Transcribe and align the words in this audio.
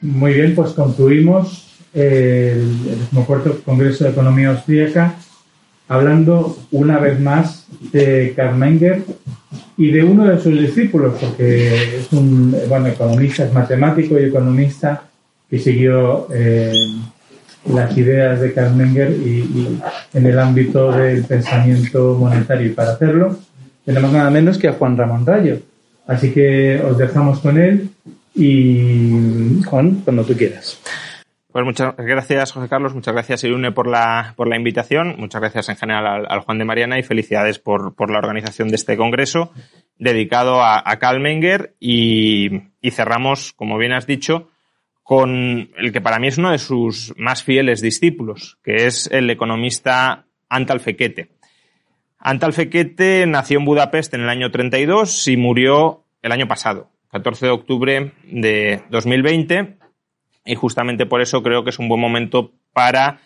Muy 0.00 0.34
bien, 0.34 0.54
pues 0.54 0.72
concluimos 0.72 1.74
el, 1.94 2.70
el 3.12 3.62
Congreso 3.64 4.04
de 4.04 4.10
Economía 4.10 4.50
Austríaca 4.50 5.16
hablando 5.88 6.58
una 6.72 6.98
vez 6.98 7.20
más 7.20 7.66
de 7.92 8.32
Karl 8.34 8.56
Menger 8.56 9.04
y 9.76 9.90
de 9.90 10.04
uno 10.04 10.24
de 10.24 10.40
sus 10.40 10.58
discípulos, 10.58 11.14
porque 11.20 11.98
es 11.98 12.12
un 12.12 12.56
bueno, 12.68 12.88
economista, 12.88 13.44
es 13.44 13.52
matemático 13.52 14.18
y 14.18 14.24
economista 14.24 15.04
que 15.48 15.58
siguió 15.58 16.28
eh, 16.32 16.72
las 17.72 17.96
ideas 17.96 18.40
de 18.40 18.52
Karl 18.52 18.74
Menger 18.74 19.10
y, 19.10 19.78
en 20.14 20.26
el 20.26 20.38
ámbito 20.38 20.92
del 20.92 21.24
pensamiento 21.24 22.16
monetario. 22.18 22.68
Y 22.68 22.70
para 22.70 22.92
hacerlo 22.92 23.36
tenemos 23.84 24.12
nada 24.12 24.30
menos 24.30 24.58
que 24.58 24.68
a 24.68 24.72
Juan 24.72 24.96
Ramón 24.96 25.24
Rayo. 25.24 25.60
Así 26.06 26.30
que 26.30 26.80
os 26.80 26.98
dejamos 26.98 27.40
con 27.40 27.58
él 27.58 27.90
y 28.36 29.62
Juan, 29.64 30.02
cuando 30.04 30.24
tú 30.24 30.36
quieras. 30.36 30.80
Pues 31.50 31.64
muchas 31.64 31.96
gracias, 31.96 32.52
José 32.52 32.68
Carlos. 32.68 32.94
Muchas 32.94 33.14
gracias, 33.14 33.42
Irune, 33.44 33.72
por 33.72 33.86
la, 33.86 34.34
por 34.36 34.46
la 34.46 34.56
invitación. 34.56 35.14
Muchas 35.16 35.40
gracias 35.40 35.70
en 35.70 35.76
general 35.76 36.26
al, 36.28 36.40
Juan 36.40 36.58
de 36.58 36.66
Mariana 36.66 36.98
y 36.98 37.02
felicidades 37.02 37.58
por, 37.58 37.94
por, 37.94 38.10
la 38.10 38.18
organización 38.18 38.68
de 38.68 38.76
este 38.76 38.98
congreso 38.98 39.52
dedicado 39.98 40.62
a, 40.62 40.82
a 40.84 40.98
Karl 40.98 41.18
Menger. 41.18 41.74
Y, 41.80 42.50
y, 42.82 42.90
cerramos, 42.90 43.54
como 43.54 43.78
bien 43.78 43.94
has 43.94 44.06
dicho, 44.06 44.50
con 45.02 45.70
el 45.78 45.92
que 45.92 46.02
para 46.02 46.18
mí 46.18 46.28
es 46.28 46.36
uno 46.36 46.50
de 46.50 46.58
sus 46.58 47.14
más 47.16 47.42
fieles 47.42 47.80
discípulos, 47.80 48.58
que 48.62 48.86
es 48.86 49.08
el 49.10 49.30
economista 49.30 50.26
Antal 50.50 50.80
Fekete. 50.80 51.30
Antal 52.18 52.52
Fekete 52.52 53.24
nació 53.26 53.60
en 53.60 53.64
Budapest 53.64 54.12
en 54.12 54.22
el 54.22 54.28
año 54.28 54.50
32 54.50 55.28
y 55.28 55.36
murió 55.38 56.04
el 56.20 56.32
año 56.32 56.48
pasado, 56.48 56.90
14 57.16 57.46
de 57.46 57.52
octubre 57.52 58.12
de 58.24 58.82
2020 58.90 59.78
y 60.44 60.54
justamente 60.54 61.06
por 61.06 61.22
eso 61.22 61.42
creo 61.42 61.64
que 61.64 61.70
es 61.70 61.78
un 61.78 61.88
buen 61.88 62.00
momento 62.00 62.52
para 62.74 63.20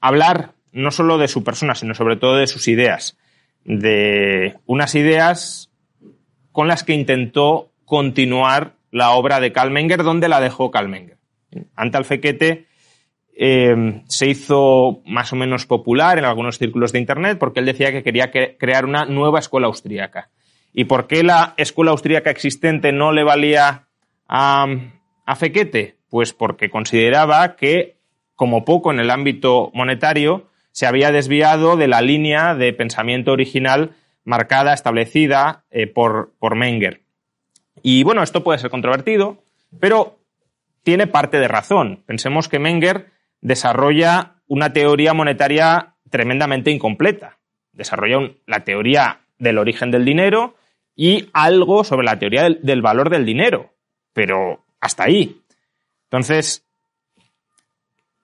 hablar 0.00 0.54
no 0.72 0.90
solo 0.90 1.16
de 1.16 1.28
su 1.28 1.44
persona, 1.44 1.76
sino 1.76 1.94
sobre 1.94 2.16
todo 2.16 2.36
de 2.36 2.48
sus 2.48 2.66
ideas, 2.66 3.16
de 3.64 4.56
unas 4.66 4.96
ideas 4.96 5.70
con 6.50 6.66
las 6.66 6.82
que 6.82 6.94
intentó 6.94 7.70
continuar 7.84 8.74
la 8.90 9.12
obra 9.12 9.38
de 9.38 9.52
Kalmenger, 9.52 10.02
donde 10.02 10.28
la 10.28 10.40
dejó 10.40 10.72
Kalmenger. 10.72 11.18
Antal 11.76 12.04
Fequete 12.04 12.66
eh, 13.34 14.02
se 14.08 14.26
hizo 14.26 15.02
más 15.06 15.32
o 15.32 15.36
menos 15.36 15.66
popular 15.66 16.18
en 16.18 16.24
algunos 16.24 16.58
círculos 16.58 16.90
de 16.90 16.98
Internet 16.98 17.38
porque 17.38 17.60
él 17.60 17.66
decía 17.66 17.92
que 17.92 18.02
quería 18.02 18.32
crear 18.32 18.84
una 18.86 19.04
nueva 19.04 19.38
escuela 19.38 19.68
austríaca. 19.68 20.30
¿Y 20.72 20.84
por 20.84 21.06
qué 21.06 21.22
la 21.22 21.54
escuela 21.56 21.90
austríaca 21.90 22.30
existente 22.30 22.92
no 22.92 23.12
le 23.12 23.24
valía 23.24 23.88
a, 24.28 24.66
a 25.26 25.36
Fequete? 25.36 25.96
Pues 26.08 26.32
porque 26.32 26.70
consideraba 26.70 27.56
que, 27.56 27.96
como 28.34 28.64
poco 28.64 28.90
en 28.90 29.00
el 29.00 29.10
ámbito 29.10 29.70
monetario, 29.74 30.48
se 30.72 30.86
había 30.86 31.12
desviado 31.12 31.76
de 31.76 31.88
la 31.88 32.00
línea 32.00 32.54
de 32.54 32.72
pensamiento 32.72 33.32
original 33.32 33.94
marcada, 34.24 34.72
establecida 34.72 35.64
eh, 35.70 35.86
por, 35.86 36.32
por 36.38 36.56
Menger. 36.56 37.02
Y 37.82 38.02
bueno, 38.04 38.22
esto 38.22 38.44
puede 38.44 38.58
ser 38.58 38.70
controvertido, 38.70 39.42
pero 39.80 40.18
tiene 40.82 41.06
parte 41.06 41.38
de 41.38 41.48
razón. 41.48 42.02
Pensemos 42.06 42.48
que 42.48 42.58
Menger 42.58 43.10
desarrolla 43.40 44.36
una 44.46 44.72
teoría 44.72 45.14
monetaria 45.14 45.94
tremendamente 46.10 46.70
incompleta. 46.70 47.38
Desarrolla 47.72 48.32
la 48.46 48.64
teoría 48.64 49.20
del 49.38 49.58
origen 49.58 49.90
del 49.90 50.04
dinero, 50.04 50.54
y 50.94 51.28
algo 51.32 51.84
sobre 51.84 52.04
la 52.04 52.18
teoría 52.18 52.48
del, 52.50 52.82
valor 52.82 53.10
del 53.10 53.24
dinero, 53.24 53.72
pero 54.12 54.64
hasta 54.80 55.04
ahí. 55.04 55.40
Entonces, 56.04 56.64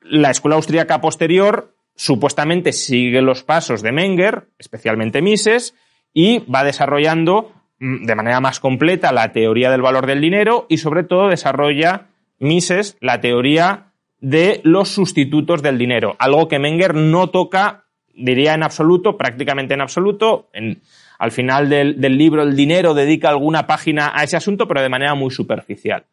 la 0.00 0.30
escuela 0.30 0.56
austríaca 0.56 1.00
posterior 1.00 1.74
supuestamente 1.94 2.72
sigue 2.72 3.22
los 3.22 3.42
pasos 3.42 3.82
de 3.82 3.92
Menger, 3.92 4.48
especialmente 4.58 5.22
Mises, 5.22 5.74
y 6.12 6.40
va 6.40 6.64
desarrollando 6.64 7.52
mm, 7.78 8.04
de 8.04 8.14
manera 8.14 8.40
más 8.40 8.60
completa 8.60 9.12
la 9.12 9.32
teoría 9.32 9.70
del 9.70 9.82
valor 9.82 10.06
del 10.06 10.20
dinero 10.20 10.66
y 10.68 10.78
sobre 10.78 11.04
todo 11.04 11.28
desarrolla 11.28 12.08
Mises 12.38 12.96
la 13.00 13.20
teoría 13.20 13.92
de 14.20 14.60
los 14.64 14.88
sustitutos 14.88 15.62
del 15.62 15.78
dinero, 15.78 16.16
algo 16.18 16.48
que 16.48 16.58
Menger 16.58 16.94
no 16.94 17.30
toca, 17.30 17.84
diría 18.14 18.54
en 18.54 18.64
absoluto, 18.64 19.16
prácticamente 19.16 19.74
en 19.74 19.80
absoluto, 19.80 20.48
en, 20.52 20.82
al 21.18 21.32
final 21.32 21.68
del, 21.68 22.00
libro 22.16 22.42
el 22.42 22.54
dinero 22.54 22.94
dedica 22.94 23.28
alguna 23.28 23.66
página 23.66 24.12
a 24.14 24.22
ese 24.22 24.36
asunto, 24.36 24.68
pero 24.68 24.80
de 24.80 24.88
manera 24.88 25.14
muy 25.14 25.32
superficial. 25.32 26.04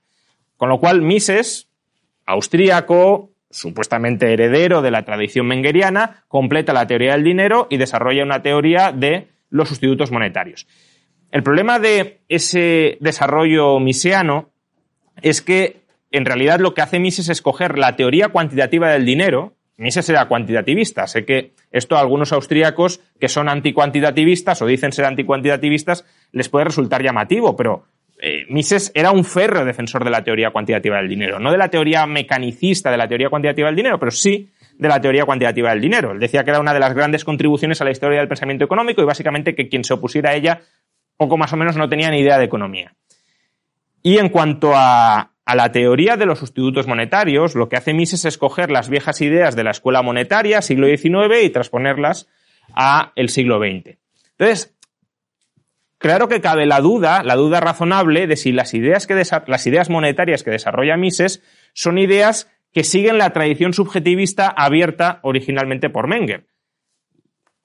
Con 0.57 0.69
lo 0.69 0.79
cual, 0.79 1.01
Mises, 1.01 1.67
austríaco, 2.25 3.29
supuestamente 3.51 4.33
heredero 4.33 4.81
de 4.81 4.91
la 4.91 5.05
tradición 5.05 5.45
mengeriana, 5.45 6.23
completa 6.27 6.73
la 6.73 6.87
teoría 6.87 7.13
del 7.13 7.23
dinero 7.23 7.67
y 7.69 7.77
desarrolla 7.77 8.23
una 8.23 8.41
teoría 8.41 8.91
de 8.91 9.27
los 9.49 9.69
sustitutos 9.69 10.11
monetarios. 10.11 10.67
El 11.31 11.43
problema 11.43 11.79
de 11.79 12.21
ese 12.27 12.97
desarrollo 12.99 13.79
misiano 13.79 14.49
es 15.21 15.41
que 15.41 15.81
en 16.11 16.25
realidad 16.25 16.59
lo 16.59 16.73
que 16.73 16.81
hace 16.81 16.99
Mises 16.99 17.29
es 17.29 17.41
coger 17.41 17.77
la 17.77 17.95
teoría 17.95 18.29
cuantitativa 18.29 18.89
del 18.89 19.05
dinero, 19.05 19.53
Mises 19.77 20.07
era 20.09 20.27
cuantitativista. 20.27 21.05
Sé 21.07 21.25
que 21.25 21.53
esto 21.71 21.97
a 21.97 21.99
algunos 21.99 22.31
austríacos 22.31 23.01
que 23.19 23.27
son 23.27 23.49
anticuantitativistas 23.49 24.61
o 24.61 24.65
dicen 24.65 24.91
ser 24.91 25.05
anticuantitativistas 25.05 26.05
les 26.31 26.49
puede 26.49 26.65
resultar 26.65 27.03
llamativo, 27.03 27.55
pero 27.55 27.85
eh, 28.21 28.45
Mises 28.49 28.91
era 28.95 29.11
un 29.11 29.25
férreo 29.25 29.65
defensor 29.65 30.03
de 30.03 30.11
la 30.11 30.23
teoría 30.23 30.51
cuantitativa 30.51 30.97
del 30.97 31.09
dinero. 31.09 31.39
No 31.39 31.51
de 31.51 31.57
la 31.57 31.69
teoría 31.69 32.05
mecanicista 32.05 32.89
de 32.89 32.97
la 32.97 33.07
teoría 33.07 33.29
cuantitativa 33.29 33.67
del 33.67 33.75
dinero, 33.75 33.99
pero 33.99 34.11
sí 34.11 34.49
de 34.77 34.87
la 34.87 35.01
teoría 35.01 35.25
cuantitativa 35.25 35.69
del 35.71 35.81
dinero. 35.81 36.11
Él 36.11 36.19
decía 36.19 36.43
que 36.43 36.51
era 36.51 36.59
una 36.59 36.73
de 36.73 36.79
las 36.79 36.93
grandes 36.93 37.25
contribuciones 37.25 37.81
a 37.81 37.85
la 37.85 37.91
historia 37.91 38.19
del 38.19 38.27
pensamiento 38.27 38.63
económico 38.63 39.01
y 39.01 39.05
básicamente 39.05 39.55
que 39.55 39.67
quien 39.67 39.83
se 39.83 39.93
opusiera 39.93 40.31
a 40.31 40.35
ella 40.35 40.61
poco 41.17 41.37
más 41.37 41.51
o 41.53 41.57
menos 41.57 41.75
no 41.75 41.89
tenía 41.89 42.09
ni 42.09 42.19
idea 42.19 42.37
de 42.37 42.45
economía. 42.45 42.93
Y 44.01 44.17
en 44.17 44.29
cuanto 44.29 44.71
a, 44.73 45.31
a 45.45 45.55
la 45.55 45.71
teoría 45.71 46.17
de 46.17 46.25
los 46.25 46.39
sustitutos 46.39 46.87
monetarios, 46.87 47.53
lo 47.53 47.69
que 47.69 47.77
hace 47.77 47.93
Mises 47.93 48.25
es 48.25 48.37
coger 48.37 48.71
las 48.71 48.89
viejas 48.89 49.21
ideas 49.21 49.55
de 49.55 49.63
la 49.63 49.71
escuela 49.71 50.01
monetaria, 50.01 50.61
siglo 50.61 50.87
XIX, 50.87 51.43
y 51.43 51.49
transponerlas 51.51 52.27
a 52.73 53.13
el 53.15 53.29
siglo 53.29 53.59
XX. 53.59 53.97
Entonces, 54.31 54.75
claro 55.99 56.27
que 56.27 56.41
cabe 56.41 56.65
la 56.65 56.81
duda, 56.81 57.21
la 57.23 57.35
duda 57.35 57.59
razonable 57.59 58.25
de 58.25 58.37
si 58.37 58.51
las 58.51 58.73
ideas, 58.73 59.05
que 59.05 59.21
las 59.47 59.67
ideas 59.67 59.89
monetarias 59.91 60.41
que 60.41 60.51
desarrolla 60.51 60.97
Mises 60.97 61.43
son 61.73 61.99
ideas 61.99 62.49
que 62.73 62.83
siguen 62.83 63.19
la 63.19 63.31
tradición 63.31 63.73
subjetivista 63.73 64.47
abierta 64.47 65.19
originalmente 65.21 65.89
por 65.89 66.07
Menger. 66.07 66.47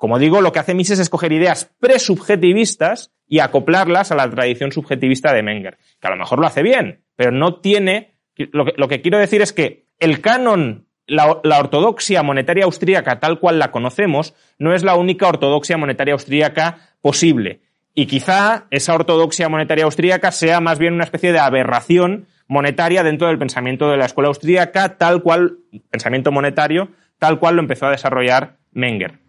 Como 0.00 0.19
digo, 0.19 0.41
lo 0.41 0.50
que 0.50 0.59
hace 0.59 0.72
Mises 0.72 0.99
es 0.99 1.11
coger 1.11 1.31
ideas 1.31 1.71
presubjetivistas 1.78 3.12
y 3.28 3.41
acoplarlas 3.41 4.11
a 4.11 4.15
la 4.15 4.31
tradición 4.31 4.72
subjetivista 4.72 5.34
de 5.34 5.43
Menger, 5.43 5.77
que 6.00 6.06
a 6.06 6.11
lo 6.11 6.16
mejor 6.16 6.38
lo 6.38 6.47
hace 6.47 6.62
bien, 6.62 7.03
pero 7.16 7.33
no 7.33 7.61
tiene. 7.61 8.15
Lo 8.34 8.89
que, 8.89 9.03
quiero 9.03 9.19
decir 9.19 9.42
es 9.42 9.53
que 9.53 9.84
el 9.98 10.22
canon, 10.22 10.86
la, 11.07 11.27
ortodoxia 11.28 12.22
monetaria 12.22 12.65
austríaca 12.65 13.21
tal 13.21 13.41
cual 13.41 13.59
la 13.59 13.72
conocemos, 13.72 14.33
no 14.59 14.72
es 14.72 14.84
la 14.84 14.95
única 14.95 15.28
ortodoxia 15.28 15.77
monetaria 15.77 16.15
austríaca 16.15 16.78
posible. 17.03 17.60
Y 17.92 18.07
quizá 18.07 18.69
esa 18.71 18.95
ortodoxia 18.95 19.51
monetaria 19.51 19.84
austríaca 19.84 20.33
sea 20.33 20.60
más 20.60 20.78
bien 20.78 20.95
una 20.95 21.04
especie 21.04 21.33
de 21.33 21.41
aberración 21.41 22.27
monetaria 22.48 23.03
dentro 23.03 23.28
del 23.28 23.39
pensamiento 23.39 23.91
de 23.91 23.98
la 23.98 24.07
escuela 24.07 24.28
austríaca, 24.28 24.97
tal 24.97 25.22
cual, 25.22 25.59
pensamiento 25.91 26.33
monetario, 26.33 26.89
tal 27.19 27.39
cual 27.39 27.57
lo 27.57 27.60
empezó 27.60 27.84
a 27.84 27.91
desarrollar 27.91 28.57
Menger 28.72 29.21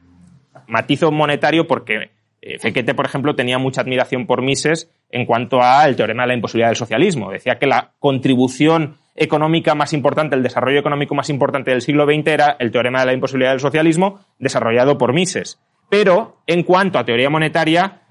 matizo 0.68 1.12
monetario 1.12 1.68
porque 1.68 2.12
eh, 2.42 2.58
Fekete, 2.60 2.94
por 2.96 3.06
ejemplo, 3.06 3.36
tenía 3.36 3.60
mucha 3.60 3.82
admiración 3.82 4.26
por 4.26 4.42
Mises 4.42 4.92
en 5.12 5.26
cuanto 5.26 5.62
al 5.62 5.96
teorema 5.96 6.24
de 6.24 6.28
la 6.28 6.34
imposibilidad 6.34 6.70
del 6.70 6.78
socialismo. 6.78 7.32
Decía 7.32 7.60
que 7.60 7.68
la 7.68 7.92
contribución 8.00 8.98
económica 9.16 9.76
más 9.76 9.94
importante, 9.94 10.36
el 10.36 10.44
desarrollo 10.44 10.80
económico 10.80 11.14
más 11.14 11.30
importante 11.30 11.72
del 11.72 11.82
siglo 11.82 12.06
XX 12.06 12.28
era 12.28 12.56
el 12.60 12.72
teorema 12.72 13.02
de 13.02 13.06
la 13.08 13.14
imposibilidad 13.14 13.52
del 13.52 13.60
socialismo 13.60 14.22
desarrollado 14.40 14.98
por 14.98 15.14
Mises. 15.14 15.60
Pero, 15.90 16.42
en 16.48 16.64
cuanto 16.64 16.98
a 16.98 17.06
teoría 17.06 17.30
monetaria, 17.30 18.02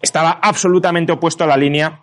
estaba 0.00 0.30
absolutamente 0.30 1.12
opuesto 1.12 1.44
a 1.44 1.48
la 1.48 1.56
línea 1.56 2.00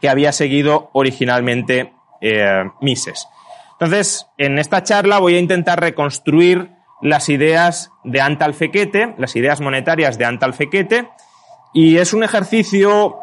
que 0.00 0.08
había 0.08 0.32
seguido 0.32 0.90
originalmente 0.92 1.92
eh, 2.20 2.64
Mises. 2.80 3.26
Entonces, 3.72 4.26
en 4.38 4.58
esta 4.58 4.82
charla 4.82 5.18
voy 5.18 5.34
a 5.34 5.40
intentar 5.40 5.80
reconstruir 5.80 6.75
las 7.02 7.28
ideas 7.28 7.90
de 8.04 8.20
Antal 8.20 8.54
Fekete, 8.54 9.14
las 9.18 9.36
ideas 9.36 9.60
monetarias 9.60 10.18
de 10.18 10.24
Antal 10.24 10.54
Fekete, 10.54 11.08
y 11.72 11.98
es 11.98 12.12
un 12.12 12.24
ejercicio 12.24 13.16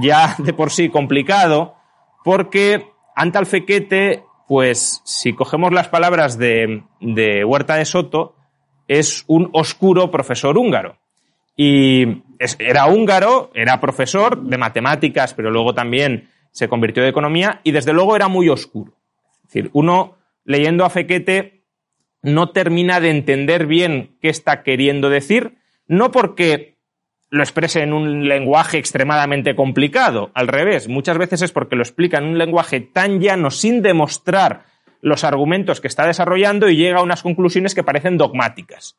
ya 0.00 0.34
de 0.38 0.52
por 0.52 0.70
sí 0.70 0.88
complicado, 0.88 1.76
porque 2.24 2.92
Antal 3.14 3.46
Fekete, 3.46 4.24
pues 4.46 5.00
si 5.04 5.32
cogemos 5.32 5.72
las 5.72 5.88
palabras 5.88 6.38
de, 6.38 6.84
de 7.00 7.44
Huerta 7.44 7.76
de 7.76 7.84
Soto, 7.84 8.34
es 8.88 9.24
un 9.26 9.50
oscuro 9.52 10.10
profesor 10.10 10.56
húngaro. 10.56 10.96
Y 11.56 12.22
era 12.58 12.86
húngaro, 12.86 13.50
era 13.54 13.80
profesor 13.80 14.40
de 14.42 14.58
matemáticas, 14.58 15.34
pero 15.34 15.50
luego 15.50 15.74
también 15.74 16.30
se 16.52 16.68
convirtió 16.68 17.02
de 17.02 17.10
economía, 17.10 17.60
y 17.62 17.72
desde 17.72 17.92
luego 17.92 18.16
era 18.16 18.28
muy 18.28 18.48
oscuro. 18.48 18.92
Es 19.44 19.52
decir, 19.52 19.70
uno 19.72 20.16
leyendo 20.44 20.84
a 20.84 20.90
Fekete 20.90 21.57
no 22.22 22.50
termina 22.50 23.00
de 23.00 23.10
entender 23.10 23.66
bien 23.66 24.16
qué 24.20 24.28
está 24.28 24.62
queriendo 24.62 25.08
decir, 25.08 25.58
no 25.86 26.10
porque 26.10 26.78
lo 27.30 27.42
exprese 27.42 27.82
en 27.82 27.92
un 27.92 28.26
lenguaje 28.28 28.78
extremadamente 28.78 29.54
complicado, 29.54 30.30
al 30.34 30.48
revés, 30.48 30.88
muchas 30.88 31.18
veces 31.18 31.42
es 31.42 31.52
porque 31.52 31.76
lo 31.76 31.82
explica 31.82 32.18
en 32.18 32.24
un 32.24 32.38
lenguaje 32.38 32.80
tan 32.80 33.20
llano 33.20 33.50
sin 33.50 33.82
demostrar 33.82 34.64
los 35.00 35.24
argumentos 35.24 35.80
que 35.80 35.88
está 35.88 36.06
desarrollando 36.06 36.68
y 36.68 36.76
llega 36.76 36.98
a 36.98 37.02
unas 37.02 37.22
conclusiones 37.22 37.74
que 37.74 37.84
parecen 37.84 38.16
dogmáticas. 38.16 38.96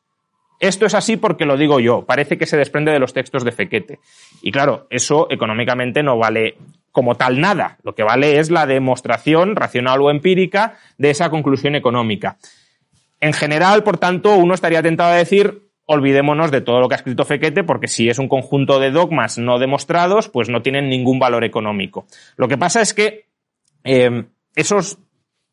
Esto 0.60 0.84
es 0.84 0.94
así 0.94 1.16
porque 1.16 1.46
lo 1.46 1.56
digo 1.56 1.80
yo, 1.80 2.04
parece 2.04 2.36
que 2.36 2.46
se 2.46 2.58
desprende 2.58 2.92
de 2.92 2.98
los 2.98 3.14
textos 3.14 3.44
de 3.44 3.52
Fequete. 3.52 3.98
Y 4.42 4.52
claro, 4.52 4.86
eso 4.90 5.26
económicamente 5.30 6.02
no 6.02 6.18
vale 6.18 6.56
como 6.92 7.14
tal 7.14 7.40
nada. 7.40 7.78
Lo 7.82 7.94
que 7.94 8.02
vale 8.02 8.38
es 8.38 8.50
la 8.50 8.66
demostración 8.66 9.56
racional 9.56 10.02
o 10.02 10.10
empírica 10.10 10.74
de 10.98 11.10
esa 11.10 11.30
conclusión 11.30 11.76
económica. 11.76 12.36
En 13.20 13.32
general, 13.32 13.82
por 13.82 13.98
tanto, 13.98 14.34
uno 14.36 14.54
estaría 14.54 14.82
tentado 14.82 15.12
a 15.12 15.16
decir, 15.16 15.70
olvidémonos 15.84 16.50
de 16.50 16.60
todo 16.60 16.80
lo 16.80 16.88
que 16.88 16.94
ha 16.94 16.98
escrito 16.98 17.24
Fequete, 17.24 17.64
porque 17.64 17.88
si 17.88 18.08
es 18.08 18.18
un 18.18 18.28
conjunto 18.28 18.78
de 18.78 18.90
dogmas 18.90 19.38
no 19.38 19.58
demostrados, 19.58 20.28
pues 20.28 20.48
no 20.48 20.62
tienen 20.62 20.88
ningún 20.88 21.18
valor 21.18 21.44
económico. 21.44 22.06
Lo 22.36 22.48
que 22.48 22.56
pasa 22.56 22.80
es 22.80 22.94
que 22.94 23.26
eh, 23.84 24.24
esos 24.54 24.98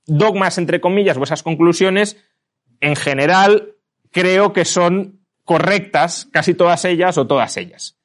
dogmas, 0.05 0.57
entre 0.57 0.79
comillas, 0.79 1.17
o 1.17 1.23
esas 1.23 1.43
conclusiones, 1.43 2.17
en 2.79 2.95
general, 2.95 3.73
creo 4.11 4.53
que 4.53 4.65
son 4.65 5.19
correctas, 5.43 6.27
casi 6.31 6.53
todas 6.53 6.85
ellas 6.85 7.17
o 7.17 7.27
todas 7.27 7.57
ellas. 7.57 7.97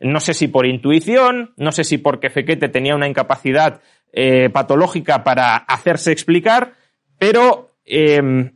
No 0.00 0.20
sé 0.20 0.34
si 0.34 0.48
por 0.48 0.66
intuición, 0.66 1.52
no 1.56 1.72
sé 1.72 1.84
si 1.84 1.98
porque 1.98 2.30
Fequete 2.30 2.68
tenía 2.68 2.96
una 2.96 3.08
incapacidad 3.08 3.80
eh, 4.12 4.50
patológica 4.50 5.24
para 5.24 5.56
hacerse 5.56 6.12
explicar, 6.12 6.74
pero 7.18 7.70
em, 7.84 8.52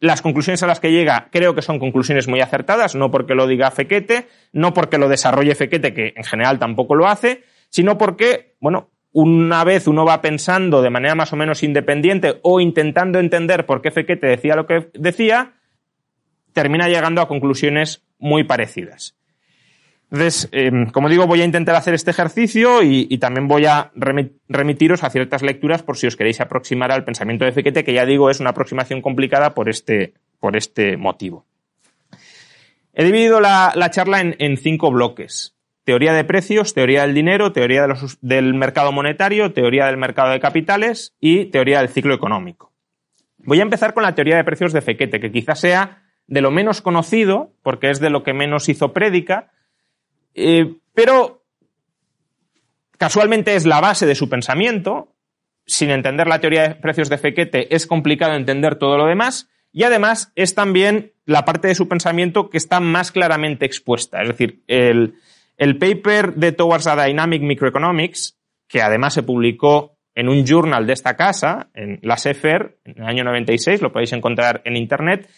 las 0.00 0.22
conclusiones 0.22 0.62
a 0.62 0.66
las 0.66 0.80
que 0.80 0.90
llega 0.90 1.28
creo 1.30 1.54
que 1.54 1.62
son 1.62 1.78
conclusiones 1.78 2.26
muy 2.26 2.40
acertadas, 2.40 2.94
no 2.94 3.10
porque 3.10 3.34
lo 3.34 3.46
diga 3.46 3.70
Fequete, 3.70 4.26
no 4.52 4.74
porque 4.74 4.98
lo 4.98 5.08
desarrolle 5.08 5.54
Fequete, 5.54 5.94
que 5.94 6.14
en 6.16 6.24
general 6.24 6.58
tampoco 6.58 6.94
lo 6.94 7.06
hace, 7.06 7.44
sino 7.68 7.98
porque, 7.98 8.56
bueno, 8.60 8.90
una 9.12 9.62
vez 9.64 9.86
uno 9.86 10.04
va 10.04 10.22
pensando 10.22 10.82
de 10.82 10.90
manera 10.90 11.14
más 11.14 11.32
o 11.32 11.36
menos 11.36 11.62
independiente 11.62 12.38
o 12.42 12.60
intentando 12.60 13.18
entender 13.18 13.66
por 13.66 13.82
qué 13.82 13.90
Fequete 13.90 14.26
decía 14.26 14.56
lo 14.56 14.66
que 14.66 14.90
decía, 14.94 15.52
termina 16.52 16.88
llegando 16.88 17.20
a 17.20 17.28
conclusiones 17.28 18.04
muy 18.18 18.44
parecidas. 18.44 19.19
Entonces, 20.10 20.48
em, 20.50 20.86
como 20.90 21.08
digo, 21.08 21.26
voy 21.28 21.40
a 21.40 21.44
intentar 21.44 21.76
hacer 21.76 21.94
este 21.94 22.10
ejercicio 22.10 22.82
y, 22.82 23.16
también 23.18 23.46
voy 23.46 23.66
a 23.66 23.92
remitiros 24.48 25.04
a 25.04 25.10
ciertas 25.10 25.42
lecturas 25.42 25.84
por 25.84 25.96
si 25.96 26.08
os 26.08 26.16
queréis 26.16 26.40
aproximar 26.40 26.90
al 26.90 27.04
pensamiento 27.04 27.44
de 27.44 27.52
Fekete, 27.52 27.84
que 27.84 27.92
ya 27.92 28.04
digo 28.04 28.28
es 28.28 28.40
una 28.40 28.50
aproximación 28.50 29.02
complicada 29.02 29.54
por 29.54 29.68
este, 29.68 30.14
por 30.40 30.56
este 30.56 30.96
motivo. 30.96 31.44
He 32.92 33.04
dividido 33.04 33.40
la, 33.40 33.72
charla 33.90 34.20
en, 34.20 34.56
cinco 34.56 34.90
bloques. 34.90 35.54
Teoría 35.84 36.12
de 36.12 36.24
precios, 36.24 36.74
teoría 36.74 37.02
del 37.02 37.14
dinero, 37.14 37.52
teoría 37.52 37.86
del 38.20 38.54
mercado 38.54 38.90
monetario, 38.90 39.52
teoría 39.52 39.86
del 39.86 39.96
mercado 39.96 40.32
de 40.32 40.40
capitales 40.40 41.14
y 41.20 41.46
teoría 41.46 41.78
del 41.78 41.88
ciclo 41.88 42.14
económico. 42.14 42.72
Voy 43.38 43.60
a 43.60 43.62
empezar 43.62 43.94
con 43.94 44.02
la 44.02 44.14
teoría 44.14 44.36
de 44.36 44.44
precios 44.44 44.72
de 44.72 44.82
Fekete, 44.82 45.20
que 45.20 45.30
quizás 45.30 45.60
sea 45.60 46.02
de 46.26 46.40
lo 46.40 46.50
menos 46.50 46.82
conocido, 46.82 47.52
porque 47.62 47.90
es 47.90 48.00
de 48.00 48.10
lo 48.10 48.22
que 48.22 48.34
menos 48.34 48.68
hizo 48.68 48.92
prédica, 48.92 49.50
eh, 50.34 50.74
pero 50.94 51.44
casualmente 52.98 53.54
es 53.54 53.66
la 53.66 53.80
base 53.80 54.06
de 54.06 54.14
su 54.14 54.28
pensamiento. 54.28 55.14
Sin 55.66 55.90
entender 55.90 56.26
la 56.26 56.40
teoría 56.40 56.68
de 56.68 56.74
precios 56.74 57.08
de 57.08 57.18
Fekete 57.18 57.74
es 57.74 57.86
complicado 57.86 58.34
entender 58.34 58.76
todo 58.76 58.96
lo 58.96 59.06
demás. 59.06 59.48
Y 59.72 59.84
además 59.84 60.32
es 60.34 60.54
también 60.54 61.12
la 61.26 61.44
parte 61.44 61.68
de 61.68 61.74
su 61.74 61.88
pensamiento 61.88 62.50
que 62.50 62.58
está 62.58 62.80
más 62.80 63.12
claramente 63.12 63.66
expuesta. 63.66 64.20
Es 64.22 64.28
decir, 64.28 64.64
el, 64.66 65.14
el 65.56 65.78
paper 65.78 66.34
de 66.34 66.52
Towards 66.52 66.88
a 66.88 67.04
Dynamic 67.04 67.42
Microeconomics, 67.42 68.38
que 68.66 68.82
además 68.82 69.14
se 69.14 69.22
publicó 69.22 69.96
en 70.14 70.28
un 70.28 70.44
journal 70.44 70.86
de 70.86 70.92
esta 70.92 71.16
casa, 71.16 71.70
en 71.74 72.00
la 72.02 72.16
SEFER, 72.16 72.78
en 72.84 73.02
el 73.02 73.08
año 73.08 73.24
96, 73.24 73.80
lo 73.80 73.92
podéis 73.92 74.12
encontrar 74.12 74.60
en 74.64 74.76
Internet, 74.76 75.30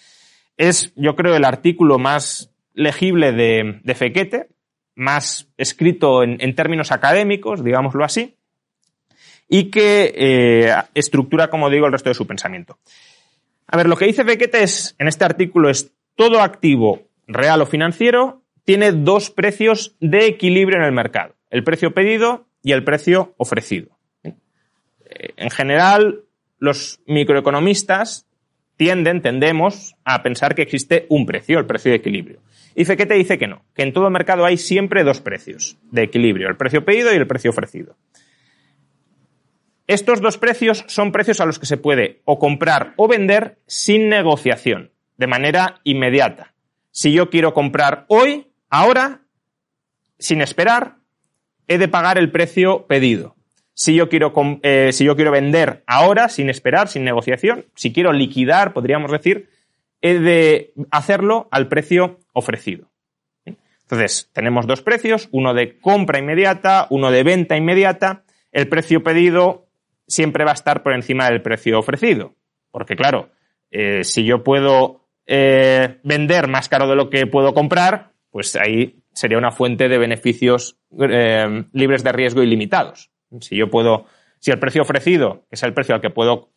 es, 0.56 0.92
yo 0.96 1.14
creo, 1.14 1.34
el 1.36 1.44
artículo 1.44 1.98
más 1.98 2.54
legible 2.74 3.32
de, 3.32 3.80
de 3.82 3.94
Fekete, 3.94 4.48
más 4.94 5.48
escrito 5.56 6.22
en, 6.22 6.54
términos 6.54 6.92
académicos, 6.92 7.64
digámoslo 7.64 8.04
así, 8.04 8.36
y 9.48 9.70
que 9.70 10.12
eh, 10.14 10.74
estructura, 10.94 11.48
como 11.48 11.70
digo, 11.70 11.86
el 11.86 11.92
resto 11.92 12.10
de 12.10 12.14
su 12.14 12.26
pensamiento. 12.26 12.78
A 13.66 13.76
ver, 13.76 13.88
lo 13.88 13.96
que 13.96 14.06
dice 14.06 14.22
Beckett 14.22 14.54
es, 14.54 14.94
en 14.98 15.08
este 15.08 15.24
artículo 15.24 15.70
es 15.70 15.92
todo 16.14 16.40
activo 16.40 17.02
real 17.26 17.62
o 17.62 17.66
financiero 17.66 18.42
tiene 18.64 18.92
dos 18.92 19.30
precios 19.30 19.96
de 20.00 20.26
equilibrio 20.26 20.78
en 20.78 20.84
el 20.84 20.92
mercado, 20.92 21.34
el 21.50 21.64
precio 21.64 21.94
pedido 21.94 22.46
y 22.62 22.72
el 22.72 22.84
precio 22.84 23.34
ofrecido. 23.36 23.88
En 25.36 25.50
general, 25.50 26.22
los 26.58 27.00
microeconomistas 27.06 28.26
tienden, 28.76 29.20
tendemos 29.20 29.94
a 30.04 30.22
pensar 30.22 30.54
que 30.54 30.62
existe 30.62 31.06
un 31.08 31.26
precio, 31.26 31.58
el 31.58 31.66
precio 31.66 31.90
de 31.90 31.96
equilibrio. 31.96 32.40
Y 32.74 32.84
Fekete 32.84 33.14
dice 33.14 33.38
que 33.38 33.46
no, 33.46 33.64
que 33.74 33.82
en 33.82 33.92
todo 33.92 34.08
mercado 34.10 34.44
hay 34.44 34.56
siempre 34.56 35.04
dos 35.04 35.20
precios 35.20 35.76
de 35.90 36.02
equilibrio, 36.02 36.48
el 36.48 36.56
precio 36.56 36.84
pedido 36.84 37.12
y 37.12 37.16
el 37.16 37.26
precio 37.26 37.50
ofrecido. 37.50 37.96
Estos 39.86 40.20
dos 40.20 40.38
precios 40.38 40.84
son 40.88 41.12
precios 41.12 41.40
a 41.40 41.46
los 41.46 41.58
que 41.58 41.66
se 41.66 41.76
puede 41.76 42.22
o 42.24 42.38
comprar 42.38 42.94
o 42.96 43.08
vender 43.08 43.58
sin 43.66 44.08
negociación, 44.08 44.92
de 45.18 45.26
manera 45.26 45.80
inmediata. 45.84 46.54
Si 46.90 47.12
yo 47.12 47.30
quiero 47.30 47.52
comprar 47.52 48.06
hoy, 48.08 48.48
ahora, 48.70 49.22
sin 50.18 50.40
esperar, 50.40 50.96
he 51.68 51.78
de 51.78 51.88
pagar 51.88 52.16
el 52.16 52.30
precio 52.30 52.86
pedido. 52.86 53.36
Si 53.74 53.94
yo 53.94 54.08
quiero, 54.08 54.32
eh, 54.62 54.90
si 54.92 55.04
yo 55.04 55.16
quiero 55.16 55.30
vender 55.30 55.82
ahora, 55.86 56.28
sin 56.28 56.48
esperar, 56.50 56.88
sin 56.88 57.04
negociación, 57.04 57.66
si 57.74 57.92
quiero 57.92 58.12
liquidar, 58.12 58.72
podríamos 58.72 59.10
decir, 59.10 59.48
he 60.00 60.18
de 60.18 60.72
hacerlo 60.90 61.48
al 61.50 61.68
precio 61.68 62.18
ofrecido. 62.32 62.90
Entonces, 63.44 64.30
tenemos 64.32 64.66
dos 64.66 64.80
precios, 64.80 65.28
uno 65.32 65.52
de 65.52 65.78
compra 65.78 66.18
inmediata, 66.18 66.86
uno 66.90 67.10
de 67.10 67.22
venta 67.24 67.56
inmediata. 67.56 68.24
El 68.50 68.68
precio 68.68 69.02
pedido 69.02 69.66
siempre 70.06 70.44
va 70.44 70.52
a 70.52 70.54
estar 70.54 70.82
por 70.82 70.94
encima 70.94 71.28
del 71.28 71.42
precio 71.42 71.78
ofrecido. 71.78 72.34
Porque 72.70 72.96
claro, 72.96 73.30
eh, 73.70 74.04
si 74.04 74.24
yo 74.24 74.42
puedo 74.42 75.06
eh, 75.26 75.98
vender 76.04 76.48
más 76.48 76.68
caro 76.68 76.88
de 76.88 76.96
lo 76.96 77.10
que 77.10 77.26
puedo 77.26 77.54
comprar, 77.54 78.12
pues 78.30 78.56
ahí 78.56 79.02
sería 79.12 79.38
una 79.38 79.50
fuente 79.50 79.88
de 79.88 79.98
beneficios 79.98 80.78
eh, 80.98 81.64
libres 81.72 82.02
de 82.02 82.12
riesgo 82.12 82.42
ilimitados. 82.42 83.10
Si 83.40 83.56
yo 83.56 83.70
puedo, 83.70 84.06
si 84.38 84.50
el 84.50 84.58
precio 84.58 84.82
ofrecido, 84.82 85.44
que 85.48 85.56
es 85.56 85.62
el 85.62 85.74
precio 85.74 85.94
al 85.94 86.00
que 86.00 86.10
puedo 86.10 86.50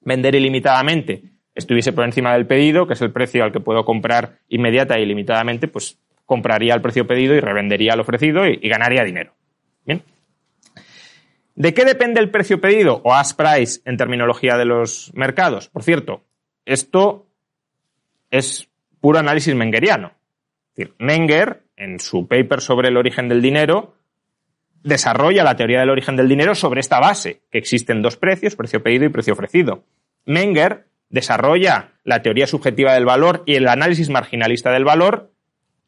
vender 0.00 0.34
ilimitadamente, 0.34 1.22
estuviese 1.54 1.92
por 1.92 2.04
encima 2.04 2.32
del 2.34 2.46
pedido, 2.46 2.86
que 2.86 2.94
es 2.94 3.02
el 3.02 3.12
precio 3.12 3.44
al 3.44 3.52
que 3.52 3.60
puedo 3.60 3.84
comprar 3.84 4.38
inmediata 4.48 4.98
y 4.98 5.06
limitadamente, 5.06 5.68
pues 5.68 5.98
compraría 6.26 6.74
al 6.74 6.82
precio 6.82 7.06
pedido 7.06 7.34
y 7.34 7.40
revendería 7.40 7.92
al 7.92 8.00
ofrecido 8.00 8.46
y, 8.46 8.56
ganaría 8.68 9.04
dinero. 9.04 9.34
Bien. 9.84 10.02
¿De 11.56 11.74
qué 11.74 11.84
depende 11.84 12.20
el 12.20 12.30
precio 12.30 12.60
pedido 12.60 13.00
o 13.04 13.14
ask 13.14 13.36
price 13.36 13.80
en 13.84 13.96
terminología 13.96 14.56
de 14.56 14.64
los 14.64 15.10
mercados? 15.14 15.68
Por 15.68 15.82
cierto, 15.82 16.22
esto 16.64 17.26
es 18.30 18.68
puro 19.00 19.18
análisis 19.18 19.54
mengeriano. 19.54 20.12
Es 20.76 20.90
Menger, 20.98 21.64
en 21.76 21.98
su 21.98 22.28
paper 22.28 22.60
sobre 22.60 22.88
el 22.88 22.96
origen 22.96 23.28
del 23.28 23.42
dinero, 23.42 23.96
desarrolla 24.82 25.44
la 25.44 25.56
teoría 25.56 25.80
del 25.80 25.90
origen 25.90 26.16
del 26.16 26.28
dinero 26.28 26.54
sobre 26.54 26.80
esta 26.80 27.00
base, 27.00 27.42
que 27.50 27.58
existen 27.58 28.02
dos 28.02 28.16
precios, 28.16 28.56
precio 28.56 28.82
pedido 28.82 29.04
y 29.04 29.08
precio 29.08 29.32
ofrecido. 29.32 29.84
Menger 30.26 30.86
desarrolla 31.10 31.92
la 32.04 32.22
teoría 32.22 32.46
subjetiva 32.46 32.94
del 32.94 33.04
valor 33.04 33.42
y 33.46 33.56
el 33.56 33.68
análisis 33.68 34.08
marginalista 34.08 34.70
del 34.70 34.84
valor 34.84 35.32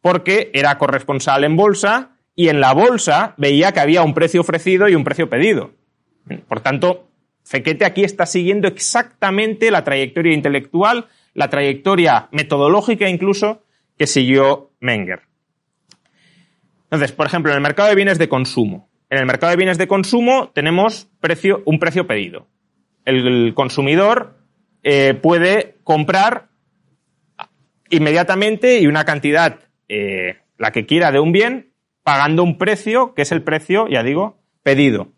porque 0.00 0.50
era 0.52 0.76
corresponsal 0.78 1.44
en 1.44 1.56
bolsa 1.56 2.16
y 2.34 2.48
en 2.48 2.60
la 2.60 2.72
bolsa 2.72 3.34
veía 3.38 3.72
que 3.72 3.80
había 3.80 4.02
un 4.02 4.14
precio 4.14 4.40
ofrecido 4.40 4.88
y 4.88 4.94
un 4.94 5.04
precio 5.04 5.30
pedido. 5.30 5.72
Por 6.48 6.60
tanto, 6.60 7.08
Fequete 7.44 7.84
aquí 7.84 8.04
está 8.04 8.26
siguiendo 8.26 8.68
exactamente 8.68 9.70
la 9.70 9.84
trayectoria 9.84 10.32
intelectual, 10.32 11.06
la 11.34 11.48
trayectoria 11.48 12.28
metodológica 12.30 13.08
incluso 13.08 13.64
que 13.96 14.06
siguió 14.06 14.70
Menger. 14.80 15.22
Entonces, 16.84 17.12
por 17.12 17.26
ejemplo, 17.26 17.50
en 17.52 17.56
el 17.56 17.62
mercado 17.62 17.88
de 17.88 17.94
bienes 17.94 18.18
de 18.18 18.28
consumo. 18.28 18.90
En 19.08 19.18
el 19.18 19.26
mercado 19.26 19.50
de 19.50 19.56
bienes 19.56 19.78
de 19.78 19.88
consumo 19.88 20.50
tenemos 20.54 21.08
precio, 21.20 21.62
un 21.64 21.78
precio 21.78 22.06
pedido. 22.06 22.48
El, 23.04 23.52
consumidor 23.54 24.41
eh, 24.82 25.14
puede 25.14 25.76
comprar 25.84 26.48
inmediatamente 27.90 28.80
y 28.80 28.86
una 28.86 29.04
cantidad, 29.04 29.60
eh, 29.88 30.38
la 30.58 30.72
que 30.72 30.86
quiera 30.86 31.12
de 31.12 31.20
un 31.20 31.32
bien, 31.32 31.72
pagando 32.02 32.42
un 32.42 32.58
precio 32.58 33.14
que 33.14 33.22
es 33.22 33.32
el 33.32 33.42
precio, 33.42 33.86
ya 33.88 34.02
digo, 34.02 34.38
pedido. 34.62 35.12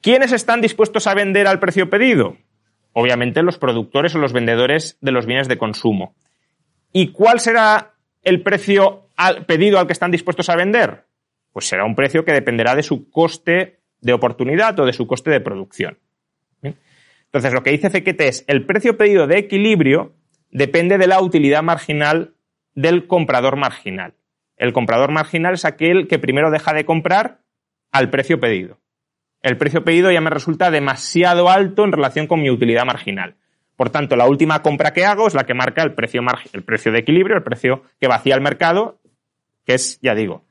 ¿Quiénes 0.00 0.32
están 0.32 0.60
dispuestos 0.60 1.06
a 1.06 1.14
vender 1.14 1.46
al 1.46 1.60
precio 1.60 1.88
pedido? 1.88 2.36
Obviamente 2.92 3.42
los 3.42 3.58
productores 3.58 4.14
o 4.14 4.18
los 4.18 4.32
vendedores 4.32 4.98
de 5.00 5.12
los 5.12 5.26
bienes 5.26 5.48
de 5.48 5.58
consumo. 5.58 6.14
¿Y 6.92 7.08
cuál 7.08 7.40
será 7.40 7.94
el 8.22 8.42
precio 8.42 9.08
pedido 9.46 9.78
al 9.78 9.86
que 9.86 9.94
están 9.94 10.10
dispuestos 10.10 10.48
a 10.48 10.56
vender? 10.56 11.06
Pues 11.52 11.66
será 11.66 11.84
un 11.84 11.96
precio 11.96 12.24
que 12.24 12.32
dependerá 12.32 12.74
de 12.74 12.82
su 12.82 13.10
coste 13.10 13.80
de 14.00 14.12
oportunidad 14.12 14.78
o 14.78 14.84
de 14.84 14.92
su 14.92 15.06
coste 15.06 15.30
de 15.30 15.40
producción. 15.40 15.98
Entonces, 17.34 17.52
lo 17.52 17.62
que 17.62 17.72
dice 17.72 17.90
Fequete 17.90 18.28
es, 18.28 18.44
el 18.46 18.64
precio 18.64 18.96
pedido 18.96 19.26
de 19.26 19.38
equilibrio 19.38 20.14
depende 20.50 20.96
de 20.96 21.08
la 21.08 21.20
utilidad 21.20 21.62
marginal 21.62 22.34
del 22.74 23.06
comprador 23.06 23.56
marginal. 23.56 24.14
El 24.56 24.72
comprador 24.72 25.10
marginal 25.10 25.54
es 25.54 25.64
aquel 25.64 26.08
que 26.08 26.18
primero 26.18 26.50
deja 26.50 26.72
de 26.72 26.84
comprar 26.84 27.40
al 27.90 28.08
precio 28.08 28.40
pedido 28.40 28.78
el 29.44 29.58
precio 29.58 29.84
pedido 29.84 30.10
ya 30.10 30.22
me 30.22 30.30
resulta 30.30 30.70
demasiado 30.70 31.50
alto 31.50 31.84
en 31.84 31.92
relación 31.92 32.26
con 32.26 32.40
mi 32.40 32.50
utilidad 32.50 32.86
marginal. 32.86 33.36
Por 33.76 33.90
tanto, 33.90 34.16
la 34.16 34.26
última 34.26 34.62
compra 34.62 34.94
que 34.94 35.04
hago 35.04 35.26
es 35.26 35.34
la 35.34 35.44
que 35.44 35.52
marca 35.52 35.82
el 35.82 35.92
precio, 35.92 36.22
el 36.54 36.62
precio 36.62 36.90
de 36.90 37.00
equilibrio, 37.00 37.36
el 37.36 37.42
precio 37.42 37.82
que 38.00 38.08
vacía 38.08 38.34
el 38.36 38.40
mercado, 38.40 39.00
que 39.66 39.74
es, 39.74 40.00
ya 40.00 40.14
digo, 40.14 40.46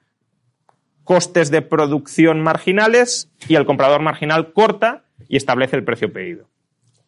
costes 1.03 1.49
de 1.49 1.63
producción 1.63 2.41
marginales 2.41 3.31
y 3.47 3.55
el 3.55 3.65
comprador 3.65 4.03
marginal 4.03 4.53
corta 4.53 5.05
y 5.27 5.37
establece 5.37 5.75
el 5.75 5.83
precio 5.83 6.13
pedido. 6.13 6.47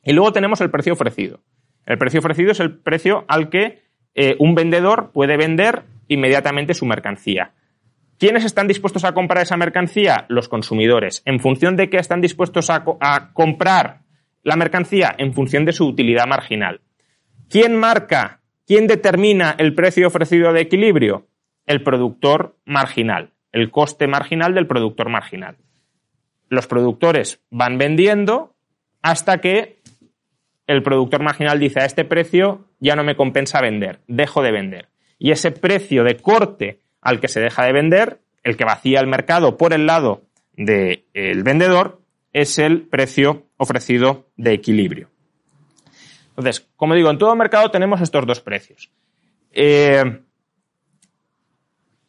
Y 0.05 0.13
luego 0.13 0.31
tenemos 0.31 0.61
el 0.61 0.69
precio 0.69 0.93
ofrecido. 0.93 1.41
El 1.85 1.97
precio 1.97 2.19
ofrecido 2.19 2.51
es 2.51 2.59
el 2.59 2.77
precio 2.77 3.25
al 3.27 3.49
que 3.49 3.81
eh, 4.13 4.35
un 4.39 4.55
vendedor 4.55 5.11
puede 5.11 5.35
vender 5.35 5.83
inmediatamente 6.07 6.75
su 6.75 6.85
mercancía. 6.85 7.53
¿Quiénes 8.17 8.45
están 8.45 8.67
dispuestos 8.67 9.03
a 9.03 9.13
comprar 9.13 9.43
esa 9.43 9.57
mercancía? 9.57 10.25
Los 10.29 10.47
consumidores. 10.47 11.21
¿En 11.25 11.39
función 11.39 11.75
de 11.75 11.89
qué 11.89 11.97
están 11.97 12.21
dispuestos 12.21 12.69
a, 12.69 12.85
comprar 13.33 14.03
la 14.43 14.55
mercancía? 14.55 15.13
En 15.17 15.33
función 15.33 15.65
de 15.65 15.73
su 15.73 15.85
utilidad 15.85 16.27
marginal. 16.27 16.81
¿Quién 17.49 17.75
marca, 17.75 18.41
quién 18.65 18.87
determina 18.87 19.55
el 19.57 19.73
precio 19.73 20.07
ofrecido 20.07 20.53
de 20.53 20.61
equilibrio? 20.61 21.27
El 21.65 21.83
productor 21.83 22.57
marginal, 22.63 23.33
el 23.51 23.69
coste 23.69 24.07
marginal 24.07 24.53
del 24.53 24.67
productor 24.67 25.09
marginal. 25.09 25.57
Los 26.47 26.67
productores 26.67 27.43
van 27.49 27.77
vendiendo 27.77 28.55
hasta 29.01 29.39
que 29.39 29.74
el 30.67 30.83
productor 30.83 31.21
marginal 31.21 31.59
dice 31.59 31.81
a 31.81 31.85
este 31.85 32.05
precio 32.05 32.65
ya 32.79 32.95
no 32.95 33.03
me 33.03 33.15
compensa 33.15 33.61
vender, 33.61 33.99
dejo 34.07 34.41
de 34.41 34.51
vender. 34.51 34.89
Y 35.17 35.31
ese 35.31 35.51
precio 35.51 36.03
de 36.03 36.17
corte 36.17 36.81
al 37.01 37.19
que 37.19 37.27
se 37.27 37.39
deja 37.39 37.63
de 37.63 37.71
vender, 37.71 38.19
el 38.43 38.57
que 38.57 38.65
vacía 38.65 38.99
el 38.99 39.07
mercado 39.07 39.57
por 39.57 39.73
el 39.73 39.85
lado 39.85 40.23
del 40.53 41.43
vendedor, 41.43 42.01
es 42.33 42.59
el 42.59 42.81
precio 42.81 43.43
ofrecido 43.57 44.27
de 44.35 44.53
equilibrio. 44.53 45.09
Entonces, 46.29 46.67
como 46.75 46.95
digo, 46.95 47.09
en 47.09 47.17
todo 47.17 47.35
mercado 47.35 47.71
tenemos 47.71 48.01
estos 48.01 48.25
dos 48.25 48.41
precios. 48.41 48.91
Eh, 49.53 50.03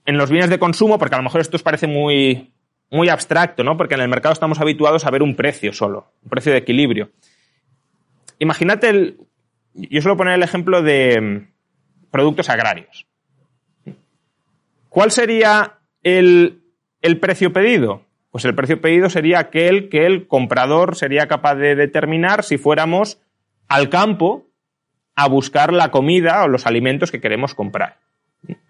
en 0.04 0.16
los 0.16 0.30
bienes 0.30 0.50
de 0.50 0.58
consumo, 0.58 0.98
porque 0.98 1.14
a 1.14 1.18
lo 1.18 1.24
mejor 1.24 1.40
esto 1.40 1.56
os 1.56 1.62
parece 1.62 1.86
muy, 1.86 2.52
muy 2.90 3.08
abstracto, 3.08 3.62
¿no? 3.62 3.76
Porque 3.76 3.94
en 3.94 4.00
el 4.00 4.08
mercado 4.08 4.32
estamos 4.32 4.60
habituados 4.60 5.04
a 5.04 5.10
ver 5.10 5.22
un 5.22 5.36
precio 5.36 5.72
solo, 5.72 6.12
un 6.22 6.30
precio 6.30 6.52
de 6.52 6.58
equilibrio. 6.58 7.10
Imagínate 8.38 8.88
el. 8.88 9.18
Yo 9.74 10.00
suelo 10.00 10.16
poner 10.16 10.34
el 10.34 10.42
ejemplo 10.42 10.82
de 10.82 11.20
mm, 11.20 12.10
productos 12.10 12.48
agrarios. 12.48 13.06
¿Cuál 14.88 15.10
sería 15.10 15.74
el, 16.02 16.62
precio 17.20 17.52
pedido? 17.52 18.06
Pues 18.30 18.46
el 18.46 18.54
precio 18.54 18.80
pedido 18.80 19.10
sería 19.10 19.40
aquel 19.40 19.90
que 19.90 20.06
el 20.06 20.26
comprador 20.26 20.96
sería 20.96 21.28
capaz 21.28 21.56
de 21.56 21.74
determinar 21.74 22.44
si 22.44 22.56
fuéramos 22.56 23.20
al 23.68 23.90
campo 23.90 24.46
a 25.14 25.28
buscar 25.28 25.72
la 25.74 25.90
comida 25.90 26.42
o 26.44 26.48
los 26.48 26.64
alimentos 26.64 27.10
que 27.10 27.20
queremos 27.20 27.54
comprar. 27.54 27.98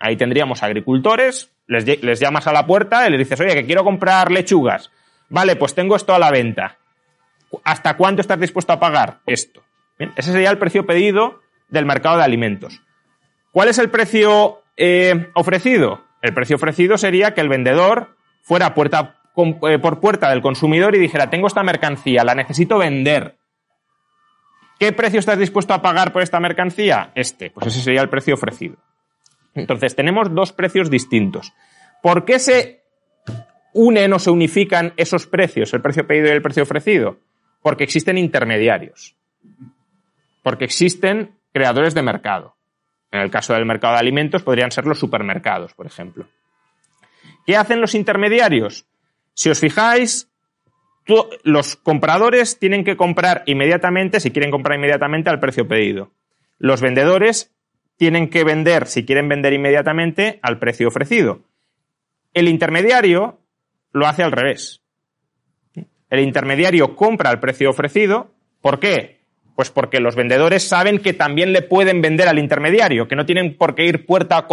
Ahí 0.01 0.17
tendríamos 0.17 0.65
agricultores, 0.65 1.53
les, 1.69 2.03
les, 2.03 2.19
llamas 2.19 2.49
a 2.49 2.53
la 2.53 2.67
puerta 2.67 3.07
y 3.07 3.11
les 3.11 3.21
dices, 3.21 3.41
oye, 3.41 3.55
que 3.55 3.67
quiero 3.67 3.85
comprar 3.85 4.33
lechugas. 4.33 4.91
Vale, 5.29 5.55
pues 5.55 5.77
tengo 5.77 5.95
esto 5.95 6.13
a 6.13 6.19
la 6.19 6.33
venta. 6.33 6.79
¿Hasta 7.65 7.97
cuánto 7.97 8.21
estás 8.21 8.41
dispuesto 8.41 8.73
a 8.73 8.81
pagar? 8.81 9.21
Esto. 9.27 9.63
ese 9.99 10.33
sería 10.33 10.51
el 10.51 10.59
precio 10.59 10.87
pedido 10.87 11.41
del 11.69 11.87
mercado 11.87 12.19
de 12.19 12.25
alimentos. 12.25 12.83
¿Cuál 13.53 13.69
es 13.69 13.79
el 13.79 13.91
precio 13.91 14.63
eh, 14.77 15.31
ofrecido? 15.35 16.05
El 16.23 16.35
precio 16.35 16.57
ofrecido 16.57 16.99
sería 16.99 17.35
que 17.35 17.41
el 17.41 17.49
vendedor 17.49 18.17
fuera 18.43 18.75
puerta 18.75 19.17
eh, 19.37 19.79
por 19.79 20.01
puerta 20.01 20.31
del 20.31 20.43
consumidor 20.43 20.95
y 20.95 20.99
dijera, 20.99 21.31
tengo 21.31 21.47
esta 21.47 21.63
mercancía, 21.63 22.25
la 22.25 22.35
necesito 22.35 22.79
vender. 22.79 23.37
¿Qué 24.79 24.93
precio 24.93 25.21
estás 25.21 25.39
dispuesto 25.39 25.75
a 25.75 25.83
pagar 25.83 26.13
por 26.13 26.23
esta 26.23 26.41
mercancía? 26.41 27.13
Este, 27.15 27.51
pues 27.51 27.67
ese 27.67 27.81
sería 27.81 28.03
el 28.03 28.09
precio 28.09 28.35
ofrecido. 28.35 28.77
Entonces, 29.55 29.95
tenemos 29.95 30.35
dos 30.35 30.53
precios 30.53 30.91
distintos. 30.91 31.55
¿Por 32.03 32.25
qué 32.25 32.39
se 32.39 32.83
unen 33.73 34.13
o 34.13 34.19
se 34.19 34.31
unifican 34.31 34.93
esos 34.97 35.27
precios, 35.27 35.73
el 35.75 35.83
precio 35.83 36.07
pedido 36.07 36.29
y 36.29 36.33
el 36.33 36.43
precio 36.43 36.63
ofrecido? 36.63 37.19
Porque 37.67 37.83
existen 37.83 38.17
intermediarios. 38.17 39.17
Porque 40.45 40.65
existen 40.65 41.35
creadores 41.53 41.95
de 41.95 42.03
mercado. 42.03 42.55
En 43.11 43.19
el 43.19 43.29
caso 43.29 43.55
del 43.55 43.67
mercado 43.67 43.95
de 43.95 43.99
alimentos 43.99 44.45
podrían 44.45 44.71
ser 44.71 44.87
los 44.87 45.01
supermercados, 45.01 45.75
por 45.75 45.85
ejemplo. 45.85 46.29
¿Qué 47.45 47.57
hacen 47.57 47.81
los 47.81 47.97
intermediarios? 47.97 48.87
Si 49.35 49.51
os 49.51 49.59
fijáis, 49.59 50.31
los 51.43 51.75
compradores 51.75 52.61
tienen 52.61 52.85
que 52.85 52.97
comprar 52.97 53.43
inmediatamente, 53.47 54.21
si 54.21 54.31
quieren 54.31 54.53
comprar 54.53 54.79
inmediatamente, 54.79 55.29
al 55.29 55.41
precio 55.41 55.67
pedido. 55.67 56.13
Los 56.61 56.81
vendedores 56.81 57.53
tienen 57.97 58.31
que 58.31 58.45
vender, 58.45 58.87
si 58.87 59.05
quieren 59.05 59.29
vender 59.29 59.55
inmediatamente, 59.55 60.39
al 60.41 60.61
precio 60.61 60.87
ofrecido. 60.87 61.41
El 62.33 62.47
intermediario 62.47 63.41
lo 63.91 64.07
hace 64.07 64.23
al 64.23 64.31
revés. 64.31 64.86
El 66.11 66.21
intermediario 66.21 66.95
compra 66.95 67.31
al 67.31 67.41
precio 67.41 67.71
ofrecido. 67.71 68.31
¿Por 68.61 68.79
qué? 68.79 69.19
Pues 69.55 69.71
porque 69.71 70.01
los 70.01 70.15
vendedores 70.15 70.69
saben 70.69 70.99
que 70.99 71.13
también 71.13 71.53
le 71.53 71.63
pueden 71.63 72.03
vender 72.03 72.29
al 72.29 72.39
intermediario, 72.39 73.09
que 73.09 73.17
no 73.17 73.27
tienen 73.27 73.57
por 73.57 73.75
qué 73.75 73.87
ir 73.87 74.07
puerta 74.07 74.47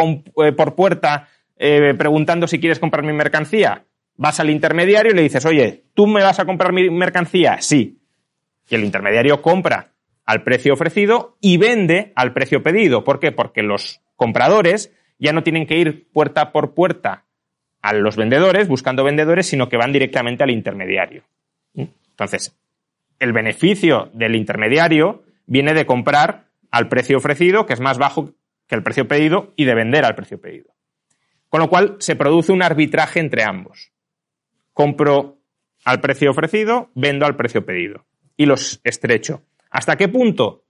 eh, 0.44 0.52
por 0.54 0.76
puerta 0.76 1.28
eh, 1.58 1.94
preguntando 1.98 2.48
si 2.48 2.60
quieres 2.60 2.80
comprar 2.80 3.04
mi 3.04 3.14
mercancía. 3.14 3.86
Vas 4.16 4.40
al 4.40 4.50
intermediario 4.50 5.12
y 5.12 5.16
le 5.16 5.24
dices, 5.24 5.46
oye, 5.46 5.84
¿tú 5.94 6.08
me 6.08 6.24
vas 6.24 6.40
a 6.40 6.46
comprar 6.46 6.72
mi 6.72 6.90
mercancía? 6.90 7.62
Sí. 7.62 8.00
Y 8.70 8.76
el 8.76 8.84
intermediario 8.84 9.42
compra 9.42 9.94
al 10.26 10.44
precio 10.44 10.74
ofrecido 10.74 11.38
y 11.42 11.58
vende 11.58 12.14
al 12.16 12.34
precio 12.34 12.64
pedido. 12.64 13.04
¿Por 13.04 13.20
qué? 13.20 13.32
Porque 13.32 13.62
los 13.62 14.02
compradores 14.16 14.92
ya 15.20 15.34
no 15.34 15.44
tienen 15.44 15.68
que 15.68 15.78
ir 15.78 16.08
puerta 16.12 16.52
por 16.52 16.74
puerta 16.74 17.26
a 17.82 17.94
los 17.94 18.16
vendedores 18.16 18.68
buscando 18.68 19.04
vendedores, 19.04 19.48
sino 19.48 19.68
que 19.68 19.78
van 19.78 19.92
directamente 19.92 20.44
al 20.44 20.52
intermediario. 20.52 21.24
Entonces, 22.24 22.58
el 23.20 23.34
beneficio 23.34 24.10
del 24.14 24.36
intermediario 24.36 25.24
viene 25.46 25.74
de 25.74 25.86
comprar 25.86 26.46
al 26.72 26.88
precio 26.88 27.18
ofrecido, 27.18 27.66
que 27.66 27.74
es 27.74 27.82
más 27.82 27.98
bajo 27.98 28.34
que 28.66 28.76
el 28.76 28.84
precio 28.84 29.10
pedido, 29.10 29.52
y 29.58 29.66
de 29.66 29.76
vender 29.76 30.06
al 30.06 30.16
precio 30.16 30.40
pedido. 30.40 30.74
Con 31.50 31.60
lo 31.60 31.70
cual 31.70 31.98
se 32.00 32.16
produce 32.16 32.54
un 32.54 32.64
arbitraje 32.64 33.20
entre 33.20 33.44
ambos. 33.44 33.92
Compro 34.72 35.42
al 35.84 36.00
precio 36.00 36.32
ofrecido, 36.32 36.92
vendo 36.96 37.26
al 37.26 37.36
precio 37.36 37.66
pedido. 37.66 38.06
Y 38.38 38.46
los 38.46 38.80
estrecho. 38.86 39.44
¿Hasta 39.70 39.98
qué 39.98 40.08
punto? 40.08 40.64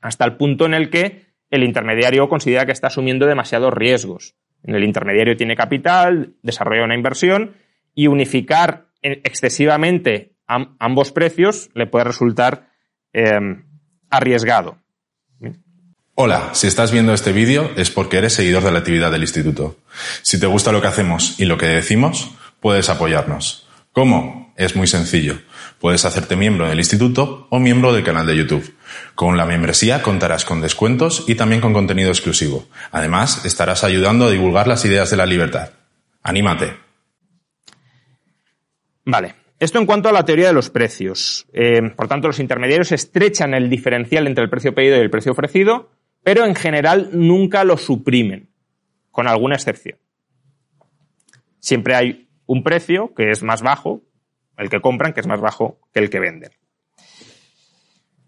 Hasta 0.00 0.24
el 0.24 0.36
punto 0.36 0.64
en 0.64 0.74
el 0.74 0.90
que 0.90 1.26
el 1.50 1.64
intermediario 1.64 2.28
considera 2.28 2.66
que 2.66 2.72
está 2.72 2.86
asumiendo 2.86 3.26
demasiados 3.26 3.74
riesgos. 3.74 4.36
El 4.62 4.84
intermediario 4.84 5.36
tiene 5.36 5.56
capital, 5.56 6.34
desarrolla 6.42 6.84
una 6.84 6.94
inversión 6.94 7.56
y 7.96 8.06
unificar 8.06 8.86
excesivamente 9.02 10.36
ambos 10.78 11.12
precios 11.12 11.70
le 11.74 11.86
puede 11.86 12.04
resultar 12.04 12.70
em, 13.12 13.64
arriesgado. 14.10 14.78
Hola, 16.14 16.50
si 16.52 16.66
estás 16.66 16.92
viendo 16.92 17.14
este 17.14 17.32
vídeo 17.32 17.70
es 17.76 17.90
porque 17.90 18.18
eres 18.18 18.34
seguidor 18.34 18.62
de 18.62 18.72
la 18.72 18.80
actividad 18.80 19.10
del 19.10 19.22
instituto. 19.22 19.78
Si 20.22 20.38
te 20.38 20.46
gusta 20.46 20.72
lo 20.72 20.82
que 20.82 20.88
hacemos 20.88 21.40
y 21.40 21.46
lo 21.46 21.56
que 21.56 21.66
decimos, 21.66 22.32
puedes 22.60 22.90
apoyarnos. 22.90 23.66
¿Cómo? 23.92 24.52
Es 24.56 24.76
muy 24.76 24.86
sencillo. 24.86 25.40
Puedes 25.78 26.04
hacerte 26.04 26.36
miembro 26.36 26.68
del 26.68 26.78
instituto 26.78 27.46
o 27.48 27.58
miembro 27.58 27.94
del 27.94 28.04
canal 28.04 28.26
de 28.26 28.36
YouTube. 28.36 28.76
Con 29.14 29.38
la 29.38 29.46
membresía 29.46 30.02
contarás 30.02 30.44
con 30.44 30.60
descuentos 30.60 31.24
y 31.26 31.36
también 31.36 31.62
con 31.62 31.72
contenido 31.72 32.10
exclusivo. 32.10 32.66
Además, 32.92 33.46
estarás 33.46 33.82
ayudando 33.82 34.26
a 34.26 34.30
divulgar 34.30 34.68
las 34.68 34.84
ideas 34.84 35.08
de 35.08 35.16
la 35.16 35.24
libertad. 35.24 35.70
¡Anímate! 36.22 36.76
Vale. 39.06 39.39
Esto 39.60 39.78
en 39.78 39.86
cuanto 39.86 40.08
a 40.08 40.12
la 40.12 40.24
teoría 40.24 40.48
de 40.48 40.52
los 40.52 40.70
precios. 40.70 41.46
Eh, 41.52 41.82
por 41.94 42.08
tanto, 42.08 42.26
los 42.26 42.40
intermediarios 42.40 42.92
estrechan 42.92 43.54
el 43.54 43.70
diferencial 43.70 44.26
entre 44.26 44.42
el 44.42 44.50
precio 44.50 44.74
pedido 44.74 44.96
y 44.96 45.00
el 45.00 45.10
precio 45.10 45.32
ofrecido, 45.32 45.90
pero 46.24 46.44
en 46.44 46.54
general 46.54 47.10
nunca 47.12 47.62
lo 47.64 47.76
suprimen, 47.76 48.48
con 49.10 49.28
alguna 49.28 49.56
excepción. 49.56 49.98
Siempre 51.58 51.94
hay 51.94 52.28
un 52.46 52.64
precio 52.64 53.14
que 53.14 53.30
es 53.30 53.42
más 53.42 53.62
bajo 53.62 54.02
el 54.56 54.70
que 54.70 54.80
compran, 54.80 55.12
que 55.12 55.20
es 55.20 55.26
más 55.26 55.40
bajo 55.40 55.78
que 55.92 56.00
el 56.00 56.10
que 56.10 56.20
venden. 56.20 56.50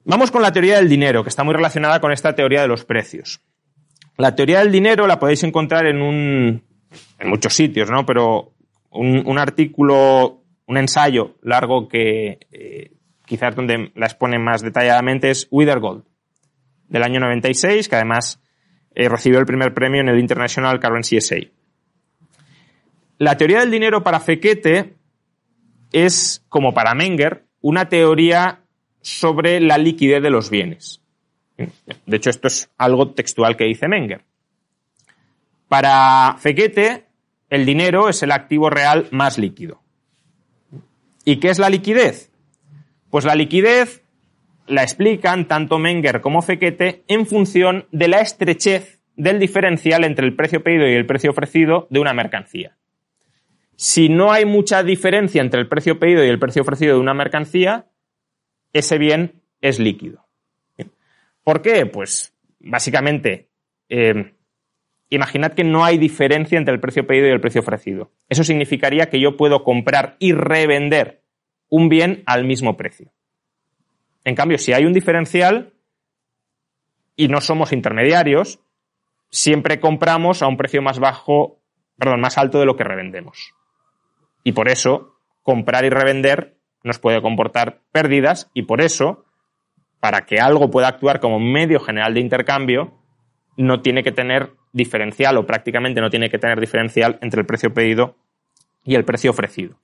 Vamos 0.04 0.30
con 0.30 0.42
la 0.42 0.52
teoría 0.52 0.76
del 0.76 0.88
dinero, 0.88 1.22
que 1.22 1.28
está 1.28 1.44
muy 1.44 1.54
relacionada 1.54 2.00
con 2.00 2.12
esta 2.12 2.34
teoría 2.34 2.62
de 2.62 2.68
los 2.68 2.84
precios. 2.84 3.40
La 4.16 4.34
teoría 4.34 4.58
del 4.58 4.72
dinero 4.72 5.06
la 5.06 5.18
podéis 5.18 5.44
encontrar 5.44 5.86
en 5.86 6.02
un, 6.02 6.62
en 7.18 7.28
muchos 7.28 7.54
sitios, 7.54 7.90
¿no? 7.90 8.04
Pero 8.04 8.52
un, 8.90 9.38
artículo, 9.38 10.41
un 10.72 10.78
ensayo 10.78 11.36
largo 11.42 11.86
que 11.86 12.46
eh, 12.50 12.92
quizás 13.26 13.54
donde 13.54 13.92
la 13.94 14.06
expone 14.06 14.38
más 14.38 14.62
detalladamente 14.62 15.30
es 15.30 15.46
Withergold, 15.50 16.04
del 16.88 17.02
año 17.02 17.20
96, 17.20 17.88
que 17.88 17.96
además 17.96 18.40
eh, 18.94 19.08
recibió 19.08 19.38
el 19.38 19.44
primer 19.44 19.74
premio 19.74 20.00
en 20.00 20.08
el 20.08 20.18
International 20.18 20.80
Currency 20.80 21.18
Essay. 21.18 21.52
La 23.18 23.36
teoría 23.36 23.60
del 23.60 23.70
dinero 23.70 24.02
para 24.02 24.18
Fekete 24.18 24.94
es, 25.92 26.42
como 26.48 26.72
para 26.72 26.94
Menger, 26.94 27.44
una 27.60 27.90
teoría 27.90 28.60
sobre 29.02 29.60
la 29.60 29.76
liquidez 29.76 30.22
de 30.22 30.30
los 30.30 30.48
bienes. 30.48 31.02
De 32.06 32.16
hecho, 32.16 32.30
esto 32.30 32.48
es 32.48 32.70
algo 32.78 33.10
textual 33.10 33.56
que 33.58 33.64
dice 33.64 33.88
Menger. 33.88 34.24
Para 35.68 36.36
Fekete, 36.38 37.04
el 37.50 37.66
dinero 37.66 38.08
es 38.08 38.22
el 38.22 38.32
activo 38.32 38.70
real 38.70 39.08
más 39.10 39.36
líquido. 39.36 39.81
¿Y 41.24 41.36
qué 41.36 41.50
es 41.50 41.58
la 41.58 41.70
liquidez? 41.70 42.30
Pues 43.10 43.24
la 43.24 43.34
liquidez 43.34 44.02
la 44.66 44.82
explican 44.82 45.46
tanto 45.46 45.78
Menger 45.78 46.20
como 46.20 46.42
Fekete 46.42 47.04
en 47.08 47.26
función 47.26 47.86
de 47.92 48.08
la 48.08 48.20
estrechez 48.20 49.00
del 49.16 49.38
diferencial 49.38 50.04
entre 50.04 50.26
el 50.26 50.34
precio 50.34 50.62
pedido 50.62 50.88
y 50.88 50.94
el 50.94 51.06
precio 51.06 51.30
ofrecido 51.30 51.86
de 51.90 52.00
una 52.00 52.12
mercancía. 52.12 52.76
Si 53.76 54.08
no 54.08 54.32
hay 54.32 54.44
mucha 54.44 54.82
diferencia 54.82 55.42
entre 55.42 55.60
el 55.60 55.68
precio 55.68 55.98
pedido 55.98 56.24
y 56.24 56.28
el 56.28 56.38
precio 56.38 56.62
ofrecido 56.62 56.94
de 56.94 57.00
una 57.00 57.14
mercancía, 57.14 57.86
ese 58.72 58.98
bien 58.98 59.42
es 59.60 59.78
líquido. 59.78 60.26
¿Por 61.44 61.62
qué? 61.62 61.86
Pues 61.86 62.34
básicamente, 62.60 63.48
eh, 63.88 64.34
imaginad 65.16 65.52
que 65.52 65.64
no 65.64 65.85
hay 65.85 65.99
diferencia 65.99 66.59
entre 66.59 66.75
el 66.75 66.81
precio 66.81 67.07
pedido 67.07 67.28
y 67.28 67.31
el 67.31 67.40
precio 67.40 67.61
ofrecido. 67.61 68.11
Eso 68.28 68.45
significaría 68.45 69.11
que 69.11 69.21
yo 69.21 69.37
puedo 69.37 69.62
comprar 69.64 70.16
y 70.19 70.33
revender 70.33 71.23
un 71.69 71.88
bien 71.88 72.23
al 72.26 72.45
mismo 72.45 72.76
precio. 72.76 73.12
En 74.25 74.35
cambio, 74.35 74.59
si 74.59 74.73
hay 74.73 74.85
un 74.85 74.92
diferencial 74.92 75.75
y 77.16 77.28
no 77.28 77.40
somos 77.40 77.73
intermediarios, 77.73 78.61
siempre 79.31 79.81
compramos 79.81 80.42
a 80.42 80.49
un 80.49 80.57
precio 80.57 80.81
más 80.83 80.99
bajo, 80.99 81.61
perdón, 81.99 82.21
más 82.21 82.38
alto 82.38 82.59
de 82.59 82.66
lo 82.66 82.76
que 82.76 82.85
revendemos. 82.85 83.54
Y 84.45 84.52
por 84.52 84.69
eso, 84.69 85.16
comprar 85.42 85.85
y 85.85 85.90
revender 85.90 86.57
nos 86.85 86.99
puede 86.99 87.21
comportar 87.23 87.81
pérdidas 87.92 88.50
y 88.54 88.62
por 88.62 88.81
eso, 88.81 89.25
para 90.00 90.25
que 90.25 90.40
algo 90.40 90.71
pueda 90.71 90.88
actuar 90.88 91.21
como 91.21 91.38
medio 91.38 91.81
general 91.81 92.14
de 92.14 92.20
intercambio, 92.20 93.01
no 93.56 93.80
tiene 93.80 94.02
que 94.02 94.12
tener 94.12 94.50
diferencial 94.72 95.36
o 95.36 95.46
prácticamente 95.46 96.00
no 96.00 96.10
tiene 96.10 96.30
que 96.30 96.38
tener 96.38 96.60
diferencial 96.60 97.18
entre 97.20 97.40
el 97.40 97.46
precio 97.46 97.72
pedido 97.72 98.16
y 98.84 98.94
el 98.94 99.04
precio 99.04 99.30
ofrecido. 99.30 99.78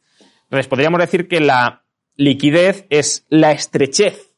Entonces, 0.44 0.66
podríamos 0.66 1.00
decir 1.00 1.28
que 1.28 1.40
la 1.40 1.84
liquidez 2.16 2.86
es 2.90 3.26
la 3.28 3.52
estrechez 3.52 4.34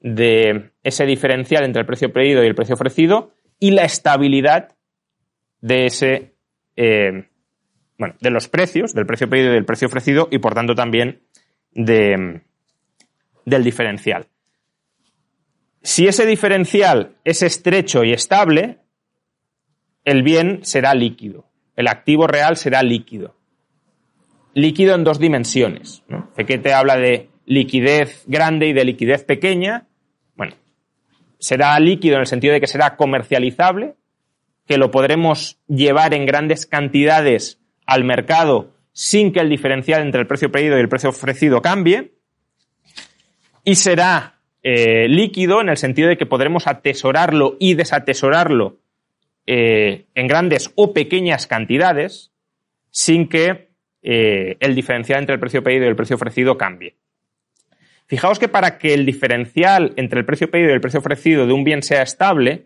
de 0.00 0.70
ese 0.82 1.06
diferencial 1.06 1.64
entre 1.64 1.80
el 1.80 1.86
precio 1.86 2.12
pedido 2.12 2.42
y 2.42 2.46
el 2.46 2.54
precio 2.54 2.74
ofrecido 2.74 3.32
y 3.58 3.72
la 3.72 3.84
estabilidad 3.84 4.76
de 5.60 5.86
ese 5.86 6.34
eh, 6.76 7.28
bueno, 7.98 8.14
de 8.20 8.30
los 8.30 8.48
precios, 8.48 8.92
del 8.94 9.06
precio 9.06 9.28
pedido 9.28 9.50
y 9.50 9.54
del 9.54 9.64
precio 9.64 9.88
ofrecido 9.88 10.28
y 10.30 10.38
por 10.38 10.54
tanto 10.54 10.74
también 10.74 11.22
de, 11.72 12.42
del 13.44 13.64
diferencial. 13.64 14.26
Si 15.84 16.08
ese 16.08 16.24
diferencial 16.24 17.18
es 17.24 17.42
estrecho 17.42 18.04
y 18.04 18.12
estable, 18.12 18.78
el 20.06 20.22
bien 20.22 20.60
será 20.64 20.94
líquido, 20.94 21.46
el 21.76 21.88
activo 21.88 22.26
real 22.26 22.56
será 22.56 22.82
líquido. 22.82 23.36
Líquido 24.54 24.94
en 24.94 25.04
dos 25.04 25.18
dimensiones. 25.18 26.02
¿no? 26.08 26.30
te 26.34 26.72
habla 26.72 26.96
de 26.96 27.28
liquidez 27.44 28.24
grande 28.26 28.68
y 28.68 28.72
de 28.72 28.86
liquidez 28.86 29.24
pequeña. 29.24 29.86
Bueno, 30.36 30.54
será 31.38 31.78
líquido 31.78 32.14
en 32.14 32.22
el 32.22 32.26
sentido 32.28 32.54
de 32.54 32.60
que 32.62 32.66
será 32.66 32.96
comercializable, 32.96 33.94
que 34.66 34.78
lo 34.78 34.90
podremos 34.90 35.58
llevar 35.68 36.14
en 36.14 36.24
grandes 36.24 36.64
cantidades 36.64 37.60
al 37.84 38.04
mercado 38.04 38.72
sin 38.94 39.34
que 39.34 39.40
el 39.40 39.50
diferencial 39.50 40.00
entre 40.00 40.22
el 40.22 40.26
precio 40.26 40.50
pedido 40.50 40.78
y 40.78 40.80
el 40.80 40.88
precio 40.88 41.10
ofrecido 41.10 41.60
cambie. 41.60 42.14
Y 43.64 43.74
será 43.74 44.33
eh, 44.66 45.08
líquido 45.10 45.60
en 45.60 45.68
el 45.68 45.76
sentido 45.76 46.08
de 46.08 46.16
que 46.16 46.24
podremos 46.24 46.66
atesorarlo 46.66 47.56
y 47.60 47.74
desatesorarlo 47.74 48.78
eh, 49.46 50.06
en 50.14 50.26
grandes 50.26 50.72
o 50.74 50.94
pequeñas 50.94 51.46
cantidades 51.46 52.32
sin 52.90 53.28
que 53.28 53.68
eh, 54.00 54.56
el 54.60 54.74
diferencial 54.74 55.20
entre 55.20 55.34
el 55.34 55.40
precio 55.40 55.62
pedido 55.62 55.84
y 55.84 55.88
el 55.88 55.96
precio 55.96 56.16
ofrecido 56.16 56.56
cambie. 56.56 56.96
Fijaos 58.06 58.38
que 58.38 58.48
para 58.48 58.78
que 58.78 58.94
el 58.94 59.04
diferencial 59.04 59.92
entre 59.96 60.20
el 60.20 60.24
precio 60.24 60.50
pedido 60.50 60.70
y 60.70 60.72
el 60.72 60.80
precio 60.80 61.00
ofrecido 61.00 61.46
de 61.46 61.52
un 61.52 61.64
bien 61.64 61.82
sea 61.82 62.02
estable, 62.02 62.64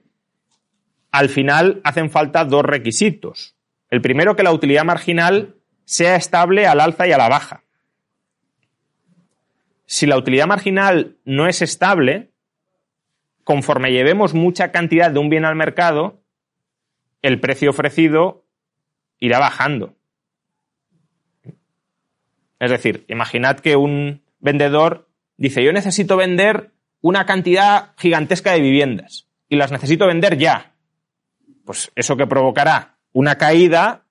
al 1.10 1.28
final 1.28 1.80
hacen 1.82 2.10
falta 2.10 2.44
dos 2.44 2.64
requisitos. 2.64 3.56
El 3.90 4.02
primero, 4.02 4.36
que 4.36 4.44
la 4.44 4.52
utilidad 4.52 4.84
marginal 4.84 5.56
sea 5.84 6.14
estable 6.14 6.68
al 6.68 6.80
alza 6.80 7.08
y 7.08 7.12
a 7.12 7.18
la 7.18 7.28
baja. 7.28 7.64
Si 9.90 10.04
la 10.04 10.18
utilidad 10.18 10.46
marginal 10.46 11.16
no 11.24 11.48
es 11.48 11.62
estable, 11.62 12.30
conforme 13.42 13.90
llevemos 13.90 14.34
mucha 14.34 14.70
cantidad 14.70 15.10
de 15.10 15.18
un 15.18 15.30
bien 15.30 15.46
al 15.46 15.56
mercado, 15.56 16.20
el 17.22 17.40
precio 17.40 17.70
ofrecido 17.70 18.44
irá 19.18 19.38
bajando. 19.38 19.96
Es 22.60 22.70
decir, 22.70 23.06
imaginad 23.08 23.60
que 23.60 23.76
un 23.76 24.20
vendedor 24.40 25.08
dice, 25.38 25.64
yo 25.64 25.72
necesito 25.72 26.18
vender 26.18 26.72
una 27.00 27.24
cantidad 27.24 27.94
gigantesca 27.96 28.52
de 28.52 28.60
viviendas 28.60 29.26
y 29.48 29.56
las 29.56 29.72
necesito 29.72 30.06
vender 30.06 30.36
ya. 30.36 30.74
Pues 31.64 31.92
eso 31.94 32.18
que 32.18 32.26
provocará 32.26 32.98
una 33.12 33.38
caída 33.38 34.04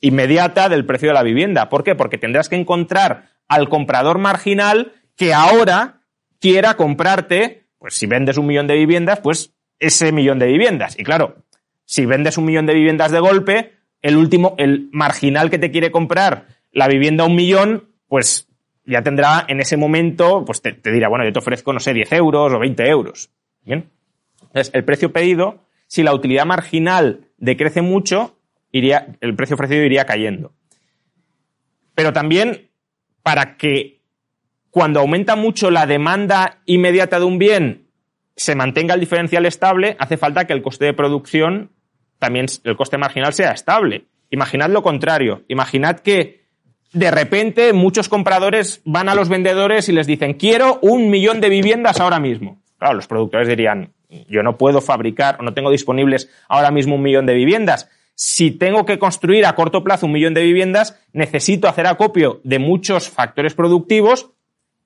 inmediata 0.00 0.68
del 0.68 0.84
precio 0.84 1.08
de 1.08 1.14
la 1.14 1.22
vivienda. 1.22 1.70
¿Por 1.70 1.82
qué? 1.82 1.94
Porque 1.94 2.18
tendrás 2.18 2.50
que 2.50 2.56
encontrar 2.56 3.30
al 3.48 3.70
comprador 3.70 4.18
marginal 4.18 4.92
que 5.16 5.32
ahora 5.32 6.00
quiera 6.40 6.74
comprarte, 6.74 7.66
pues 7.78 7.94
si 7.94 8.06
vendes 8.06 8.38
un 8.38 8.46
millón 8.46 8.66
de 8.66 8.74
viviendas, 8.74 9.20
pues 9.20 9.54
ese 9.78 10.12
millón 10.12 10.38
de 10.38 10.46
viviendas. 10.46 10.98
Y 10.98 11.04
claro, 11.04 11.44
si 11.84 12.06
vendes 12.06 12.38
un 12.38 12.46
millón 12.46 12.66
de 12.66 12.74
viviendas 12.74 13.12
de 13.12 13.20
golpe, 13.20 13.72
el 14.02 14.16
último, 14.16 14.54
el 14.58 14.88
marginal 14.92 15.50
que 15.50 15.58
te 15.58 15.70
quiere 15.70 15.90
comprar 15.90 16.46
la 16.72 16.88
vivienda 16.88 17.24
a 17.24 17.26
un 17.26 17.36
millón, 17.36 17.88
pues 18.08 18.48
ya 18.84 19.02
tendrá 19.02 19.44
en 19.48 19.60
ese 19.60 19.76
momento, 19.76 20.44
pues 20.44 20.60
te, 20.60 20.72
dirá, 20.90 21.08
bueno, 21.08 21.24
yo 21.24 21.32
te 21.32 21.38
ofrezco, 21.38 21.72
no 21.72 21.80
sé, 21.80 21.94
10 21.94 22.12
euros 22.12 22.52
o 22.52 22.58
20 22.58 22.86
euros. 22.88 23.30
Bien. 23.62 23.90
Entonces, 24.42 24.70
el 24.74 24.84
precio 24.84 25.12
pedido, 25.12 25.64
si 25.86 26.02
la 26.02 26.14
utilidad 26.14 26.44
marginal 26.44 27.28
decrece 27.38 27.80
mucho, 27.80 28.38
iría, 28.70 29.16
el 29.20 29.34
precio 29.34 29.54
ofrecido 29.54 29.82
iría 29.84 30.04
cayendo. 30.04 30.52
Pero 31.94 32.12
también 32.12 32.70
para 33.22 33.56
que 33.56 33.93
cuando 34.74 34.98
aumenta 34.98 35.36
mucho 35.36 35.70
la 35.70 35.86
demanda 35.86 36.58
inmediata 36.66 37.20
de 37.20 37.24
un 37.24 37.38
bien 37.38 37.86
se 38.34 38.56
mantenga 38.56 38.94
el 38.94 38.98
diferencial 38.98 39.46
estable, 39.46 39.94
hace 40.00 40.16
falta 40.16 40.48
que 40.48 40.52
el 40.52 40.62
coste 40.62 40.86
de 40.86 40.92
producción, 40.92 41.70
también 42.18 42.46
el 42.64 42.76
coste 42.76 42.98
marginal 42.98 43.32
sea 43.34 43.52
estable. 43.52 44.06
Imaginad 44.30 44.70
lo 44.70 44.82
contrario. 44.82 45.44
Imaginad 45.46 46.00
que 46.00 46.48
de 46.92 47.12
repente 47.12 47.72
muchos 47.72 48.08
compradores 48.08 48.82
van 48.84 49.08
a 49.08 49.14
los 49.14 49.28
vendedores 49.28 49.88
y 49.88 49.92
les 49.92 50.08
dicen, 50.08 50.34
quiero 50.34 50.80
un 50.82 51.08
millón 51.08 51.40
de 51.40 51.50
viviendas 51.50 52.00
ahora 52.00 52.18
mismo. 52.18 52.60
Claro, 52.76 52.94
los 52.94 53.06
productores 53.06 53.46
dirían, 53.46 53.92
yo 54.28 54.42
no 54.42 54.58
puedo 54.58 54.80
fabricar 54.80 55.36
o 55.38 55.44
no 55.44 55.54
tengo 55.54 55.70
disponibles 55.70 56.28
ahora 56.48 56.72
mismo 56.72 56.96
un 56.96 57.02
millón 57.02 57.26
de 57.26 57.34
viviendas. 57.34 57.88
Si 58.16 58.50
tengo 58.50 58.84
que 58.84 58.98
construir 58.98 59.46
a 59.46 59.54
corto 59.54 59.84
plazo 59.84 60.06
un 60.06 60.12
millón 60.12 60.34
de 60.34 60.42
viviendas, 60.42 61.00
necesito 61.12 61.68
hacer 61.68 61.86
acopio 61.86 62.40
de 62.42 62.58
muchos 62.58 63.08
factores 63.08 63.54
productivos 63.54 64.34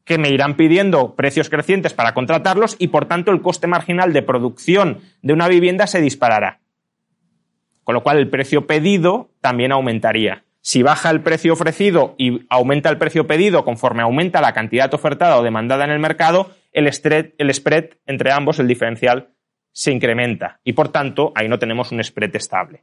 que 0.09 0.16
me 0.16 0.31
irán 0.31 0.57
pidiendo 0.57 1.14
precios 1.14 1.51
crecientes 1.51 1.92
para 1.92 2.14
contratarlos 2.14 2.77
y 2.79 2.88
por 2.88 3.05
tanto 3.05 3.31
el 3.31 3.42
coste 3.42 3.66
marginal 3.66 4.14
de 4.14 4.23
producción 4.23 5.03
de 5.21 5.35
una 5.35 5.49
vivienda 5.49 5.87
se 5.87 6.01
disparará. 6.01 6.61
Con 7.85 7.94
lo 7.94 8.03
cual 8.03 8.16
el 8.16 8.31
precio 8.31 8.66
pedido 8.66 9.29
también 9.42 9.71
aumentaría. 9.71 10.44
Si 10.62 10.83
baja 10.83 11.11
el 11.11 11.21
precio 11.21 11.53
ofrecido 11.53 12.14
y 12.16 12.47
aumenta 12.49 12.88
el 12.88 12.97
precio 12.97 13.27
pedido 13.27 13.66
conforme 13.66 14.03
aumenta 14.03 14.40
la 14.40 14.55
cantidad 14.55 14.92
ofertada 14.94 15.38
o 15.38 15.42
demandada 15.42 15.85
en 15.85 15.90
el 15.90 15.99
mercado, 15.99 16.53
el, 16.73 16.87
el 16.87 17.55
spread 17.55 17.90
entre 18.07 18.33
ambos, 18.33 18.59
el 18.61 18.66
diferencial, 18.66 19.29
se 19.73 19.92
incrementa 19.92 20.61
y 20.64 20.73
por 20.73 20.88
tanto 20.88 21.33
ahí 21.35 21.51
no 21.51 21.59
tenemos 21.59 21.92
un 21.92 22.03
spread 22.03 22.35
estable. 22.35 22.83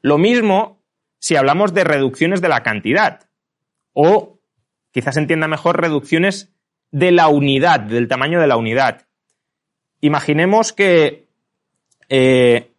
Lo 0.00 0.16
mismo 0.16 0.80
si 1.18 1.36
hablamos 1.36 1.74
de 1.74 1.84
reducciones 1.84 2.40
de 2.40 2.48
la 2.48 2.62
cantidad 2.62 3.28
o 3.92 4.33
quizás 4.94 5.16
entienda 5.16 5.48
mejor 5.48 5.80
reducciones 5.80 6.54
de 6.92 7.10
la 7.10 7.26
unidad, 7.26 7.80
del 7.80 8.06
tamaño 8.06 8.40
de 8.40 8.46
la 8.46 8.56
unidad. 8.56 9.02
Imaginemos 10.00 10.72
que 10.72 11.26
eh, 12.08 12.70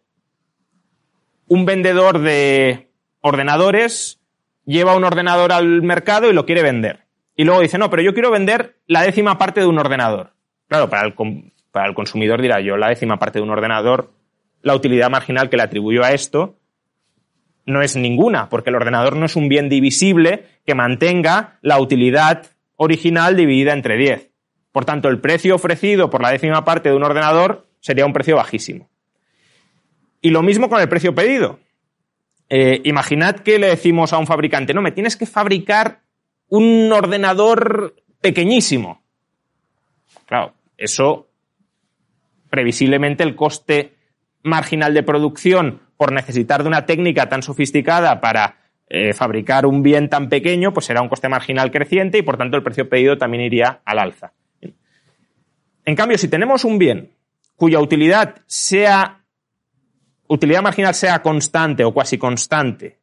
un 1.46 1.66
vendedor 1.66 2.20
de 2.20 2.88
ordenadores 3.20 4.18
lleva 4.64 4.96
un 4.96 5.04
ordenador 5.04 5.52
al 5.52 5.82
mercado 5.82 6.30
y 6.30 6.32
lo 6.32 6.46
quiere 6.46 6.62
vender. 6.62 7.00
Y 7.36 7.44
luego 7.44 7.60
dice, 7.60 7.76
no, 7.76 7.90
pero 7.90 8.02
yo 8.02 8.14
quiero 8.14 8.30
vender 8.30 8.76
la 8.86 9.02
décima 9.02 9.36
parte 9.36 9.60
de 9.60 9.66
un 9.66 9.78
ordenador. 9.78 10.32
Claro, 10.68 10.88
para 10.88 11.06
el, 11.06 11.14
para 11.70 11.86
el 11.86 11.94
consumidor 11.94 12.40
dirá 12.40 12.60
yo, 12.60 12.78
la 12.78 12.88
décima 12.88 13.18
parte 13.18 13.40
de 13.40 13.42
un 13.42 13.50
ordenador, 13.50 14.14
la 14.62 14.74
utilidad 14.74 15.10
marginal 15.10 15.50
que 15.50 15.58
le 15.58 15.64
atribuyo 15.64 16.02
a 16.02 16.12
esto 16.12 16.56
no 17.66 17.82
es 17.82 17.96
ninguna, 17.96 18.48
porque 18.48 18.70
el 18.70 18.76
ordenador 18.76 19.16
no 19.16 19.26
es 19.26 19.36
un 19.36 19.48
bien 19.48 19.68
divisible 19.68 20.46
que 20.66 20.74
mantenga 20.74 21.58
la 21.62 21.80
utilidad 21.80 22.46
original 22.76 23.36
dividida 23.36 23.72
entre 23.72 23.96
10. 23.96 24.30
Por 24.72 24.84
tanto, 24.84 25.08
el 25.08 25.20
precio 25.20 25.54
ofrecido 25.54 26.10
por 26.10 26.20
la 26.20 26.30
décima 26.30 26.64
parte 26.64 26.90
de 26.90 26.96
un 26.96 27.04
ordenador 27.04 27.66
sería 27.80 28.04
un 28.04 28.12
precio 28.12 28.36
bajísimo. 28.36 28.90
Y 30.20 30.30
lo 30.30 30.42
mismo 30.42 30.68
con 30.68 30.80
el 30.80 30.88
precio 30.88 31.14
pedido. 31.14 31.60
Eh, 32.48 32.80
imaginad 32.84 33.36
que 33.36 33.58
le 33.58 33.68
decimos 33.68 34.12
a 34.12 34.18
un 34.18 34.26
fabricante, 34.26 34.74
no, 34.74 34.82
me 34.82 34.92
tienes 34.92 35.16
que 35.16 35.26
fabricar 35.26 36.02
un 36.48 36.92
ordenador 36.92 37.96
pequeñísimo. 38.20 39.02
Claro, 40.26 40.54
eso 40.76 41.28
previsiblemente 42.50 43.22
el 43.22 43.34
coste 43.34 43.94
marginal 44.42 44.94
de 44.94 45.02
producción 45.02 45.80
por 45.96 46.12
necesitar 46.12 46.62
de 46.62 46.68
una 46.68 46.86
técnica 46.86 47.28
tan 47.28 47.42
sofisticada 47.42 48.20
para 48.20 48.65
eh, 48.88 49.12
fabricar 49.12 49.66
un 49.66 49.82
bien 49.82 50.08
tan 50.08 50.28
pequeño, 50.28 50.72
pues 50.72 50.86
será 50.86 51.02
un 51.02 51.08
coste 51.08 51.28
marginal 51.28 51.72
creciente 51.72 52.18
y 52.18 52.22
por 52.22 52.36
tanto 52.36 52.56
el 52.56 52.62
precio 52.62 52.88
pedido 52.88 53.18
también 53.18 53.42
iría 53.42 53.80
al 53.84 53.98
alza. 53.98 54.32
En 55.84 55.96
cambio, 55.96 56.18
si 56.18 56.28
tenemos 56.28 56.64
un 56.64 56.78
bien 56.78 57.10
cuya 57.56 57.80
utilidad 57.80 58.42
sea 58.46 59.24
utilidad 60.28 60.62
marginal 60.62 60.94
sea 60.94 61.22
constante 61.22 61.84
o 61.84 61.92
cuasi 61.92 62.18
constante 62.18 63.00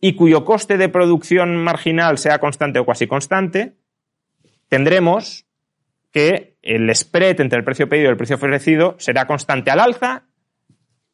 y 0.00 0.14
cuyo 0.14 0.44
coste 0.44 0.76
de 0.76 0.88
producción 0.88 1.56
marginal 1.56 2.18
sea 2.18 2.38
constante 2.38 2.78
o 2.78 2.84
cuasi 2.84 3.06
constante, 3.06 3.76
tendremos 4.68 5.46
que 6.12 6.56
el 6.62 6.92
spread 6.94 7.40
entre 7.40 7.58
el 7.58 7.64
precio 7.64 7.88
pedido 7.88 8.08
y 8.08 8.10
el 8.10 8.16
precio 8.16 8.36
ofrecido 8.36 8.96
será 8.98 9.26
constante 9.26 9.70
al 9.70 9.80
alza 9.80 10.24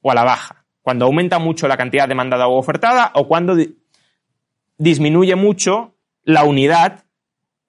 o 0.01 0.11
a 0.11 0.15
la 0.15 0.25
baja 0.25 0.67
cuando 0.87 1.07
aumenta 1.07 1.41
mucho 1.41 1.67
la 1.67 1.77
cantidad 1.77 2.07
demandada 2.07 2.47
o 2.47 2.57
ofertada 2.57 3.11
o 3.15 3.27
cuando 3.27 3.57
disminuye 4.79 5.35
mucho 5.37 5.95
la 6.23 6.45
unidad, 6.45 7.05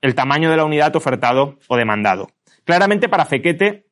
el 0.01 0.15
tamaño 0.15 0.49
de 0.49 0.57
la 0.57 0.65
unidad 0.65 0.95
ofertado 0.95 1.57
o 1.67 1.77
demandado. 1.77 2.29
Claramente 2.63 3.09
para 3.09 3.25
Fequete 3.25 3.87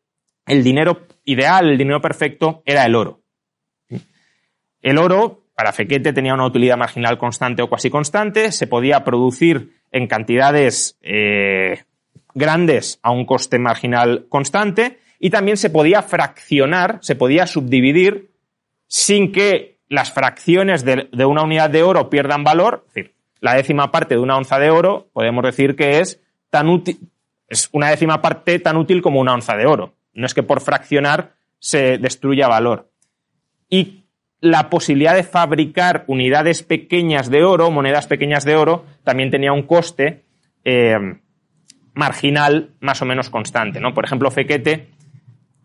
el 0.45 0.63
dinero 0.63 1.07
ideal, 1.23 1.69
el 1.69 1.77
dinero 1.77 2.01
perfecto 2.01 2.61
era 2.65 2.85
el 2.85 2.95
oro. 2.95 3.21
El 4.81 4.97
oro 4.97 5.45
para 5.55 5.71
Fequete 5.71 6.13
tenía 6.13 6.33
una 6.33 6.45
utilidad 6.45 6.77
marginal 6.77 7.17
constante 7.17 7.61
o 7.61 7.69
cuasi 7.69 7.89
constante, 7.89 8.51
se 8.51 8.67
podía 8.67 9.03
producir 9.03 9.81
en 9.91 10.07
cantidades 10.07 10.97
eh, 11.01 11.83
grandes 12.33 12.99
a 13.01 13.11
un 13.11 13.25
coste 13.25 13.57
marginal 13.57 14.27
constante 14.29 14.99
y 15.19 15.29
también 15.29 15.57
se 15.57 15.69
podía 15.69 16.01
fraccionar, 16.03 16.99
se 17.01 17.15
podía 17.15 17.47
subdividir 17.47 18.31
sin 18.87 19.31
que 19.31 19.74
las 19.89 20.11
fracciones 20.11 20.83
de, 20.83 21.07
una 21.25 21.43
unidad 21.43 21.69
de 21.69 21.83
oro 21.83 22.09
pierdan 22.09 22.43
valor, 22.43 22.85
es 22.87 22.93
decir, 22.93 23.15
la 23.41 23.53
décima 23.55 23.91
parte 23.91 24.15
de 24.15 24.21
una 24.21 24.37
onza 24.37 24.57
de 24.59 24.69
oro, 24.69 25.07
podemos 25.13 25.43
decir 25.43 25.75
que 25.75 25.99
es 25.99 26.21
tan 26.49 26.67
útil, 26.69 26.99
es 27.47 27.69
una 27.71 27.89
décima 27.89 28.21
parte 28.21 28.59
tan 28.59 28.77
útil 28.77 29.01
como 29.01 29.19
una 29.19 29.33
onza 29.33 29.55
de 29.55 29.65
oro. 29.65 29.93
No 30.13 30.25
es 30.25 30.33
que 30.33 30.43
por 30.43 30.61
fraccionar 30.61 31.33
se 31.59 31.97
destruya 31.97 32.47
valor. 32.47 32.89
Y 33.69 34.05
la 34.39 34.69
posibilidad 34.69 35.15
de 35.15 35.23
fabricar 35.23 36.05
unidades 36.07 36.63
pequeñas 36.63 37.29
de 37.29 37.43
oro, 37.43 37.71
monedas 37.71 38.07
pequeñas 38.07 38.45
de 38.45 38.55
oro, 38.55 38.85
también 39.03 39.31
tenía 39.31 39.51
un 39.51 39.63
coste 39.63 40.23
eh, 40.63 41.19
marginal 41.93 42.71
más 42.79 43.01
o 43.01 43.05
menos 43.05 43.29
constante. 43.29 43.79
¿no? 43.79 43.93
Por 43.93 44.05
ejemplo, 44.05 44.29
Fequete 44.31 44.89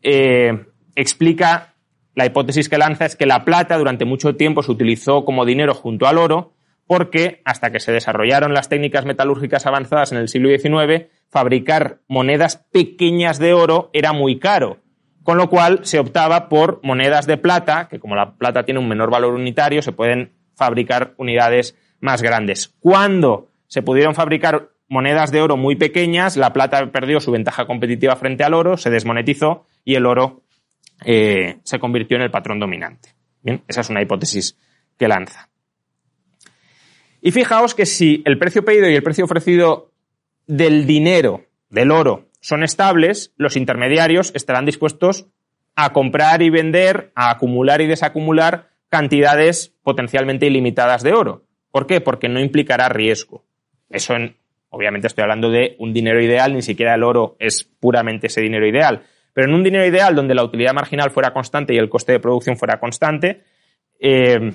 eh, 0.02 0.66
explica 0.94 1.69
la 2.20 2.26
hipótesis 2.26 2.68
que 2.68 2.76
lanza 2.76 3.06
es 3.06 3.16
que 3.16 3.24
la 3.24 3.46
plata 3.46 3.78
durante 3.78 4.04
mucho 4.04 4.36
tiempo 4.36 4.62
se 4.62 4.70
utilizó 4.70 5.24
como 5.24 5.46
dinero 5.46 5.72
junto 5.72 6.06
al 6.06 6.18
oro 6.18 6.52
porque 6.86 7.40
hasta 7.46 7.70
que 7.70 7.80
se 7.80 7.92
desarrollaron 7.92 8.52
las 8.52 8.68
técnicas 8.68 9.06
metalúrgicas 9.06 9.64
avanzadas 9.64 10.12
en 10.12 10.18
el 10.18 10.28
siglo 10.28 10.50
XIX, 10.50 11.06
fabricar 11.30 12.00
monedas 12.08 12.66
pequeñas 12.72 13.38
de 13.38 13.54
oro 13.54 13.88
era 13.94 14.12
muy 14.12 14.38
caro, 14.38 14.80
con 15.22 15.38
lo 15.38 15.48
cual 15.48 15.80
se 15.84 15.98
optaba 15.98 16.50
por 16.50 16.80
monedas 16.82 17.26
de 17.26 17.38
plata, 17.38 17.88
que 17.88 18.00
como 18.00 18.16
la 18.16 18.32
plata 18.32 18.64
tiene 18.64 18.80
un 18.80 18.88
menor 18.88 19.08
valor 19.08 19.32
unitario, 19.32 19.80
se 19.80 19.92
pueden 19.92 20.34
fabricar 20.54 21.14
unidades 21.16 21.74
más 22.00 22.20
grandes. 22.20 22.74
Cuando 22.80 23.48
se 23.66 23.80
pudieron 23.80 24.14
fabricar 24.14 24.72
monedas 24.88 25.32
de 25.32 25.40
oro 25.40 25.56
muy 25.56 25.76
pequeñas, 25.76 26.36
la 26.36 26.52
plata 26.52 26.92
perdió 26.92 27.18
su 27.20 27.30
ventaja 27.30 27.64
competitiva 27.64 28.14
frente 28.16 28.44
al 28.44 28.52
oro, 28.52 28.76
se 28.76 28.90
desmonetizó 28.90 29.64
y 29.86 29.94
el 29.94 30.04
oro 30.04 30.42
eh, 31.04 31.58
se 31.64 31.78
convirtió 31.78 32.16
en 32.16 32.22
el 32.22 32.30
patrón 32.30 32.58
dominante. 32.58 33.14
Bien, 33.42 33.62
esa 33.68 33.80
es 33.80 33.90
una 33.90 34.02
hipótesis 34.02 34.58
que 34.98 35.08
lanza. 35.08 35.48
Y 37.22 37.32
fijaos 37.32 37.74
que 37.74 37.86
si 37.86 38.22
el 38.24 38.38
precio 38.38 38.64
pedido 38.64 38.88
y 38.88 38.94
el 38.94 39.02
precio 39.02 39.24
ofrecido 39.24 39.92
del 40.46 40.86
dinero, 40.86 41.46
del 41.68 41.90
oro, 41.90 42.28
son 42.40 42.62
estables, 42.62 43.32
los 43.36 43.56
intermediarios 43.56 44.32
estarán 44.34 44.64
dispuestos 44.64 45.26
a 45.76 45.92
comprar 45.92 46.42
y 46.42 46.50
vender, 46.50 47.12
a 47.14 47.30
acumular 47.30 47.80
y 47.80 47.86
desacumular 47.86 48.70
cantidades 48.88 49.74
potencialmente 49.82 50.46
ilimitadas 50.46 51.02
de 51.02 51.12
oro. 51.12 51.44
¿Por 51.70 51.86
qué? 51.86 52.00
Porque 52.00 52.28
no 52.28 52.40
implicará 52.40 52.88
riesgo. 52.88 53.44
Eso, 53.88 54.14
obviamente 54.70 55.06
estoy 55.06 55.22
hablando 55.22 55.50
de 55.50 55.76
un 55.78 55.92
dinero 55.92 56.22
ideal, 56.22 56.54
ni 56.54 56.62
siquiera 56.62 56.94
el 56.94 57.04
oro 57.04 57.36
es 57.38 57.64
puramente 57.64 58.26
ese 58.26 58.40
dinero 58.40 58.66
ideal. 58.66 59.04
Pero 59.32 59.48
en 59.48 59.54
un 59.54 59.62
dinero 59.62 59.86
ideal 59.86 60.14
donde 60.14 60.34
la 60.34 60.44
utilidad 60.44 60.74
marginal 60.74 61.10
fuera 61.10 61.32
constante 61.32 61.74
y 61.74 61.78
el 61.78 61.88
coste 61.88 62.12
de 62.12 62.20
producción 62.20 62.56
fuera 62.56 62.80
constante, 62.80 63.42
eh, 64.00 64.52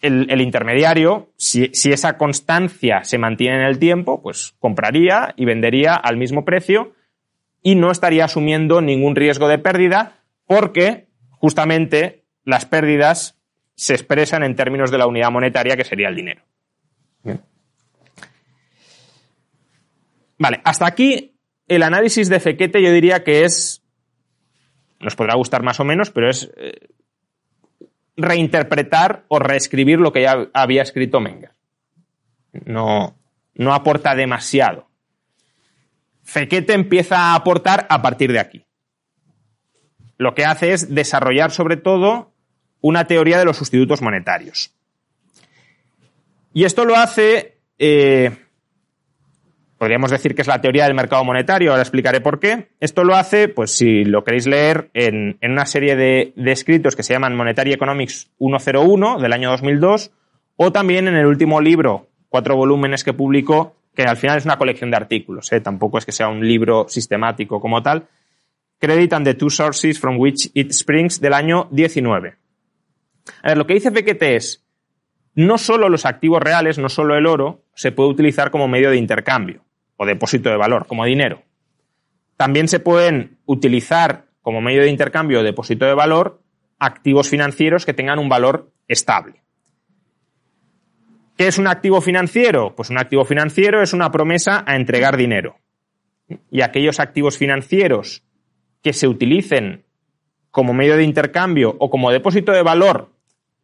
el, 0.00 0.40
intermediario, 0.40 1.32
si, 1.36 1.70
esa 1.72 2.16
constancia 2.16 3.04
se 3.04 3.18
mantiene 3.18 3.56
en 3.56 3.62
el 3.62 3.78
tiempo, 3.78 4.22
pues 4.22 4.54
compraría 4.58 5.34
y 5.36 5.44
vendería 5.44 5.94
al 5.94 6.16
mismo 6.16 6.44
precio 6.44 6.94
y 7.62 7.74
no 7.74 7.90
estaría 7.90 8.24
asumiendo 8.24 8.80
ningún 8.80 9.16
riesgo 9.16 9.48
de 9.48 9.58
pérdida 9.58 10.22
porque 10.46 11.08
justamente 11.30 12.24
las 12.44 12.66
pérdidas 12.66 13.40
se 13.74 13.94
expresan 13.94 14.42
en 14.42 14.54
términos 14.54 14.90
de 14.90 14.98
la 14.98 15.06
unidad 15.06 15.30
monetaria 15.30 15.76
que 15.76 15.84
sería 15.84 16.08
el 16.08 16.16
dinero. 16.16 16.42
Vale, 20.38 20.60
hasta 20.64 20.86
aquí 20.86 21.35
el 21.68 21.82
análisis 21.82 22.28
de 22.28 22.40
Fequete 22.40 22.82
yo 22.82 22.90
diría 22.92 23.24
que 23.24 23.44
es, 23.44 23.82
nos 25.00 25.16
podrá 25.16 25.34
gustar 25.34 25.62
más 25.62 25.80
o 25.80 25.84
menos, 25.84 26.10
pero 26.10 26.30
es 26.30 26.50
eh, 26.56 26.88
reinterpretar 28.16 29.24
o 29.28 29.38
reescribir 29.38 29.98
lo 29.98 30.12
que 30.12 30.22
ya 30.22 30.48
había 30.52 30.82
escrito 30.82 31.20
Menger. 31.20 31.52
No, 32.64 33.16
no 33.54 33.74
aporta 33.74 34.14
demasiado. 34.14 34.88
Fequete 36.22 36.72
empieza 36.72 37.18
a 37.18 37.34
aportar 37.34 37.86
a 37.88 38.02
partir 38.02 38.32
de 38.32 38.40
aquí. 38.40 38.64
Lo 40.18 40.34
que 40.34 40.44
hace 40.44 40.72
es 40.72 40.94
desarrollar 40.94 41.50
sobre 41.50 41.76
todo 41.76 42.32
una 42.80 43.06
teoría 43.06 43.38
de 43.38 43.44
los 43.44 43.56
sustitutos 43.56 44.00
monetarios. 44.00 44.72
Y 46.54 46.64
esto 46.64 46.84
lo 46.84 46.96
hace 46.96 47.58
eh, 47.78 48.45
Podríamos 49.78 50.10
decir 50.10 50.34
que 50.34 50.40
es 50.40 50.48
la 50.48 50.60
teoría 50.62 50.84
del 50.84 50.94
mercado 50.94 51.22
monetario, 51.22 51.70
ahora 51.70 51.82
explicaré 51.82 52.22
por 52.22 52.40
qué. 52.40 52.68
Esto 52.80 53.04
lo 53.04 53.14
hace, 53.14 53.48
pues 53.48 53.72
si 53.72 54.04
lo 54.04 54.24
queréis 54.24 54.46
leer, 54.46 54.90
en, 54.94 55.38
una 55.42 55.66
serie 55.66 55.96
de, 55.96 56.32
escritos 56.50 56.96
que 56.96 57.02
se 57.02 57.12
llaman 57.12 57.36
Monetary 57.36 57.72
Economics 57.74 58.30
101 58.38 59.18
del 59.18 59.32
año 59.34 59.50
2002, 59.50 60.12
o 60.56 60.72
también 60.72 61.08
en 61.08 61.16
el 61.16 61.26
último 61.26 61.60
libro, 61.60 62.08
cuatro 62.30 62.56
volúmenes 62.56 63.04
que 63.04 63.12
publicó, 63.12 63.76
que 63.94 64.04
al 64.04 64.16
final 64.16 64.38
es 64.38 64.46
una 64.46 64.56
colección 64.56 64.90
de 64.90 64.96
artículos, 64.96 65.52
¿eh? 65.52 65.60
tampoco 65.60 65.98
es 65.98 66.06
que 66.06 66.12
sea 66.12 66.28
un 66.28 66.46
libro 66.46 66.86
sistemático 66.88 67.60
como 67.60 67.82
tal, 67.82 68.08
Credit 68.78 69.12
and 69.12 69.26
the 69.26 69.34
Two 69.34 69.50
Sources 69.50 70.00
from 70.00 70.18
Which 70.18 70.50
It 70.54 70.70
Springs 70.70 71.20
del 71.20 71.34
año 71.34 71.68
19. 71.70 72.34
A 73.42 73.48
ver, 73.48 73.58
lo 73.58 73.66
que 73.66 73.74
dice 73.74 73.90
Fekete 73.90 74.36
es, 74.36 74.64
no 75.34 75.58
solo 75.58 75.90
los 75.90 76.06
activos 76.06 76.42
reales, 76.42 76.78
no 76.78 76.88
solo 76.88 77.14
el 77.14 77.26
oro, 77.26 77.62
se 77.74 77.92
puede 77.92 78.08
utilizar 78.08 78.50
como 78.50 78.68
medio 78.68 78.90
de 78.90 78.96
intercambio 78.96 79.65
o 79.96 80.06
depósito 80.06 80.50
de 80.50 80.56
valor, 80.56 80.86
como 80.86 81.04
dinero. 81.04 81.42
También 82.36 82.68
se 82.68 82.80
pueden 82.80 83.38
utilizar 83.46 84.26
como 84.42 84.60
medio 84.60 84.82
de 84.82 84.90
intercambio 84.90 85.40
o 85.40 85.42
depósito 85.42 85.86
de 85.86 85.94
valor 85.94 86.42
activos 86.78 87.28
financieros 87.28 87.86
que 87.86 87.94
tengan 87.94 88.18
un 88.18 88.28
valor 88.28 88.70
estable. 88.88 89.42
¿Qué 91.36 91.48
es 91.48 91.58
un 91.58 91.66
activo 91.66 92.00
financiero? 92.00 92.74
Pues 92.74 92.90
un 92.90 92.98
activo 92.98 93.24
financiero 93.24 93.82
es 93.82 93.92
una 93.92 94.10
promesa 94.10 94.64
a 94.66 94.76
entregar 94.76 95.16
dinero. 95.16 95.58
Y 96.50 96.62
aquellos 96.62 96.98
activos 96.98 97.36
financieros 97.36 98.24
que 98.82 98.92
se 98.92 99.06
utilicen 99.06 99.84
como 100.50 100.72
medio 100.72 100.96
de 100.96 101.04
intercambio 101.04 101.76
o 101.78 101.90
como 101.90 102.10
depósito 102.10 102.52
de 102.52 102.62
valor 102.62 103.10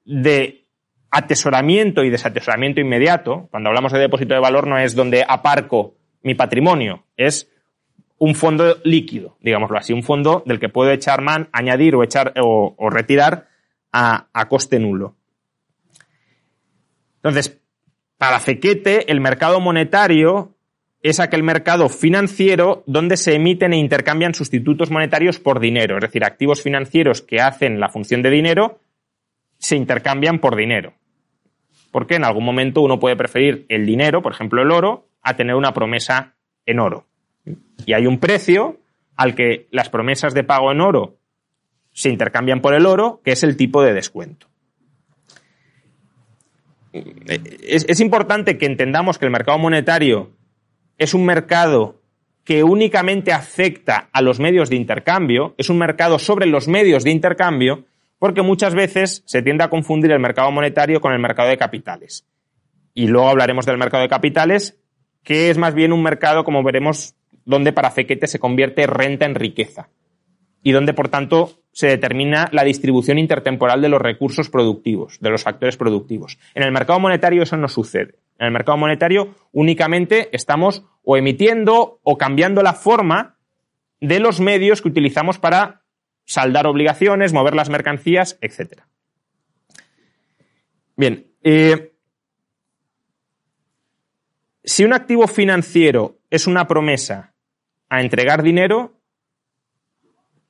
de 0.04 0.66
atesoramiento 1.10 2.04
y 2.04 2.10
desatesoramiento 2.10 2.80
inmediato, 2.80 3.48
cuando 3.50 3.68
hablamos 3.68 3.92
de 3.92 4.00
depósito 4.00 4.34
de 4.34 4.40
valor 4.40 4.66
no 4.66 4.78
es 4.78 4.94
donde 4.94 5.24
aparco 5.26 5.94
mi 6.22 6.35
patrimonio, 6.35 7.04
es 7.16 7.50
un 8.18 8.35
fondo 8.35 8.76
líquido, 8.85 9.37
digámoslo 9.40 9.78
así, 9.78 9.92
un 9.92 10.02
fondo 10.02 10.42
del 10.46 10.61
que 10.61 10.68
puedo 10.68 10.90
echar 10.90 11.22
man, 11.22 11.48
añadir 11.52 11.96
o 11.96 12.04
echar 12.04 12.32
o, 12.40 12.76
retirar 12.90 13.48
a, 13.92 14.28
a, 14.32 14.48
coste 14.48 14.78
nulo. 14.78 15.16
Entonces, 17.16 17.61
para 18.16 18.38
Fequete, 18.38 19.11
el 19.11 19.20
mercado 19.20 19.61
monetario 19.61 20.54
es 21.02 21.18
aquel 21.18 21.42
mercado 21.42 21.88
financiero 21.88 22.85
donde 22.87 23.16
se 23.16 23.35
emiten 23.35 23.72
e 23.72 23.78
intercambian 23.78 24.35
sustitutos 24.35 24.90
monetarios 24.90 25.40
por 25.40 25.58
dinero, 25.58 25.96
es 25.96 26.02
decir, 26.02 26.24
activos 26.24 26.62
financieros 26.62 27.22
que 27.22 27.40
hacen 27.40 27.80
la 27.80 27.88
función 27.88 28.22
de 28.22 28.30
dinero 28.30 28.78
se 29.58 29.76
intercambian 29.76 30.40
por 30.40 30.56
dinero. 30.56 30.94
Porque 31.92 32.16
en 32.16 32.24
algún 32.24 32.44
momento 32.44 32.82
uno 32.82 32.98
puede 32.98 33.16
preferir 33.16 33.64
el 33.68 33.87
dinero, 33.87 34.22
por 34.22 34.32
ejemplo 34.32 34.62
el 34.62 34.72
oro, 34.72 35.06
a 35.22 35.37
tener 35.37 35.54
una 35.54 35.72
promesa 35.72 36.35
en 36.66 36.80
oro. 36.80 37.06
Y 37.87 37.92
hay 37.92 38.06
un 38.06 38.18
precio 38.18 38.78
al 39.16 39.35
que 39.35 39.68
las 39.70 39.88
promesas 39.88 40.35
de 40.35 40.44
pago 40.44 40.72
en 40.72 40.80
oro 40.80 41.18
se 41.92 42.08
intercambian 42.08 42.61
por 42.61 42.74
el 42.74 42.87
oro, 42.87 43.20
que 43.24 43.32
es 43.32 43.42
el 43.42 43.56
tipo 43.56 43.82
de 43.82 43.92
descuento. 43.92 44.48
Es, 46.92 47.87
es, 47.88 48.00
importante 48.00 48.58
que 48.58 48.66
entendamos 48.66 49.18
que 49.18 49.24
el 49.24 49.30
mercado 49.30 49.58
monetario 49.58 50.32
es 50.98 51.14
un 51.14 51.24
mercado 51.24 52.02
que 52.44 52.64
únicamente 52.64 53.32
afecta 53.32 54.11
a 54.12 54.20
los 54.20 54.40
medios 54.40 54.68
de 54.68 54.76
intercambio, 54.76 55.54
es 55.56 55.70
un 55.70 55.78
mercado 55.78 56.18
sobre 56.18 56.46
los 56.46 56.68
medios 56.68 57.04
de 57.04 57.11
intercambio 57.11 57.87
porque 58.18 58.42
muchas 58.42 58.74
veces 58.74 59.22
se 59.26 59.42
tiende 59.42 59.64
a 59.64 59.68
confundir 59.68 60.12
el 60.12 60.20
mercado 60.20 60.50
monetario 60.52 61.00
con 61.00 61.12
el 61.12 61.18
mercado 61.18 61.48
de 61.48 61.56
capitales. 61.56 62.24
Y 62.94 63.08
luego 63.08 63.28
hablaremos 63.28 63.66
del 63.66 63.78
mercado 63.78 64.02
de 64.02 64.08
capitales, 64.08 64.78
que 65.22 65.50
es 65.50 65.58
más 65.58 65.74
bien 65.74 65.92
un 65.92 66.02
mercado, 66.02 66.44
como 66.44 66.62
veremos, 66.62 67.14
donde 67.44 67.72
para 67.72 67.90
Fequete 67.90 68.26
se 68.26 68.38
convierte 68.38 68.87
renta 68.87 69.26
en 69.26 69.35
riqueza 69.35 69.88
y 70.62 70.72
donde, 70.72 70.94
por 70.94 71.08
tanto, 71.08 71.58
se 71.72 71.88
determina 71.88 72.48
la 72.52 72.64
distribución 72.64 73.18
intertemporal 73.18 73.80
de 73.80 73.88
los 73.88 74.00
recursos 74.00 74.48
productivos, 74.48 75.18
de 75.20 75.30
los 75.30 75.42
factores 75.42 75.76
productivos. 75.76 76.38
En 76.54 76.62
el 76.62 76.72
mercado 76.72 77.00
monetario 77.00 77.42
eso 77.42 77.56
no 77.56 77.68
sucede. 77.68 78.16
En 78.38 78.46
el 78.46 78.52
mercado 78.52 78.78
monetario 78.78 79.35
únicamente 79.52 80.28
estamos 80.32 80.85
o 81.02 81.16
emitiendo 81.16 82.00
o 82.02 82.18
cambiando 82.18 82.62
la 82.62 82.74
forma 82.74 83.38
de 84.00 84.20
los 84.20 84.40
medios 84.40 84.82
que 84.82 84.88
utilizamos 84.88 85.38
para 85.38 85.82
saldar 86.24 86.66
obligaciones, 86.66 87.32
mover 87.32 87.54
las 87.54 87.70
mercancías, 87.70 88.38
etc. 88.40 88.82
Bien, 90.96 91.26
eh, 91.42 91.91
si 94.64 94.85
un 94.85 94.92
activo 94.92 95.27
financiero 95.27 96.18
es 96.31 96.46
una 96.46 96.68
promesa 96.68 97.35
a 97.88 98.01
entregar 98.01 98.42
dinero, 98.42 99.01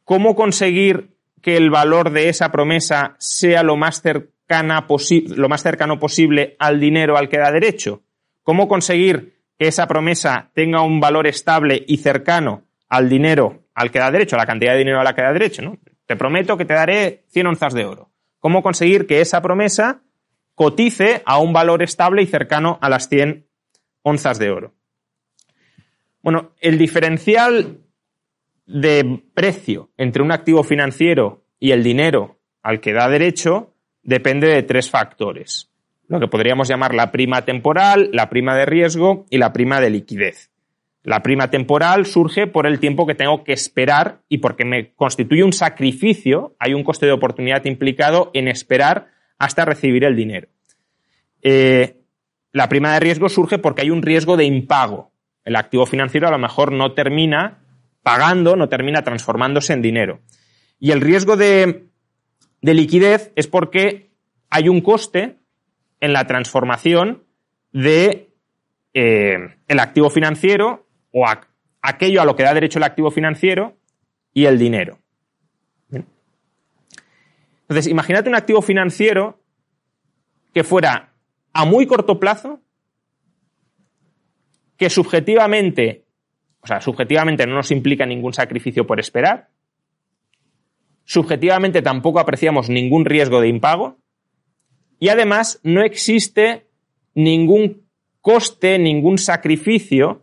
¿cómo 0.04 0.34
conseguir 0.34 1.16
que 1.40 1.56
el 1.56 1.70
valor 1.70 2.10
de 2.10 2.28
esa 2.28 2.52
promesa 2.52 3.16
sea 3.18 3.62
lo 3.62 3.76
más, 3.76 4.00
cercana 4.00 4.86
lo 5.28 5.48
más 5.48 5.62
cercano 5.62 5.98
posible 5.98 6.56
al 6.58 6.78
dinero 6.78 7.16
al 7.16 7.28
que 7.28 7.38
da 7.38 7.50
derecho? 7.50 8.02
¿Cómo 8.42 8.68
conseguir 8.68 9.40
que 9.58 9.68
esa 9.68 9.86
promesa 9.86 10.50
tenga 10.54 10.82
un 10.82 11.00
valor 11.00 11.26
estable 11.26 11.82
y 11.86 11.98
cercano 11.98 12.64
al 12.88 13.08
dinero 13.08 13.62
al 13.74 13.90
que 13.90 13.98
da 13.98 14.10
derecho, 14.10 14.36
a 14.36 14.40
la 14.40 14.46
cantidad 14.46 14.72
de 14.72 14.78
dinero 14.78 15.00
a 15.00 15.04
la 15.04 15.14
que 15.14 15.22
da 15.22 15.32
derecho, 15.32 15.62
¿no? 15.62 15.78
Te 16.06 16.16
prometo 16.16 16.58
que 16.58 16.66
te 16.66 16.74
daré 16.74 17.24
100 17.28 17.46
onzas 17.46 17.72
de 17.72 17.86
oro. 17.86 18.10
¿Cómo 18.38 18.62
conseguir 18.62 19.06
que 19.06 19.20
esa 19.20 19.40
promesa 19.40 20.02
cotice 20.54 21.22
a 21.24 21.38
un 21.38 21.52
valor 21.52 21.82
estable 21.82 22.22
y 22.22 22.26
cercano 22.26 22.78
a 22.82 22.90
las 22.90 23.08
100 23.08 23.46
onzas 24.02 24.38
de 24.38 24.50
oro? 24.50 24.74
Bueno, 26.22 26.52
el 26.60 26.78
diferencial 26.78 27.80
de 28.66 29.22
precio 29.34 29.90
entre 29.96 30.22
un 30.22 30.32
activo 30.32 30.62
financiero 30.62 31.44
y 31.58 31.72
el 31.72 31.82
dinero 31.82 32.38
al 32.62 32.80
que 32.80 32.92
da 32.92 33.08
derecho 33.08 33.74
depende 34.02 34.48
de 34.48 34.62
tres 34.62 34.90
factores, 34.90 35.70
lo 36.08 36.20
que 36.20 36.28
podríamos 36.28 36.68
llamar 36.68 36.94
la 36.94 37.10
prima 37.10 37.44
temporal, 37.44 38.10
la 38.12 38.30
prima 38.30 38.56
de 38.56 38.66
riesgo 38.66 39.26
y 39.30 39.38
la 39.38 39.52
prima 39.52 39.80
de 39.80 39.90
liquidez. 39.90 40.50
La 41.04 41.20
prima 41.22 41.50
temporal 41.50 42.06
surge 42.06 42.46
por 42.46 42.66
el 42.66 42.78
tiempo 42.78 43.06
que 43.06 43.16
tengo 43.16 43.42
que 43.42 43.52
esperar 43.52 44.20
y 44.28 44.38
porque 44.38 44.64
me 44.64 44.92
constituye 44.94 45.42
un 45.42 45.52
sacrificio, 45.52 46.54
hay 46.60 46.74
un 46.74 46.84
coste 46.84 47.06
de 47.06 47.12
oportunidad 47.12 47.64
implicado 47.64 48.30
en 48.34 48.46
esperar 48.46 49.08
hasta 49.36 49.64
recibir 49.64 50.04
el 50.04 50.14
dinero. 50.14 50.48
Eh, 51.42 52.01
la 52.52 52.68
prima 52.68 52.92
de 52.92 53.00
riesgo 53.00 53.28
surge 53.28 53.58
porque 53.58 53.82
hay 53.82 53.90
un 53.90 54.02
riesgo 54.02 54.36
de 54.36 54.44
impago. 54.44 55.12
El 55.44 55.56
activo 55.56 55.86
financiero 55.86 56.28
a 56.28 56.30
lo 56.30 56.38
mejor 56.38 56.70
no 56.72 56.92
termina 56.92 57.64
pagando, 58.02 58.56
no 58.56 58.68
termina 58.68 59.02
transformándose 59.02 59.72
en 59.72 59.82
dinero. 59.82 60.20
Y 60.78 60.90
el 60.90 61.00
riesgo 61.00 61.36
de, 61.36 61.88
liquidez 62.60 63.32
es 63.36 63.46
porque 63.46 64.10
hay 64.50 64.68
un 64.68 64.80
coste 64.80 65.38
en 66.00 66.12
la 66.12 66.26
transformación 66.26 67.24
de 67.72 68.30
eh, 68.92 69.56
el 69.68 69.80
activo 69.80 70.10
financiero 70.10 70.86
o 71.12 71.26
aquello 71.80 72.20
a 72.20 72.24
lo 72.24 72.36
que 72.36 72.42
da 72.42 72.54
derecho 72.54 72.78
el 72.78 72.84
activo 72.84 73.10
financiero 73.10 73.76
y 74.34 74.44
el 74.44 74.58
dinero. 74.58 74.98
Entonces, 77.62 77.90
imagínate 77.90 78.28
un 78.28 78.34
activo 78.34 78.60
financiero 78.60 79.40
que 80.52 80.64
fuera 80.64 81.11
a 81.52 81.64
muy 81.64 81.86
corto 81.86 82.18
plazo, 82.18 82.60
que 84.76 84.90
subjetivamente, 84.90 86.04
o 86.60 86.66
sea, 86.66 86.80
subjetivamente 86.80 87.46
no 87.46 87.54
nos 87.54 87.70
implica 87.70 88.06
ningún 88.06 88.32
sacrificio 88.32 88.86
por 88.86 89.00
esperar, 89.00 89.48
subjetivamente 91.04 91.82
tampoco 91.82 92.20
apreciamos 92.20 92.68
ningún 92.68 93.04
riesgo 93.04 93.40
de 93.40 93.48
impago 93.48 93.98
y 94.98 95.08
además 95.08 95.60
no 95.62 95.82
existe 95.82 96.66
ningún 97.14 97.82
coste, 98.20 98.78
ningún 98.78 99.18
sacrificio 99.18 100.22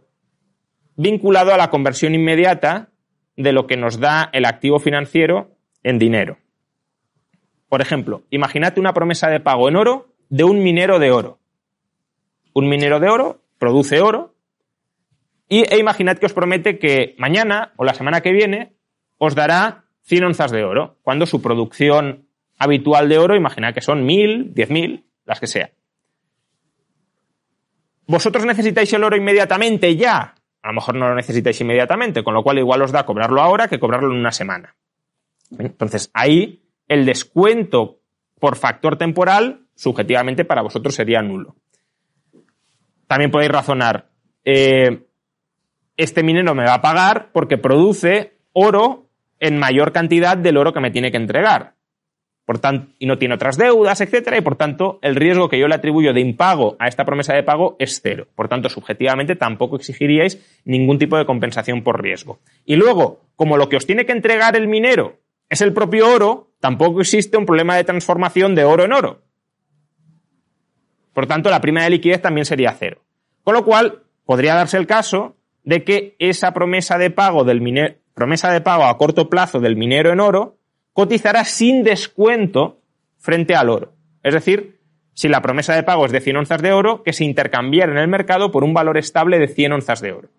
vinculado 0.95 1.53
a 1.53 1.57
la 1.57 1.69
conversión 1.69 2.15
inmediata 2.15 2.89
de 3.35 3.53
lo 3.53 3.67
que 3.67 3.77
nos 3.77 3.99
da 3.99 4.29
el 4.33 4.45
activo 4.45 4.79
financiero 4.79 5.55
en 5.83 5.99
dinero. 5.99 6.37
Por 7.69 7.81
ejemplo, 7.81 8.23
imagínate 8.31 8.79
una 8.79 8.93
promesa 8.93 9.29
de 9.29 9.39
pago 9.39 9.69
en 9.69 9.75
oro 9.75 10.08
de 10.29 10.43
un 10.43 10.63
minero 10.63 10.99
de 10.99 11.11
oro. 11.11 11.39
Un 12.53 12.69
minero 12.69 12.99
de 12.99 13.09
oro 13.09 13.41
produce 13.57 14.01
oro 14.01 14.35
y, 15.47 15.63
e 15.71 15.77
imaginad 15.77 16.17
que 16.17 16.27
os 16.27 16.33
promete 16.33 16.79
que 16.79 17.15
mañana 17.17 17.73
o 17.77 17.83
la 17.83 17.93
semana 17.93 18.21
que 18.21 18.31
viene 18.31 18.73
os 19.17 19.35
dará 19.35 19.85
100 20.03 20.23
onzas 20.23 20.51
de 20.51 20.63
oro, 20.63 20.97
cuando 21.03 21.25
su 21.25 21.41
producción 21.41 22.27
habitual 22.57 23.09
de 23.09 23.17
oro, 23.17 23.35
imaginad 23.35 23.73
que 23.73 23.81
son 23.81 24.05
1000, 24.05 24.53
10.000, 24.53 25.03
las 25.25 25.39
que 25.39 25.47
sea. 25.47 25.71
¿Vosotros 28.07 28.45
necesitáis 28.45 28.91
el 28.93 29.03
oro 29.03 29.15
inmediatamente 29.15 29.95
ya? 29.95 30.35
A 30.61 30.67
lo 30.69 30.73
mejor 30.73 30.95
no 30.95 31.09
lo 31.09 31.15
necesitáis 31.15 31.61
inmediatamente, 31.61 32.23
con 32.23 32.33
lo 32.33 32.43
cual 32.43 32.57
igual 32.57 32.81
os 32.81 32.91
da 32.91 33.05
cobrarlo 33.05 33.41
ahora 33.41 33.67
que 33.67 33.79
cobrarlo 33.79 34.11
en 34.11 34.19
una 34.19 34.31
semana. 34.31 34.75
Entonces, 35.57 36.09
ahí 36.13 36.63
el 36.87 37.05
descuento 37.05 37.99
por 38.39 38.55
factor 38.55 38.97
temporal, 38.97 39.67
subjetivamente 39.79 40.43
para 40.43 40.61
vosotros 40.61 40.93
sería 40.93 41.21
nulo. 41.21 41.55
También 43.07 43.31
podéis 43.31 43.51
razonar, 43.51 44.09
eh, 44.43 45.05
este 45.95 46.21
minero 46.21 46.53
me 46.53 46.65
va 46.65 46.75
a 46.75 46.81
pagar 46.81 47.29
porque 47.31 47.57
produce 47.57 48.33
oro 48.51 49.07
en 49.39 49.57
mayor 49.57 49.93
cantidad 49.93 50.35
del 50.35 50.57
oro 50.57 50.73
que 50.73 50.81
me 50.81 50.91
tiene 50.91 51.11
que 51.11 51.17
entregar. 51.17 51.75
Por 52.45 52.59
tanto, 52.59 52.91
y 52.99 53.05
no 53.05 53.17
tiene 53.17 53.35
otras 53.35 53.57
deudas, 53.57 54.01
etcétera, 54.01 54.37
y 54.37 54.41
por 54.41 54.57
tanto, 54.57 54.99
el 55.01 55.15
riesgo 55.15 55.47
que 55.47 55.59
yo 55.59 55.69
le 55.69 55.75
atribuyo 55.75 56.13
de 56.13 56.19
impago 56.19 56.75
a 56.79 56.89
esta 56.89 57.05
promesa 57.05 57.33
de 57.33 57.43
pago 57.43 57.77
es 57.79 58.01
cero. 58.03 58.27
Por 58.35 58.49
tanto, 58.49 58.67
subjetivamente 58.67 59.37
tampoco 59.37 59.77
exigiríais 59.77 60.61
ningún 60.65 60.97
tipo 60.99 61.17
de 61.17 61.25
compensación 61.25 61.83
por 61.83 62.01
riesgo. 62.01 62.39
Y 62.65 62.75
luego, 62.75 63.21
como 63.37 63.55
lo 63.55 63.69
que 63.69 63.77
os 63.77 63.85
tiene 63.85 64.05
que 64.05 64.11
entregar 64.11 64.57
el 64.57 64.67
minero 64.67 65.19
es 65.47 65.61
el 65.61 65.73
propio 65.73 66.13
oro, 66.13 66.51
tampoco 66.59 66.99
existe 66.99 67.37
un 67.37 67.45
problema 67.45 67.77
de 67.77 67.85
transformación 67.85 68.55
de 68.55 68.65
oro 68.65 68.83
en 68.83 68.93
oro. 68.93 69.28
Por 71.19 71.27
tanto, 71.27 71.49
la 71.49 71.59
prima 71.59 71.83
de 71.83 71.89
liquidez 71.89 72.21
también 72.21 72.45
sería 72.45 72.73
cero. 72.79 73.01
Con 73.43 73.53
lo 73.53 73.65
cual, 73.65 74.03
podría 74.23 74.55
darse 74.55 74.77
el 74.77 74.87
caso 74.87 75.35
de 75.65 75.83
que 75.83 76.15
esa 76.17 76.53
promesa 76.53 76.97
de 76.97 77.09
pago 77.09 77.41
a 77.41 78.97
corto 78.97 79.29
plazo 79.29 79.59
del 79.59 79.75
minero 79.75 80.13
en 80.13 80.21
oro 80.21 80.55
cotizará 80.93 81.43
sin 81.43 81.83
descuento 81.83 82.79
frente 83.17 83.53
al 83.53 83.67
oro. 83.67 83.91
Es 84.23 84.33
decir, 84.33 84.79
si 85.13 85.27
la 85.27 85.41
promesa 85.41 85.75
de 85.75 85.83
pago 85.83 86.05
es 86.05 86.13
de 86.13 86.21
100 86.21 86.37
onzas 86.37 86.61
de 86.61 86.71
oro, 86.71 87.03
que 87.03 87.11
se 87.11 87.25
intercambiara 87.25 87.91
en 87.91 87.97
el 87.97 88.07
mercado 88.07 88.49
por 88.49 88.63
un 88.63 88.73
valor 88.73 88.97
estable 88.97 89.39
de 89.39 89.49
100 89.49 89.73
onzas 89.73 89.99
de 89.99 90.13
oro. 90.13 90.29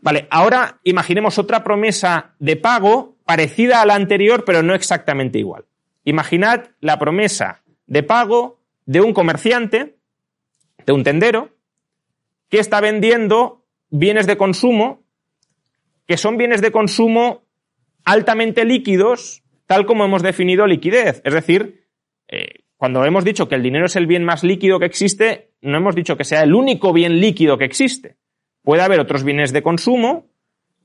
Vale, 0.00 0.28
ahora 0.30 0.78
imaginemos 0.84 1.40
otra 1.40 1.64
promesa 1.64 2.36
de 2.38 2.54
pago 2.54 3.16
parecida 3.24 3.82
a 3.82 3.86
la 3.86 3.96
anterior, 3.96 4.44
pero 4.44 4.62
no 4.62 4.76
exactamente 4.76 5.40
igual. 5.40 5.64
Imaginad 6.04 6.66
la 6.78 7.00
promesa 7.00 7.63
de 7.86 8.02
pago 8.02 8.60
de 8.86 9.00
un 9.00 9.12
comerciante, 9.12 9.96
de 10.86 10.92
un 10.92 11.04
tendero, 11.04 11.50
que 12.48 12.58
está 12.58 12.80
vendiendo 12.80 13.64
bienes 13.90 14.26
de 14.26 14.36
consumo, 14.36 15.02
que 16.06 16.16
son 16.16 16.36
bienes 16.36 16.60
de 16.60 16.70
consumo 16.70 17.44
altamente 18.04 18.64
líquidos, 18.64 19.42
tal 19.66 19.86
como 19.86 20.04
hemos 20.04 20.22
definido 20.22 20.66
liquidez. 20.66 21.22
Es 21.24 21.32
decir, 21.32 21.86
eh, 22.28 22.64
cuando 22.76 23.04
hemos 23.04 23.24
dicho 23.24 23.48
que 23.48 23.54
el 23.54 23.62
dinero 23.62 23.86
es 23.86 23.96
el 23.96 24.06
bien 24.06 24.24
más 24.24 24.44
líquido 24.44 24.78
que 24.78 24.86
existe, 24.86 25.52
no 25.62 25.78
hemos 25.78 25.94
dicho 25.94 26.16
que 26.16 26.24
sea 26.24 26.42
el 26.42 26.54
único 26.54 26.92
bien 26.92 27.20
líquido 27.20 27.56
que 27.56 27.64
existe. 27.64 28.16
Puede 28.62 28.82
haber 28.82 29.00
otros 29.00 29.24
bienes 29.24 29.52
de 29.52 29.62
consumo 29.62 30.26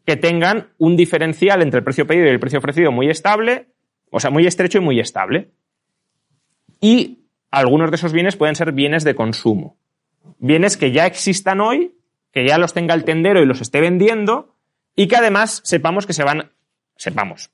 que 0.06 0.16
tengan 0.16 0.70
un 0.78 0.96
diferencial 0.96 1.62
entre 1.62 1.80
el 1.80 1.84
precio 1.84 2.08
pedido 2.08 2.26
y 2.26 2.30
el 2.30 2.40
precio 2.40 2.60
ofrecido 2.60 2.92
muy 2.92 3.10
estable, 3.10 3.68
o 4.12 4.20
sea, 4.20 4.32
muy 4.32 4.48
estrecho 4.48 4.78
y 4.78 4.82
muy 4.82 5.00
estable. 5.00 5.50
Y 6.80 7.26
algunos 7.52 7.92
de 7.92 7.96
esos 7.96 8.14
bienes 8.14 8.36
pueden 8.36 8.56
ser 8.56 8.72
bienes 8.72 9.04
de 9.04 9.16
consumo. 9.16 9.78
Bienes 10.38 10.78
que 10.78 10.92
ya 10.92 11.06
existan 11.06 11.62
hoy, 11.62 11.96
que 12.32 12.48
ya 12.48 12.58
los 12.58 12.74
tenga 12.74 12.94
el 12.94 13.04
tendero 13.04 13.42
y 13.42 13.46
los 13.46 13.62
esté 13.62 13.82
vendiendo, 13.82 14.56
y 14.96 15.08
que 15.08 15.16
además 15.16 15.62
sepamos 15.64 16.06
que 16.06 16.14
se 16.14 16.24
van 16.24 16.52
sepamos, 17.00 17.52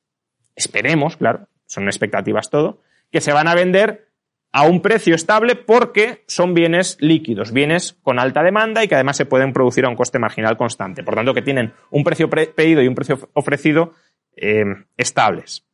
esperemos, 0.55 1.15
claro, 1.15 1.47
son 1.67 1.85
expectativas 1.85 2.49
todo, 2.49 2.81
que 3.11 3.21
se 3.21 3.31
van 3.31 3.47
a 3.47 3.55
vender 3.55 4.09
a 4.51 4.63
un 4.63 4.81
precio 4.81 5.15
estable 5.15 5.55
porque 5.55 6.23
son 6.27 6.53
bienes 6.53 6.97
líquidos, 6.99 7.51
bienes 7.51 7.93
con 8.01 8.19
alta 8.19 8.41
demanda 8.41 8.83
y 8.83 8.87
que 8.87 8.95
además 8.95 9.17
se 9.17 9.25
pueden 9.25 9.53
producir 9.53 9.85
a 9.85 9.89
un 9.89 9.95
coste 9.95 10.17
marginal 10.17 10.57
constante. 10.57 11.03
Por 11.03 11.15
tanto, 11.15 11.33
que 11.33 11.41
tienen 11.41 11.73
un 11.91 12.03
precio 12.03 12.29
pedido 12.29 12.81
y 12.81 12.87
un 12.87 12.95
precio 12.95 13.29
ofrecido 13.33 13.93
eh, 14.35 14.63
estables. 14.97 15.65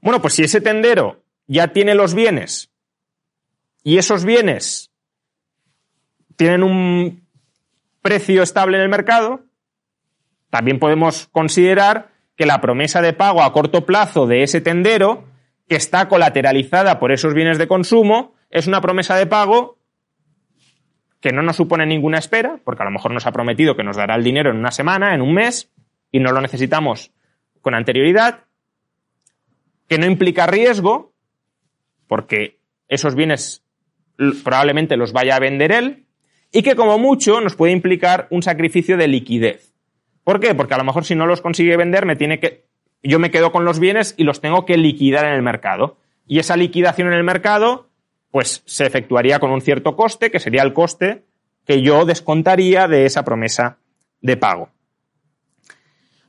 Bueno, 0.00 0.20
pues 0.20 0.34
si 0.34 0.42
ese 0.42 0.60
tendero 0.60 1.22
ya 1.46 1.68
tiene 1.68 1.94
los 1.94 2.14
bienes. 2.14 2.70
Y 3.82 3.98
esos 3.98 4.24
bienes 4.24 4.90
tienen 6.36 6.62
un 6.62 7.26
precio 8.02 8.42
estable 8.42 8.76
en 8.76 8.84
el 8.84 8.88
mercado, 8.88 9.44
también 10.50 10.78
podemos 10.78 11.28
considerar 11.32 12.10
que 12.36 12.46
la 12.46 12.60
promesa 12.60 13.00
de 13.02 13.12
pago 13.12 13.42
a 13.42 13.52
corto 13.52 13.84
plazo 13.84 14.26
de 14.26 14.42
ese 14.42 14.60
tendero, 14.60 15.24
que 15.68 15.76
está 15.76 16.08
colateralizada 16.08 16.98
por 17.00 17.10
esos 17.10 17.34
bienes 17.34 17.58
de 17.58 17.66
consumo, 17.66 18.34
es 18.50 18.66
una 18.66 18.80
promesa 18.80 19.16
de 19.16 19.26
pago 19.26 19.78
que 21.20 21.32
no 21.32 21.42
nos 21.42 21.56
supone 21.56 21.86
ninguna 21.86 22.18
espera, 22.18 22.60
porque 22.62 22.82
a 22.82 22.84
lo 22.84 22.92
mejor 22.92 23.10
nos 23.10 23.26
ha 23.26 23.32
prometido 23.32 23.76
que 23.76 23.82
nos 23.82 23.96
dará 23.96 24.14
el 24.14 24.22
dinero 24.22 24.50
en 24.50 24.58
una 24.58 24.70
semana, 24.70 25.14
en 25.14 25.22
un 25.22 25.34
mes, 25.34 25.72
y 26.12 26.20
no 26.20 26.30
lo 26.30 26.40
necesitamos 26.40 27.12
con 27.62 27.74
anterioridad, 27.74 28.44
que 29.88 29.98
no 29.98 30.06
implica 30.06 30.46
riesgo, 30.46 31.14
porque 32.06 32.58
esos 32.88 33.14
bienes 33.14 33.62
probablemente 34.44 34.96
los 34.96 35.12
vaya 35.12 35.36
a 35.36 35.40
vender 35.40 35.72
él, 35.72 36.06
y 36.52 36.62
que 36.62 36.76
como 36.76 36.98
mucho 36.98 37.40
nos 37.40 37.56
puede 37.56 37.72
implicar 37.72 38.28
un 38.30 38.42
sacrificio 38.42 38.96
de 38.96 39.08
liquidez. 39.08 39.74
¿Por 40.24 40.40
qué? 40.40 40.54
Porque 40.54 40.74
a 40.74 40.78
lo 40.78 40.84
mejor 40.84 41.04
si 41.04 41.14
no 41.14 41.26
los 41.26 41.40
consigue 41.40 41.76
vender, 41.76 42.06
me 42.06 42.16
tiene 42.16 42.40
que. 42.40 42.66
Yo 43.02 43.18
me 43.18 43.30
quedo 43.30 43.52
con 43.52 43.64
los 43.64 43.78
bienes 43.78 44.14
y 44.16 44.24
los 44.24 44.40
tengo 44.40 44.64
que 44.64 44.76
liquidar 44.76 45.26
en 45.26 45.34
el 45.34 45.42
mercado. 45.42 45.98
Y 46.26 46.38
esa 46.38 46.56
liquidación 46.56 47.08
en 47.08 47.14
el 47.14 47.22
mercado, 47.22 47.88
pues 48.30 48.62
se 48.66 48.86
efectuaría 48.86 49.38
con 49.38 49.52
un 49.52 49.60
cierto 49.60 49.94
coste, 49.94 50.30
que 50.30 50.40
sería 50.40 50.62
el 50.62 50.72
coste 50.72 51.24
que 51.64 51.82
yo 51.82 52.04
descontaría 52.04 52.88
de 52.88 53.06
esa 53.06 53.24
promesa 53.24 53.78
de 54.20 54.36
pago. 54.36 54.70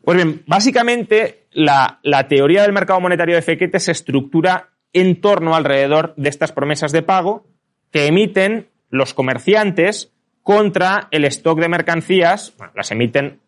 Pues 0.04 0.18
bien, 0.18 0.44
básicamente 0.46 1.48
la, 1.52 2.00
la 2.04 2.28
teoría 2.28 2.62
del 2.64 2.74
mercado 2.74 3.00
monetario 3.00 3.36
de 3.36 3.42
Fekete 3.42 3.80
se 3.80 3.92
estructura 3.92 4.70
en 4.94 5.22
torno 5.22 5.56
alrededor 5.56 6.14
de 6.18 6.30
estas 6.30 6.52
promesas 6.52 6.92
de 6.92 7.02
pago 7.02 7.46
que 7.92 8.08
emiten 8.08 8.70
los 8.90 9.14
comerciantes 9.14 10.14
contra 10.44 11.08
el 11.12 11.26
stock 11.26 11.60
de 11.60 11.70
mercancías, 11.70 12.54
bueno, 12.58 12.74
las 12.76 12.92
emiten 12.92 13.42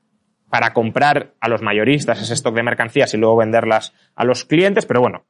para 0.50 0.74
comprar 0.74 1.34
a 1.40 1.48
los 1.48 1.62
mayoristas 1.62 2.22
ese 2.22 2.34
stock 2.34 2.56
de 2.56 2.64
mercancías 2.64 3.14
y 3.14 3.18
luego 3.18 3.38
venderlas 3.38 3.94
a 4.16 4.26
los 4.26 4.46
clientes, 4.46 4.86
pero 4.86 5.00
bueno, 5.00 5.26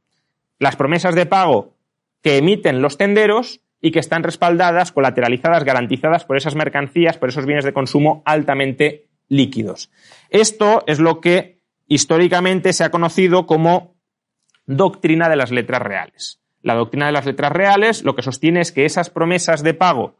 las 0.57 0.75
promesas 0.75 1.15
de 1.15 1.25
pago 1.25 1.75
que 2.21 2.37
emiten 2.37 2.81
los 2.81 2.97
tenderos 2.97 3.61
y 3.81 3.91
que 3.91 3.99
están 3.99 4.23
respaldadas, 4.23 4.91
colateralizadas, 4.91 5.63
garantizadas 5.63 6.25
por 6.25 6.37
esas 6.37 6.55
mercancías, 6.55 7.17
por 7.17 7.29
esos 7.29 7.45
bienes 7.45 7.65
de 7.65 7.73
consumo 7.73 8.23
altamente 8.25 9.07
líquidos. 9.27 9.91
Esto 10.29 10.83
es 10.87 10.99
lo 10.99 11.21
que 11.21 11.59
históricamente 11.87 12.73
se 12.73 12.83
ha 12.83 12.91
conocido 12.91 13.45
como 13.45 13.95
doctrina 14.69 15.29
de 15.29 15.35
las 15.35 15.51
letras 15.51 15.81
reales. 15.81 16.39
La 16.61 16.75
doctrina 16.75 17.07
de 17.07 17.11
las 17.11 17.25
letras 17.25 17.51
reales 17.51 18.03
lo 18.03 18.15
que 18.15 18.21
sostiene 18.21 18.61
es 18.61 18.71
que 18.71 18.85
esas 18.85 19.09
promesas 19.09 19.63
de 19.63 19.73
pago 19.73 20.15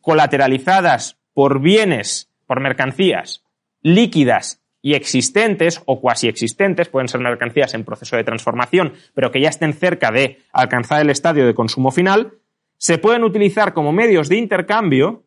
colateralizadas 0.00 1.18
por 1.32 1.60
bienes, 1.60 2.30
por 2.46 2.60
mercancías, 2.60 3.44
líquidas 3.80 4.60
y 4.82 4.94
existentes 4.94 5.80
o 5.86 6.00
cuasi 6.00 6.28
existentes, 6.28 6.88
pueden 6.88 7.08
ser 7.08 7.20
mercancías 7.20 7.74
en 7.74 7.84
proceso 7.84 8.16
de 8.16 8.24
transformación, 8.24 8.94
pero 9.14 9.30
que 9.30 9.40
ya 9.40 9.48
estén 9.48 9.72
cerca 9.72 10.10
de 10.10 10.40
alcanzar 10.52 11.00
el 11.00 11.10
estadio 11.10 11.46
de 11.46 11.54
consumo 11.54 11.90
final, 11.90 12.34
se 12.76 12.98
pueden 12.98 13.22
utilizar 13.22 13.72
como 13.72 13.92
medios 13.92 14.28
de 14.28 14.36
intercambio, 14.36 15.22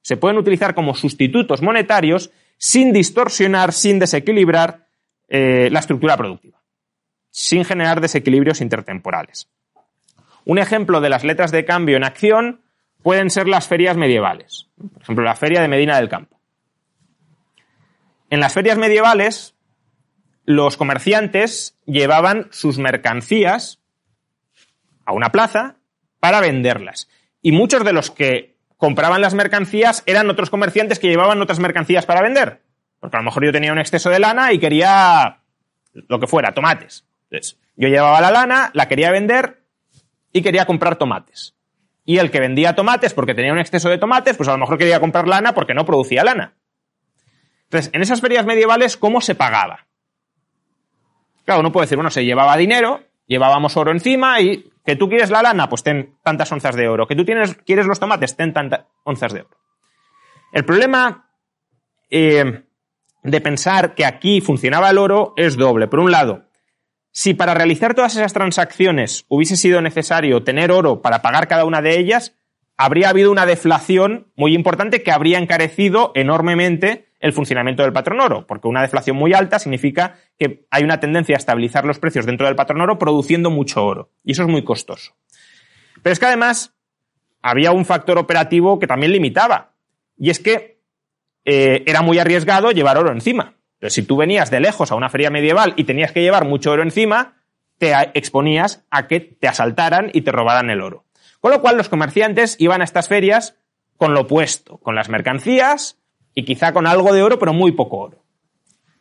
se 0.00 0.16
pueden 0.16 0.38
utilizar 0.38 0.74
como 0.74 0.94
sustitutos 0.94 1.60
monetarios 1.60 2.30
sin 2.56 2.92
distorsionar, 2.92 3.72
sin 3.72 3.98
desequilibrar 3.98 4.86
eh, 5.28 5.68
la 5.70 5.80
estructura 5.80 6.16
productiva, 6.16 6.59
sin 7.40 7.64
generar 7.64 8.00
desequilibrios 8.00 8.60
intertemporales. 8.60 9.48
Un 10.44 10.58
ejemplo 10.58 11.00
de 11.00 11.08
las 11.08 11.24
letras 11.24 11.50
de 11.50 11.64
cambio 11.64 11.96
en 11.96 12.04
acción 12.04 12.60
pueden 13.02 13.30
ser 13.30 13.48
las 13.48 13.66
ferias 13.66 13.96
medievales, 13.96 14.68
por 14.76 15.02
ejemplo, 15.02 15.24
la 15.24 15.36
feria 15.36 15.62
de 15.62 15.68
Medina 15.68 15.96
del 15.96 16.10
Campo. 16.10 16.38
En 18.28 18.40
las 18.40 18.52
ferias 18.52 18.76
medievales, 18.76 19.54
los 20.44 20.76
comerciantes 20.76 21.78
llevaban 21.86 22.48
sus 22.50 22.78
mercancías 22.78 23.80
a 25.06 25.12
una 25.12 25.32
plaza 25.32 25.76
para 26.20 26.40
venderlas. 26.40 27.08
Y 27.40 27.52
muchos 27.52 27.84
de 27.84 27.94
los 27.94 28.10
que 28.10 28.58
compraban 28.76 29.22
las 29.22 29.34
mercancías 29.34 30.02
eran 30.06 30.28
otros 30.28 30.50
comerciantes 30.50 30.98
que 30.98 31.08
llevaban 31.08 31.40
otras 31.40 31.58
mercancías 31.58 32.04
para 32.04 32.22
vender. 32.22 32.60
Porque 33.00 33.16
a 33.16 33.20
lo 33.20 33.24
mejor 33.24 33.46
yo 33.46 33.52
tenía 33.52 33.72
un 33.72 33.78
exceso 33.78 34.10
de 34.10 34.20
lana 34.20 34.52
y 34.52 34.58
quería 34.58 35.40
lo 35.92 36.20
que 36.20 36.26
fuera, 36.26 36.52
tomates. 36.52 37.04
Entonces, 37.30 37.58
yo 37.76 37.88
llevaba 37.88 38.20
la 38.20 38.30
lana, 38.30 38.70
la 38.74 38.88
quería 38.88 39.10
vender 39.10 39.62
y 40.32 40.42
quería 40.42 40.66
comprar 40.66 40.96
tomates. 40.96 41.54
Y 42.04 42.18
el 42.18 42.30
que 42.30 42.40
vendía 42.40 42.74
tomates 42.74 43.14
porque 43.14 43.34
tenía 43.34 43.52
un 43.52 43.58
exceso 43.58 43.88
de 43.88 43.98
tomates, 43.98 44.36
pues 44.36 44.48
a 44.48 44.52
lo 44.52 44.58
mejor 44.58 44.78
quería 44.78 45.00
comprar 45.00 45.28
lana 45.28 45.54
porque 45.54 45.74
no 45.74 45.84
producía 45.84 46.24
lana. 46.24 46.54
Entonces, 47.64 47.90
en 47.94 48.02
esas 48.02 48.20
ferias 48.20 48.44
medievales, 48.44 48.96
¿cómo 48.96 49.20
se 49.20 49.34
pagaba? 49.34 49.86
Claro, 51.44 51.60
uno 51.60 51.72
puede 51.72 51.86
decir, 51.86 51.96
bueno, 51.96 52.10
se 52.10 52.24
llevaba 52.24 52.56
dinero, 52.56 53.02
llevábamos 53.26 53.76
oro 53.76 53.92
encima 53.92 54.40
y 54.40 54.72
que 54.84 54.96
tú 54.96 55.08
quieres 55.08 55.30
la 55.30 55.42
lana, 55.42 55.68
pues 55.68 55.84
ten 55.84 56.16
tantas 56.24 56.50
onzas 56.50 56.74
de 56.74 56.88
oro. 56.88 57.06
Que 57.06 57.14
tú 57.14 57.24
tienes, 57.24 57.54
quieres 57.64 57.86
los 57.86 58.00
tomates, 58.00 58.36
ten 58.36 58.52
tantas 58.52 58.86
onzas 59.04 59.32
de 59.32 59.42
oro. 59.42 59.56
El 60.52 60.64
problema 60.64 61.30
eh, 62.10 62.64
de 63.22 63.40
pensar 63.40 63.94
que 63.94 64.04
aquí 64.04 64.40
funcionaba 64.40 64.90
el 64.90 64.98
oro 64.98 65.32
es 65.36 65.56
doble. 65.56 65.86
Por 65.86 66.00
un 66.00 66.10
lado, 66.10 66.49
si 67.12 67.34
para 67.34 67.54
realizar 67.54 67.94
todas 67.94 68.14
esas 68.16 68.32
transacciones 68.32 69.24
hubiese 69.28 69.56
sido 69.56 69.82
necesario 69.82 70.42
tener 70.42 70.70
oro 70.70 71.02
para 71.02 71.22
pagar 71.22 71.48
cada 71.48 71.64
una 71.64 71.82
de 71.82 71.98
ellas, 71.98 72.36
habría 72.76 73.10
habido 73.10 73.30
una 73.30 73.46
deflación 73.46 74.28
muy 74.36 74.54
importante 74.54 75.02
que 75.02 75.10
habría 75.10 75.38
encarecido 75.38 76.12
enormemente 76.14 77.10
el 77.20 77.34
funcionamiento 77.34 77.82
del 77.82 77.92
patrón 77.92 78.20
oro, 78.20 78.46
porque 78.46 78.68
una 78.68 78.80
deflación 78.80 79.16
muy 79.16 79.34
alta 79.34 79.58
significa 79.58 80.16
que 80.38 80.66
hay 80.70 80.84
una 80.84 81.00
tendencia 81.00 81.36
a 81.36 81.38
estabilizar 81.38 81.84
los 81.84 81.98
precios 81.98 82.24
dentro 82.24 82.46
del 82.46 82.56
patrón 82.56 82.80
oro 82.80 82.98
produciendo 82.98 83.50
mucho 83.50 83.84
oro, 83.84 84.10
y 84.24 84.32
eso 84.32 84.42
es 84.42 84.48
muy 84.48 84.64
costoso. 84.64 85.14
Pero 86.02 86.12
es 86.12 86.18
que 86.18 86.26
además 86.26 86.74
había 87.42 87.72
un 87.72 87.84
factor 87.84 88.16
operativo 88.16 88.78
que 88.78 88.86
también 88.86 89.12
limitaba, 89.12 89.74
y 90.16 90.30
es 90.30 90.40
que 90.40 90.80
eh, 91.44 91.82
era 91.86 92.00
muy 92.00 92.18
arriesgado 92.18 92.70
llevar 92.70 92.96
oro 92.96 93.12
encima. 93.12 93.59
Pero 93.80 93.90
si 93.90 94.02
tú 94.02 94.16
venías 94.16 94.50
de 94.50 94.60
lejos 94.60 94.92
a 94.92 94.94
una 94.94 95.08
feria 95.08 95.30
medieval 95.30 95.72
y 95.76 95.84
tenías 95.84 96.12
que 96.12 96.20
llevar 96.20 96.44
mucho 96.44 96.70
oro 96.70 96.82
encima, 96.82 97.38
te 97.78 97.92
exponías 98.14 98.84
a 98.90 99.08
que 99.08 99.20
te 99.20 99.48
asaltaran 99.48 100.10
y 100.12 100.20
te 100.20 100.30
robaran 100.30 100.68
el 100.68 100.82
oro. 100.82 101.06
Con 101.40 101.50
lo 101.50 101.62
cual 101.62 101.78
los 101.78 101.88
comerciantes 101.88 102.56
iban 102.58 102.82
a 102.82 102.84
estas 102.84 103.08
ferias 103.08 103.56
con 103.96 104.12
lo 104.12 104.20
opuesto, 104.20 104.76
con 104.78 104.94
las 104.94 105.08
mercancías 105.08 105.98
y 106.34 106.44
quizá 106.44 106.74
con 106.74 106.86
algo 106.86 107.14
de 107.14 107.22
oro, 107.22 107.38
pero 107.38 107.54
muy 107.54 107.72
poco 107.72 107.96
oro. 107.96 108.24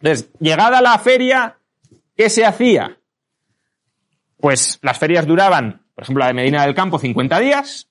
Entonces, 0.01 0.32
llegada 0.39 0.82
la 0.82 0.97
feria, 0.97 1.57
¿qué 2.15 2.30
se 2.30 2.45
hacía? 2.45 2.97
Pues 4.38 4.80
las 4.82 4.97
ferias 4.97 5.27
duraban, 5.27 5.82
por 5.93 6.05
ejemplo, 6.05 6.21
la 6.21 6.27
de 6.27 6.34
Medina 6.36 6.63
del 6.63 6.73
Campo, 6.73 6.99
50 6.99 7.38
días. 7.39 7.89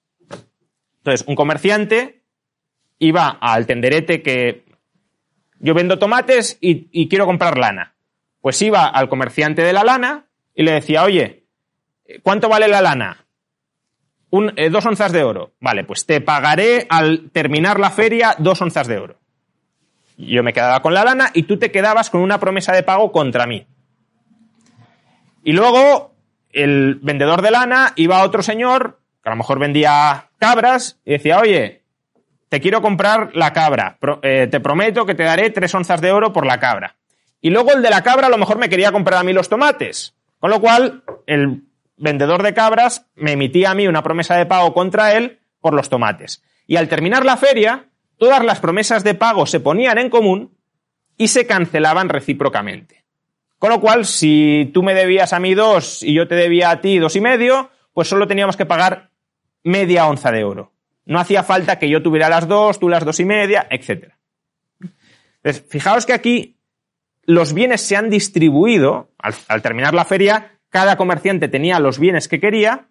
Entonces, 0.99 1.27
un 1.29 1.35
comerciante 1.35 2.23
iba 2.99 3.29
al 3.29 3.67
tenderete 3.67 4.23
que 4.23 4.65
yo 5.61 5.75
vendo 5.75 5.99
tomates 5.99 6.59
y, 6.61 7.09
quiero 7.09 7.27
comprar 7.27 7.59
lana. 7.59 7.95
Pues 8.41 8.61
iba 8.63 8.87
al 8.87 9.09
comerciante 9.09 9.63
de 9.63 9.73
la 9.73 9.85
lana 9.85 10.27
y 10.55 10.63
le 10.63 10.73
decía, 10.73 11.03
oye, 11.03 11.45
¿cuánto 12.23 12.49
vale 12.49 12.69
la 12.69 12.81
lana? 12.81 13.27
Eh, 14.57 14.71
dos 14.71 14.87
onzas 14.87 15.13
de 15.13 15.25
oro. 15.25 15.53
Vale, 15.61 15.85
pues 15.85 16.07
te 16.07 16.21
pagaré 16.21 16.87
al 16.89 17.31
terminar 17.31 17.81
la 17.81 17.91
feria 17.91 18.37
dos 18.39 18.61
onzas 18.63 18.87
de 18.87 18.99
oro. 18.99 19.19
Yo 20.17 20.43
me 20.43 20.53
quedaba 20.53 20.83
con 20.83 20.95
la 20.95 21.05
lana 21.05 21.31
y 21.33 21.45
tú 21.45 21.59
te 21.59 21.71
quedabas 21.71 22.11
con 22.11 22.21
una 22.21 22.41
promesa 22.41 22.73
de 22.73 22.83
pago 22.83 23.13
contra 23.13 23.47
mí. 23.47 23.67
Y 25.45 25.53
luego 25.53 26.15
el 26.51 26.97
vendedor 26.97 27.43
de 27.43 27.51
lana 27.51 27.93
iba 27.97 28.19
a 28.19 28.25
otro 28.25 28.43
señor, 28.43 29.01
que 29.23 29.29
a 29.29 29.33
lo 29.33 29.37
mejor 29.37 29.59
vendía 29.59 30.31
cabras, 30.39 31.01
y 31.05 31.13
decía, 31.13 31.39
oye, 31.39 31.83
te 32.49 32.61
quiero 32.61 32.81
comprar 32.81 33.31
la 33.35 33.53
cabra, 33.53 33.99
eh, 34.23 34.49
te 34.51 34.61
prometo 34.61 35.05
que 35.07 35.15
te 35.15 35.25
daré 35.25 35.51
tres 35.51 35.75
onzas 35.75 36.01
de 36.01 36.13
oro 36.13 36.33
por 36.33 36.47
la 36.47 36.59
cabra. 36.59 36.97
Y 37.41 37.51
luego 37.51 37.73
el 37.73 37.83
de 37.83 37.91
la 37.91 38.03
cabra 38.03 38.27
a 38.27 38.31
lo 38.31 38.39
mejor 38.39 38.59
me 38.59 38.69
quería 38.69 38.93
comprar 38.93 39.21
a 39.21 39.25
mí 39.25 39.33
los 39.33 39.49
tomates. 39.49 40.15
Con 40.41 40.51
lo 40.51 40.61
cual, 40.61 41.03
el 41.27 41.63
vendedor 41.97 42.43
de 42.43 42.55
cabras 42.55 43.07
me 43.15 43.33
emitía 43.33 43.71
a 43.71 43.75
mí 43.75 43.87
una 43.87 44.03
promesa 44.03 44.37
de 44.37 44.47
pago 44.47 44.73
contra 44.73 45.15
él 45.15 45.41
por 45.61 45.75
los 45.75 45.89
tomates. 45.89 46.43
Y 46.67 46.77
al 46.77 46.89
terminar 46.89 47.25
la 47.25 47.37
feria, 47.37 47.87
todas 48.19 48.45
las 48.45 48.61
promesas 48.61 49.05
de 49.05 49.15
pago 49.15 49.47
se 49.47 49.61
ponían 49.61 49.99
en 49.99 50.11
común 50.11 50.57
y 51.17 51.29
se 51.29 51.47
cancelaban 51.47 52.09
recíprocamente. 52.09 53.05
Con 53.59 53.71
lo 53.71 53.81
cual, 53.81 54.07
si 54.07 54.71
tú 54.73 54.83
me 54.83 54.95
debías 54.95 55.33
a 55.33 55.41
mí 55.41 55.55
dos 55.55 56.03
y 56.03 56.15
yo 56.15 56.29
te 56.29 56.37
debía 56.37 56.71
a 56.71 56.81
ti 56.81 56.99
dos 56.99 57.17
y 57.17 57.21
medio, 57.21 57.71
pues 57.93 58.09
solo 58.09 58.29
teníamos 58.29 58.57
que 58.57 58.67
pagar 58.67 59.11
media 59.65 60.07
onza 60.07 60.31
de 60.31 60.45
oro. 60.45 60.73
No 61.09 61.19
hacía 61.19 61.43
falta 61.43 61.79
que 61.79 61.89
yo 61.89 62.03
tuviera 62.03 62.29
las 62.29 62.47
dos, 62.47 62.79
tú 62.79 62.91
las 62.91 63.03
dos 63.03 63.19
y 63.19 63.25
media, 63.25 63.67
etc. 63.71 64.13
Entonces, 65.37 65.65
fijaos 65.67 66.05
que 66.05 66.13
aquí 66.13 66.61
los 67.23 67.55
bienes 67.55 67.81
se 67.81 67.97
han 67.97 68.11
distribuido, 68.11 69.11
al, 69.17 69.63
terminar 69.63 69.95
la 69.95 70.05
feria, 70.05 70.61
cada 70.69 70.99
comerciante 70.99 71.49
tenía 71.49 71.81
los 71.81 71.99
bienes 71.99 72.29
que 72.29 72.41
quería, 72.41 72.89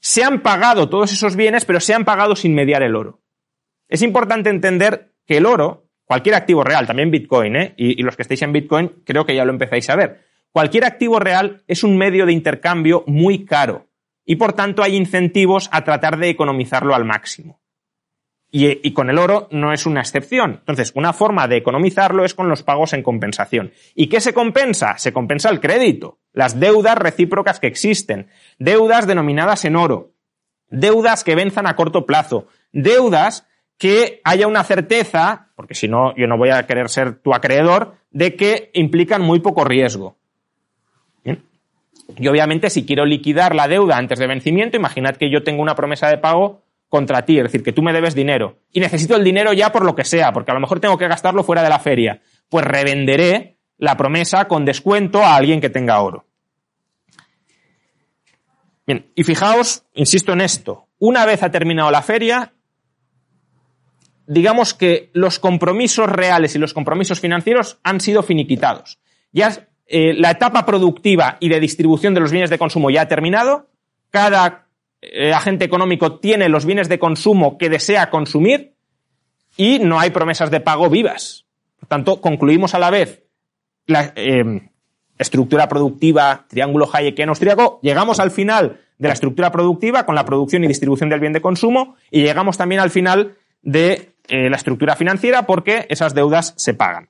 se 0.00 0.22
han 0.22 0.42
pagado 0.42 0.90
todos 0.90 1.12
esos 1.12 1.34
bienes, 1.34 1.64
pero 1.64 1.80
se 1.80 1.94
han 1.94 2.04
pagado 2.04 2.36
sin 2.36 2.54
mediar 2.54 2.82
el 2.82 2.94
oro. 2.94 3.22
Es 3.88 4.02
importante 4.02 4.50
entender 4.50 5.14
que 5.24 5.38
el 5.38 5.46
oro, 5.46 5.88
cualquier 6.04 6.34
activo 6.34 6.62
real, 6.62 6.86
también 6.86 7.10
Bitcoin, 7.10 7.56
¿eh? 7.56 7.74
y, 7.78 7.98
y 7.98 8.02
los 8.02 8.16
que 8.16 8.22
estéis 8.22 8.42
en 8.42 8.52
Bitcoin 8.52 9.02
creo 9.06 9.24
que 9.24 9.34
ya 9.34 9.46
lo 9.46 9.52
empezáis 9.52 9.88
a 9.88 9.96
ver, 9.96 10.26
cualquier 10.52 10.84
activo 10.84 11.18
real 11.18 11.62
es 11.66 11.84
un 11.84 11.96
medio 11.96 12.26
de 12.26 12.34
intercambio 12.34 13.02
muy 13.06 13.46
caro 13.46 13.89
y 14.30 14.36
por 14.36 14.52
tanto 14.52 14.84
hay 14.84 14.94
incentivos 14.94 15.68
a 15.72 15.82
tratar 15.82 16.16
de 16.16 16.28
economizarlo 16.28 16.94
al 16.94 17.04
máximo. 17.04 17.60
Y, 18.48 18.92
con 18.92 19.10
el 19.10 19.18
oro 19.18 19.48
no 19.50 19.72
es 19.72 19.86
una 19.86 20.02
excepción. 20.02 20.58
Entonces, 20.60 20.92
una 20.94 21.12
forma 21.12 21.48
de 21.48 21.56
economizarlo 21.56 22.24
es 22.24 22.34
con 22.34 22.48
los 22.48 22.62
pagos 22.62 22.92
en 22.92 23.02
compensación. 23.02 23.72
¿Y 23.92 24.06
qué 24.06 24.20
se 24.20 24.32
compensa? 24.32 24.98
Se 24.98 25.12
compensa 25.12 25.50
el 25.50 25.58
crédito, 25.58 26.20
las 26.32 26.60
deudas 26.60 26.96
recíprocas 26.96 27.58
que 27.58 27.66
existen, 27.66 28.28
deudas 28.60 29.08
denominadas 29.08 29.64
en 29.64 29.74
oro, 29.74 30.12
deudas 30.68 31.24
que 31.24 31.34
venzan 31.34 31.66
a 31.66 31.74
corto 31.74 32.06
plazo, 32.06 32.46
deudas 32.70 33.48
que 33.78 34.20
haya 34.22 34.46
una 34.46 34.62
certeza, 34.62 35.48
porque 35.56 35.74
si 35.74 35.88
no, 35.88 36.14
yo 36.14 36.28
no 36.28 36.38
voy 36.38 36.50
a 36.50 36.68
querer 36.68 36.88
ser 36.88 37.14
tu 37.14 37.34
acreedor, 37.34 37.96
de 38.12 38.36
que 38.36 38.70
implican 38.74 39.22
muy 39.22 39.40
poco 39.40 39.64
riesgo. 39.64 40.19
Y 42.18 42.28
obviamente 42.28 42.70
si 42.70 42.84
quiero 42.84 43.04
liquidar 43.04 43.54
la 43.54 43.68
deuda 43.68 43.96
antes 43.96 44.18
de 44.18 44.26
vencimiento, 44.26 44.76
imaginad 44.76 45.16
que 45.16 45.30
yo 45.30 45.42
tengo 45.42 45.62
una 45.62 45.74
promesa 45.74 46.08
de 46.08 46.18
pago 46.18 46.62
contra 46.88 47.24
ti, 47.24 47.38
es 47.38 47.44
decir, 47.44 47.62
que 47.62 47.72
tú 47.72 47.82
me 47.82 47.92
debes 47.92 48.14
dinero 48.14 48.58
y 48.72 48.80
necesito 48.80 49.16
el 49.16 49.24
dinero 49.24 49.52
ya 49.52 49.70
por 49.70 49.84
lo 49.84 49.94
que 49.94 50.04
sea, 50.04 50.32
porque 50.32 50.50
a 50.50 50.54
lo 50.54 50.60
mejor 50.60 50.80
tengo 50.80 50.98
que 50.98 51.06
gastarlo 51.06 51.44
fuera 51.44 51.62
de 51.62 51.68
la 51.68 51.78
feria, 51.78 52.20
pues 52.48 52.64
revenderé 52.64 53.58
la 53.78 53.96
promesa 53.96 54.48
con 54.48 54.64
descuento 54.64 55.22
a 55.22 55.36
alguien 55.36 55.60
que 55.60 55.70
tenga 55.70 56.00
oro. 56.00 56.26
Bien, 58.86 59.06
y 59.14 59.22
fijaos, 59.22 59.84
insisto 59.94 60.32
en 60.32 60.40
esto, 60.40 60.88
una 60.98 61.24
vez 61.24 61.44
ha 61.44 61.50
terminado 61.52 61.92
la 61.92 62.02
feria, 62.02 62.54
digamos 64.26 64.74
que 64.74 65.10
los 65.12 65.38
compromisos 65.38 66.08
reales 66.08 66.56
y 66.56 66.58
los 66.58 66.74
compromisos 66.74 67.20
financieros 67.20 67.78
han 67.84 68.00
sido 68.00 68.22
finiquitados. 68.24 68.98
Ya 69.32 69.68
eh, 69.92 70.14
la 70.14 70.30
etapa 70.30 70.64
productiva 70.64 71.36
y 71.40 71.48
de 71.48 71.58
distribución 71.58 72.14
de 72.14 72.20
los 72.20 72.30
bienes 72.30 72.48
de 72.48 72.58
consumo 72.58 72.90
ya 72.90 73.02
ha 73.02 73.08
terminado. 73.08 73.66
Cada 74.10 74.68
eh, 75.02 75.32
agente 75.32 75.64
económico 75.64 76.20
tiene 76.20 76.48
los 76.48 76.64
bienes 76.64 76.88
de 76.88 77.00
consumo 77.00 77.58
que 77.58 77.68
desea 77.68 78.08
consumir 78.08 78.74
y 79.56 79.80
no 79.80 79.98
hay 79.98 80.10
promesas 80.10 80.52
de 80.52 80.60
pago 80.60 80.88
vivas. 80.88 81.44
Por 81.80 81.88
tanto, 81.88 82.20
concluimos 82.20 82.72
a 82.74 82.78
la 82.78 82.90
vez 82.90 83.24
la 83.86 84.12
eh, 84.14 84.70
estructura 85.18 85.66
productiva, 85.68 86.44
triángulo 86.48 86.88
Hayekian 86.92 87.28
austriaco, 87.28 87.80
llegamos 87.82 88.20
al 88.20 88.30
final 88.30 88.82
de 88.96 89.08
la 89.08 89.14
estructura 89.14 89.50
productiva 89.50 90.06
con 90.06 90.14
la 90.14 90.24
producción 90.24 90.62
y 90.62 90.68
distribución 90.68 91.08
del 91.08 91.18
bien 91.18 91.32
de 91.32 91.40
consumo 91.40 91.96
y 92.12 92.22
llegamos 92.22 92.56
también 92.56 92.80
al 92.80 92.90
final 92.90 93.34
de 93.62 94.12
la 94.28 94.56
estructura 94.56 94.94
financiera 94.94 95.44
porque 95.44 95.86
esas 95.88 96.14
deudas 96.14 96.54
se 96.56 96.72
pagan. 96.74 97.08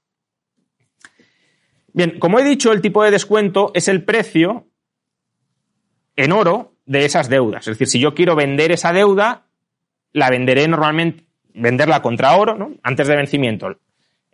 Bien, 1.93 2.19
como 2.19 2.39
he 2.39 2.45
dicho, 2.45 2.73
el 2.73 2.81
tipo 2.81 3.03
de 3.03 3.11
descuento 3.11 3.73
es 3.75 3.89
el 3.89 4.05
precio 4.05 4.67
en 6.17 6.33
oro 6.33 6.75
de 6.87 7.05
esas 7.05 7.29
deudas. 7.29 7.67
Es 7.67 7.79
decir, 7.79 7.89
si 7.89 8.01
yo 8.01 8.15
quiero 8.15 8.37
vender 8.37 8.73
esa 8.73 8.93
deuda, 8.93 9.47
la 10.13 10.31
venderé 10.31 10.69
normalmente, 10.69 11.25
venderla 11.55 12.03
contra 12.03 12.37
oro, 12.37 12.57
¿no? 12.57 12.73
Antes 12.83 13.09
de 13.09 13.17
vencimiento. 13.17 13.79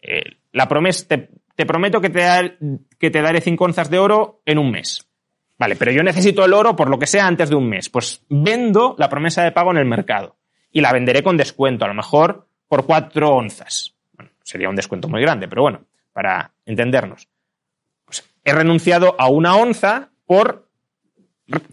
Eh, 0.02 0.22
la 0.52 0.68
promesa, 0.68 1.06
te, 1.06 1.66
prometo 1.66 2.00
que 2.00 2.10
te, 2.10 3.22
daré 3.22 3.40
5 3.40 3.64
onzas 3.64 3.90
de 3.90 3.98
oro 3.98 4.42
en 4.44 4.58
un 4.58 4.70
mes. 4.70 5.06
Vale, 5.58 5.76
pero 5.76 5.90
yo 5.90 6.02
necesito 6.02 6.44
el 6.44 6.52
oro 6.52 6.76
por 6.76 6.90
lo 6.90 6.98
que 6.98 7.06
sea 7.06 7.26
antes 7.26 7.48
de 7.48 7.56
un 7.56 7.68
mes. 7.68 7.88
Pues 7.88 8.22
vendo 8.28 8.94
la 8.98 9.08
promesa 9.08 9.42
de 9.42 9.52
pago 9.52 9.70
en 9.70 9.78
el 9.78 9.86
mercado 9.86 10.36
y 10.70 10.80
la 10.82 10.92
venderé 10.92 11.22
con 11.22 11.36
descuento, 11.36 11.84
a 11.84 11.88
lo 11.88 11.94
mejor 11.94 12.48
por 12.68 12.84
4 12.84 13.30
onzas. 13.30 13.94
Bueno, 14.12 14.32
sería 14.42 14.68
un 14.68 14.76
descuento 14.76 15.08
muy 15.08 15.22
grande, 15.22 15.48
pero 15.48 15.62
bueno, 15.62 15.84
para 16.12 16.52
entendernos 16.66 17.28
he 18.46 18.52
renunciado 18.52 19.16
a 19.18 19.28
una 19.28 19.56
onza 19.56 20.10
por 20.24 20.68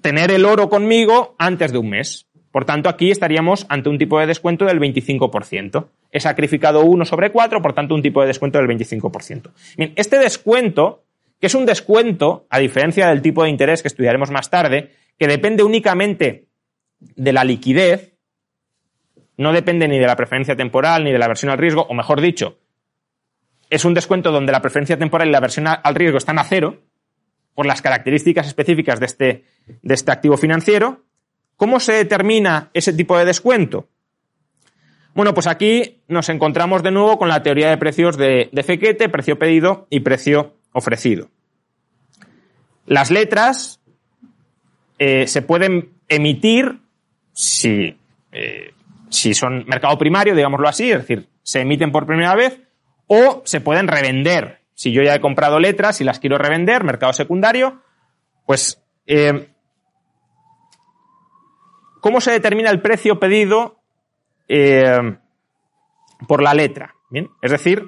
tener 0.01 0.31
el 0.31 0.43
oro 0.43 0.69
conmigo 0.69 1.35
antes 1.37 1.71
de 1.71 1.77
un 1.77 1.89
mes. 1.91 2.27
Por 2.51 2.65
tanto, 2.65 2.89
aquí 2.89 3.11
estaríamos 3.11 3.65
ante 3.69 3.89
un 3.89 3.99
tipo 3.99 4.19
de 4.19 4.25
descuento 4.25 4.65
del 4.65 4.79
25%. 4.79 5.87
He 6.11 6.19
sacrificado 6.19 6.81
1 6.81 7.05
sobre 7.05 7.31
4, 7.31 7.61
por 7.61 7.73
tanto, 7.73 7.93
un 7.93 8.01
tipo 8.01 8.21
de 8.21 8.27
descuento 8.27 8.57
del 8.57 8.67
25%. 8.67 9.51
Bien, 9.77 9.93
este 9.95 10.17
descuento, 10.17 11.03
que 11.39 11.47
es 11.47 11.55
un 11.55 11.65
descuento, 11.65 12.47
a 12.49 12.57
diferencia 12.57 13.07
del 13.07 13.21
tipo 13.21 13.43
de 13.43 13.49
interés 13.49 13.83
que 13.83 13.87
estudiaremos 13.87 14.31
más 14.31 14.49
tarde, 14.49 14.91
que 15.19 15.27
depende 15.27 15.61
únicamente 15.61 16.47
de 16.99 17.33
la 17.33 17.43
liquidez, 17.43 18.13
no 19.37 19.53
depende 19.53 19.87
ni 19.87 19.99
de 19.99 20.07
la 20.07 20.15
preferencia 20.15 20.55
temporal 20.55 21.03
ni 21.03 21.11
de 21.11 21.19
la 21.19 21.27
versión 21.27 21.51
al 21.51 21.59
riesgo, 21.59 21.85
o 21.87 21.93
mejor 21.93 22.19
dicho, 22.19 22.57
es 23.73 23.85
un 23.85 23.95
descuento 23.95 24.31
donde 24.31 24.51
la 24.51 24.61
preferencia 24.61 24.99
temporal 24.99 25.27
y 25.27 25.31
la 25.31 25.39
versión 25.39 25.65
al 25.67 25.95
riesgo 25.95 26.19
están 26.19 26.37
a 26.37 26.43
cero 26.43 26.81
por 27.55 27.65
las 27.65 27.81
características 27.81 28.45
específicas 28.45 28.99
de 28.99 29.05
este, 29.07 29.45
de 29.81 29.93
este 29.93 30.11
activo 30.11 30.37
financiero. 30.37 31.01
¿Cómo 31.57 31.79
se 31.79 31.93
determina 31.93 32.69
ese 32.73 32.93
tipo 32.93 33.17
de 33.17 33.25
descuento? 33.25 33.87
Bueno, 35.15 35.33
pues 35.33 35.47
aquí 35.47 36.01
nos 36.07 36.29
encontramos 36.29 36.83
de 36.83 36.91
nuevo 36.91 37.17
con 37.17 37.29
la 37.29 37.41
teoría 37.41 37.69
de 37.69 37.77
precios 37.77 38.15
de, 38.15 38.49
de 38.51 38.63
Fequete, 38.63 39.09
precio 39.09 39.39
pedido 39.39 39.87
y 39.89 40.01
precio 40.01 40.55
ofrecido. 40.71 41.29
Las 42.85 43.09
letras 43.09 43.79
eh, 44.99 45.25
se 45.25 45.41
pueden 45.41 45.93
emitir 46.09 46.79
si 47.31 47.97
eh, 48.31 48.73
si 49.13 49.33
son 49.33 49.65
mercado 49.67 49.97
primario, 49.97 50.35
digámoslo 50.35 50.67
así, 50.67 50.91
es 50.91 50.99
decir, 50.99 51.29
se 51.43 51.61
emiten 51.61 51.91
por 51.91 52.05
primera 52.05 52.35
vez, 52.35 52.59
o 53.13 53.43
se 53.45 53.61
pueden 53.61 53.87
revender. 53.87 54.61
Si 54.73 54.91
yo 54.91 55.03
ya 55.03 55.13
he 55.13 55.21
comprado 55.21 55.59
letras 55.59 56.01
y 56.01 56.03
las 56.03 56.19
quiero 56.19 56.39
revender, 56.39 56.83
mercado 56.83 57.13
secundario, 57.13 57.81
pues 58.47 58.81
eh, 59.05 59.49
¿cómo 62.01 62.19
se 62.19 62.31
determina 62.31 62.71
el 62.71 62.81
precio 62.81 63.19
pedido 63.19 63.79
eh, 64.47 65.15
por 66.27 66.41
la 66.41 66.55
letra? 66.55 66.95
Bien, 67.11 67.29
es 67.43 67.51
decir, 67.51 67.87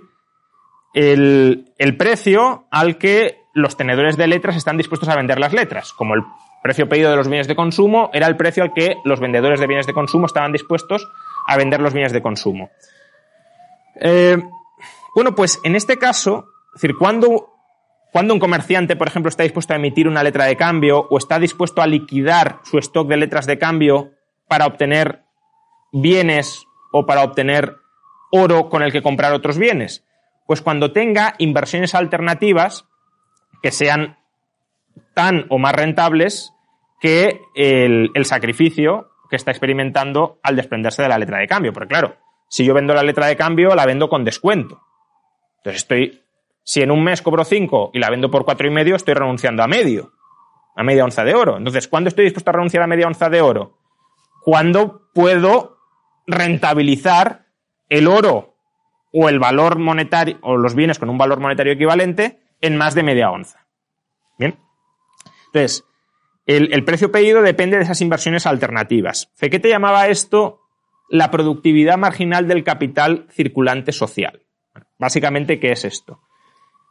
el, 0.93 1.73
el 1.79 1.97
precio 1.97 2.67
al 2.69 2.99
que 2.99 3.39
los 3.55 3.77
tenedores 3.77 4.17
de 4.17 4.27
letras 4.27 4.55
están 4.55 4.77
dispuestos 4.77 5.09
a 5.09 5.15
vender 5.15 5.39
las 5.39 5.53
letras. 5.53 5.91
Como 5.93 6.13
el 6.13 6.21
precio 6.61 6.87
pedido 6.87 7.09
de 7.09 7.17
los 7.17 7.27
bienes 7.27 7.47
de 7.47 7.55
consumo 7.55 8.11
era 8.13 8.27
el 8.27 8.37
precio 8.37 8.61
al 8.61 8.73
que 8.73 8.97
los 9.05 9.19
vendedores 9.19 9.59
de 9.59 9.65
bienes 9.65 9.87
de 9.87 9.93
consumo 9.93 10.27
estaban 10.27 10.51
dispuestos 10.51 11.07
a 11.47 11.57
vender 11.57 11.81
los 11.81 11.93
bienes 11.93 12.13
de 12.13 12.21
consumo. 12.21 12.69
Eh, 13.99 14.37
bueno, 15.15 15.33
pues 15.33 15.61
en 15.63 15.77
este 15.77 15.97
caso, 15.97 16.49
es 16.75 16.81
decir, 16.81 16.97
cuando, 16.97 17.53
cuando 18.11 18.33
un 18.33 18.39
comerciante, 18.39 18.97
por 18.97 19.07
ejemplo, 19.07 19.29
está 19.29 19.43
dispuesto 19.43 19.71
a 19.71 19.77
emitir 19.77 20.09
una 20.09 20.23
letra 20.23 20.43
de 20.43 20.57
cambio 20.57 21.07
o 21.09 21.17
está 21.17 21.39
dispuesto 21.39 21.81
a 21.81 21.87
liquidar 21.87 22.59
su 22.63 22.77
stock 22.79 23.07
de 23.07 23.15
letras 23.15 23.45
de 23.45 23.57
cambio 23.57 24.11
para 24.49 24.65
obtener 24.65 25.23
bienes 25.93 26.65
o 26.91 27.05
para 27.05 27.23
obtener 27.23 27.77
oro 28.29 28.69
con 28.69 28.83
el 28.83 28.91
que 28.91 29.01
comprar 29.01 29.31
otros 29.31 29.57
bienes? 29.57 30.03
Pues 30.47 30.61
cuando 30.61 30.91
tenga 30.91 31.35
inversiones 31.37 31.95
alternativas 31.95 32.85
que 33.63 33.71
sean 33.71 34.17
tan 35.13 35.45
o 35.49 35.57
más 35.57 35.73
rentables 35.73 36.51
que 36.99 37.39
el, 37.55 38.11
el, 38.13 38.25
sacrificio 38.25 39.11
que 39.29 39.37
está 39.37 39.51
experimentando 39.51 40.39
al 40.43 40.57
desprenderse 40.57 41.01
de 41.01 41.09
la 41.09 41.17
letra 41.17 41.39
de 41.39 41.47
cambio. 41.47 41.71
Porque 41.71 41.87
claro, 41.87 42.17
si 42.49 42.65
yo 42.65 42.73
vendo 42.73 42.93
la 42.93 43.03
letra 43.03 43.27
de 43.27 43.37
cambio, 43.37 43.75
la 43.75 43.85
vendo 43.85 44.09
con 44.09 44.25
descuento. 44.25 44.84
Entonces 45.65 45.81
estoy, 45.81 46.21
si 46.63 46.83
en 46.83 46.91
un 46.91 47.03
mes 47.03 47.23
cobro 47.23 47.43
5 47.43 47.89
y 47.91 47.97
la 47.97 48.11
vendo 48.11 48.29
por 48.29 48.45
cuatro 48.45 48.67
y 48.67 48.69
medio, 48.69 48.95
estoy 48.95 49.15
renunciando 49.15 49.63
a 49.63 49.67
medio, 49.67 50.13
a 50.75 50.83
media 50.83 51.03
onza 51.03 51.23
de 51.23 51.33
oro. 51.33 51.57
Entonces, 51.57 51.87
¿cuándo 51.87 52.07
estoy 52.07 52.25
dispuesto 52.25 52.51
a 52.51 52.53
renunciar 52.53 52.83
a 52.83 52.87
media 52.87 53.07
onza 53.07 53.29
de 53.29 53.41
oro? 53.41 53.79
Cuando 54.43 55.09
puedo 55.11 55.79
rentabilizar 56.27 57.47
el 57.89 58.07
oro 58.07 58.57
o 59.11 59.27
el 59.27 59.39
valor 59.39 59.79
monetario, 59.79 60.37
o 60.43 60.55
los 60.55 60.75
bienes 60.75 60.99
con 60.99 61.09
un 61.09 61.17
valor 61.17 61.39
monetario 61.39 61.73
equivalente 61.73 62.43
en 62.61 62.77
más 62.77 62.93
de 62.93 63.01
media 63.01 63.31
onza. 63.31 63.65
Bien. 64.37 64.59
Entonces, 65.47 65.83
el, 66.45 66.71
el 66.73 66.85
precio 66.85 67.11
pedido 67.11 67.41
depende 67.41 67.77
de 67.77 67.85
esas 67.85 68.01
inversiones 68.01 68.45
alternativas. 68.45 69.31
Fequete 69.33 69.69
llamaba 69.69 70.09
esto 70.09 70.59
la 71.09 71.31
productividad 71.31 71.97
marginal 71.97 72.47
del 72.47 72.63
capital 72.63 73.25
circulante 73.31 73.91
social. 73.91 74.44
Básicamente, 74.97 75.59
¿qué 75.59 75.71
es 75.71 75.85
esto? 75.85 76.21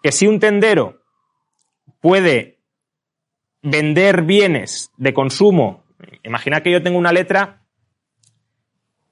Que 0.03 0.13
si 0.13 0.27
un 0.27 0.39
tendero 0.39 1.03
puede 2.01 2.59
vender 3.63 4.23
bienes 4.23 4.91
de 4.97 5.15
consumo, 5.15 5.85
imagina 6.23 6.63
que 6.63 6.71
yo 6.71 6.83
tengo 6.83 6.99
una 6.99 7.13
letra, 7.13 7.63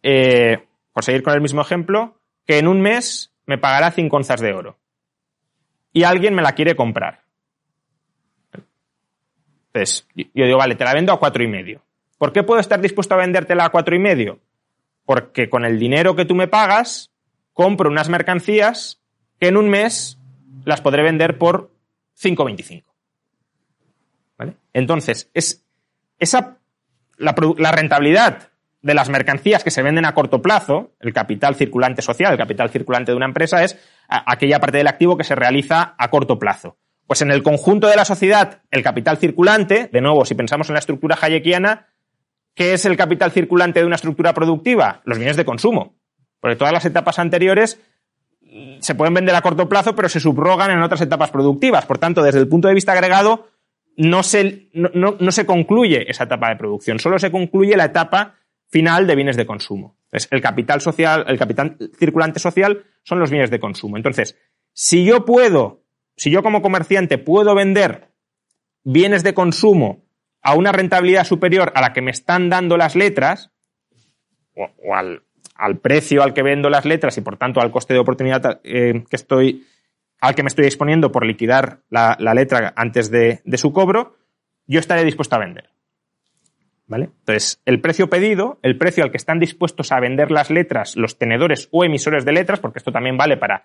eh, 0.03 0.67
por 0.93 1.05
seguir 1.05 1.23
con 1.23 1.35
el 1.35 1.41
mismo 1.41 1.63
ejemplo, 1.63 2.19
que 2.47 2.59
en 2.59 2.69
un 2.69 2.81
mes 2.81 3.33
me 3.47 3.59
pagará 3.59 3.91
5 3.91 4.15
onzas 4.17 4.41
de 4.41 4.53
oro. 4.53 4.79
Y 5.93 6.05
alguien 6.05 6.35
me 6.35 6.43
la 6.43 6.53
quiere 6.53 6.77
comprar. 6.77 7.23
Entonces, 9.73 10.07
yo 10.15 10.45
digo, 10.45 10.59
vale, 10.59 10.75
te 10.75 10.85
la 10.85 10.93
vendo 10.93 11.13
a 11.13 11.19
cuatro 11.19 11.43
y 11.43 11.49
medio. 11.49 11.83
¿Por 12.19 12.33
qué 12.33 12.43
puedo 12.43 12.61
estar 12.61 12.81
dispuesto 12.81 13.15
a 13.15 13.19
vendértela 13.19 13.65
a 13.65 13.71
cuatro 13.71 13.97
y 13.97 13.99
medio? 13.99 14.39
Porque 15.07 15.49
con 15.49 15.65
el 15.65 15.79
dinero 15.79 16.15
que 16.15 16.27
tú 16.27 16.35
me 16.35 16.47
pagas, 16.47 17.12
compro 17.53 17.91
unas 17.91 18.09
mercancías 18.09 19.03
que 19.39 19.49
en 19.49 19.57
un 19.57 19.69
mes 19.69 20.19
las 20.65 20.81
podré 20.81 21.03
vender 21.03 21.39
por 21.39 21.71
5,25. 22.21 22.85
¿Vale? 24.39 24.57
Entonces, 24.73 25.31
es 25.35 25.65
esa, 26.19 26.59
la, 27.17 27.35
la 27.59 27.73
rentabilidad 27.73 28.53
de 28.83 28.95
las 28.95 29.09
mercancías 29.09 29.63
que 29.65 29.71
se 29.71 29.83
venden 29.83 30.05
a 30.05 30.15
corto 30.15 30.43
plazo, 30.43 30.93
el 31.01 31.13
capital 31.13 31.55
circulante 31.55 32.03
social, 32.03 32.33
el 32.33 32.39
capital 32.39 32.71
circulante 32.71 33.13
de 33.13 33.17
una 33.17 33.27
empresa, 33.27 33.63
es 33.63 33.79
aquella 34.09 34.61
parte 34.61 34.79
del 34.79 34.89
activo 34.89 35.17
que 35.17 35.25
se 35.25 35.35
realiza 35.35 35.95
a 35.97 36.11
corto 36.11 36.39
plazo. 36.39 36.77
Pues 37.07 37.23
en 37.23 37.31
el 37.31 37.43
conjunto 37.43 37.87
de 37.87 37.97
la 37.97 38.05
sociedad, 38.05 38.63
el 38.71 38.83
capital 38.83 39.19
circulante, 39.19 39.89
de 39.93 40.01
nuevo, 40.01 40.25
si 40.25 40.35
pensamos 40.35 40.69
en 40.69 40.75
la 40.75 40.81
estructura 40.81 41.17
hayekiana, 41.21 41.89
¿qué 42.55 42.75
es 42.75 42.85
el 42.85 42.97
capital 42.97 43.31
circulante 43.31 43.81
de 43.81 43.87
una 43.87 43.97
estructura 43.97 44.35
productiva? 44.35 45.01
Los 45.05 45.19
bienes 45.19 45.37
de 45.37 45.45
consumo. 45.45 45.95
Porque 46.43 46.57
todas 46.57 46.73
las 46.73 46.85
etapas 46.85 47.21
anteriores 47.21 47.81
se 48.81 48.97
pueden 48.97 49.15
vender 49.15 49.33
a 49.37 49.43
corto 49.43 49.69
plazo, 49.69 49.95
pero 49.95 50.09
se 50.09 50.19
subrogan 50.19 50.73
en 50.73 50.83
otras 50.83 51.01
etapas 51.01 51.31
productivas. 51.31 51.87
Por 51.87 51.99
tanto, 51.99 52.21
desde 52.21 52.41
el 52.41 52.49
punto 52.49 52.67
de 52.67 52.75
vista 52.75 52.91
agregado, 52.91 53.47
no 53.97 54.25
se, 54.25 54.67
concluye 55.47 56.11
esa 56.11 56.25
etapa 56.25 56.49
de 56.49 56.57
producción, 56.57 56.99
solo 56.99 57.21
se 57.21 57.31
concluye 57.31 57.77
la 57.77 57.85
etapa 57.85 58.35
final 58.69 59.07
de 59.07 59.15
bienes 59.15 59.37
de 59.37 59.47
consumo. 59.47 59.97
el 60.11 60.41
capital 60.41 60.81
social, 60.81 61.25
el 61.29 61.39
capital 61.39 61.77
circulante 61.97 62.41
social 62.41 62.87
son 63.05 63.21
los 63.21 63.31
bienes 63.31 63.51
de 63.53 63.61
consumo. 63.61 63.97
Entonces, 63.97 64.37
si 64.73 65.05
yo 65.05 65.25
puedo, 65.25 65.85
si 66.17 66.33
yo 66.33 66.43
como 66.43 66.61
comerciante 66.61 67.19
puedo 67.19 67.55
vender 67.55 68.09
bienes 68.83 69.23
de 69.23 69.33
consumo 69.33 70.03
a 70.41 70.55
una 70.55 70.73
rentabilidad 70.73 71.25
superior 71.25 71.71
a 71.77 71.81
la 71.81 71.93
que 71.93 72.03
me 72.03 72.11
están 72.11 72.49
dando 72.49 72.77
las 72.77 72.97
letras, 72.97 73.53
o 74.57 74.95
al, 74.95 75.23
al, 75.63 75.79
precio 75.79 76.23
al 76.23 76.35
que 76.35 76.43
vendo 76.43 76.69
las 76.69 76.85
letras 76.85 77.17
y 77.19 77.21
por 77.21 77.37
tanto 77.37 77.61
al 77.61 77.71
coste 77.71 77.95
de 77.95 78.01
oportunidad 78.01 78.61
eh, 78.65 79.05
que 79.09 79.17
estoy, 79.17 79.67
al 80.21 80.35
que 80.35 80.43
me 80.43 80.49
estoy 80.49 80.65
exponiendo 80.65 81.13
por 81.13 81.25
liquidar 81.25 81.81
la, 81.89 82.17
letra 82.35 82.73
antes 82.77 83.11
de, 83.11 83.41
su 83.55 83.73
cobro, 83.73 84.17
yo 84.67 84.81
estaré 84.81 85.05
dispuesto 85.05 85.37
a 85.37 85.39
vender. 85.39 85.71
¿Vale? 86.87 87.11
Entonces, 87.21 87.63
el 87.65 87.81
precio 87.81 88.11
pedido, 88.11 88.59
el 88.63 88.77
precio 88.77 89.05
al 89.05 89.11
que 89.11 89.17
están 89.17 89.39
dispuestos 89.39 89.93
a 89.93 90.01
vender 90.01 90.31
las 90.31 90.51
letras 90.51 90.97
los 90.97 91.17
tenedores 91.17 91.69
o 91.71 91.85
emisores 91.85 92.25
de 92.25 92.33
letras, 92.33 92.59
porque 92.59 92.81
esto 92.81 92.93
también 92.93 93.17
vale 93.17 93.37
para. 93.37 93.65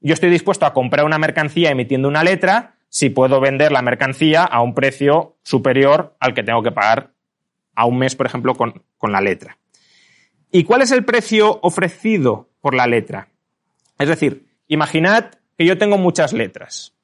Yo 0.00 0.14
estoy 0.14 0.30
dispuesto 0.30 0.66
a 0.66 0.72
comprar 0.72 1.04
una 1.04 1.18
mercancía 1.18 1.70
emitiendo 1.70 2.06
una 2.06 2.22
letra 2.22 2.74
si 2.88 3.10
puedo 3.10 3.40
vender 3.40 3.72
la 3.72 3.82
mercancía 3.82 4.44
a 4.44 4.62
un 4.62 4.74
precio 4.74 5.36
superior 5.42 6.16
al 6.20 6.34
que 6.34 6.42
tengo 6.42 6.62
que 6.62 6.70
pagar 6.70 7.10
a 7.74 7.86
un 7.86 7.98
mes, 7.98 8.14
por 8.14 8.26
ejemplo, 8.26 8.54
con 8.54 9.12
la 9.12 9.20
letra. 9.20 9.56
¿Y 10.52 10.64
cuál 10.64 10.82
es 10.82 10.90
el 10.90 11.04
precio 11.04 11.60
ofrecido 11.62 12.48
por 12.60 12.74
la 12.74 12.86
letra? 12.86 13.28
Es 13.98 14.08
decir, 14.08 14.46
imaginad 14.66 15.26
que 15.56 15.64
yo 15.64 15.78
tengo 15.78 15.98
muchas 15.98 16.32
letras. 16.32 16.94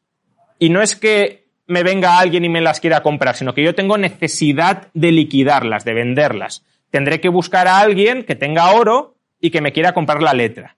Y 0.59 0.70
no 0.70 0.82
es 0.82 0.97
que 0.97 1.47
me 1.66 1.82
venga 1.82 2.18
alguien 2.18 2.44
y 2.44 2.49
me 2.49 2.61
las 2.61 2.80
quiera 2.80 3.03
comprar, 3.03 3.36
sino 3.36 3.55
que 3.55 3.62
yo 3.62 3.74
tengo 3.74 3.99
necesidad 3.99 4.88
de 4.94 5.12
liquidarlas, 5.12 5.84
de 5.84 5.94
venderlas. 5.94 6.64
Tendré 6.90 7.20
que 7.20 7.28
buscar 7.28 7.68
a 7.68 7.78
alguien 7.78 8.24
que 8.24 8.34
tenga 8.34 8.70
oro 8.70 9.16
y 9.40 9.51
que 9.51 9.61
me 9.61 9.72
quiera 9.72 9.92
comprar 9.92 10.22
la 10.22 10.32
letra. 10.32 10.76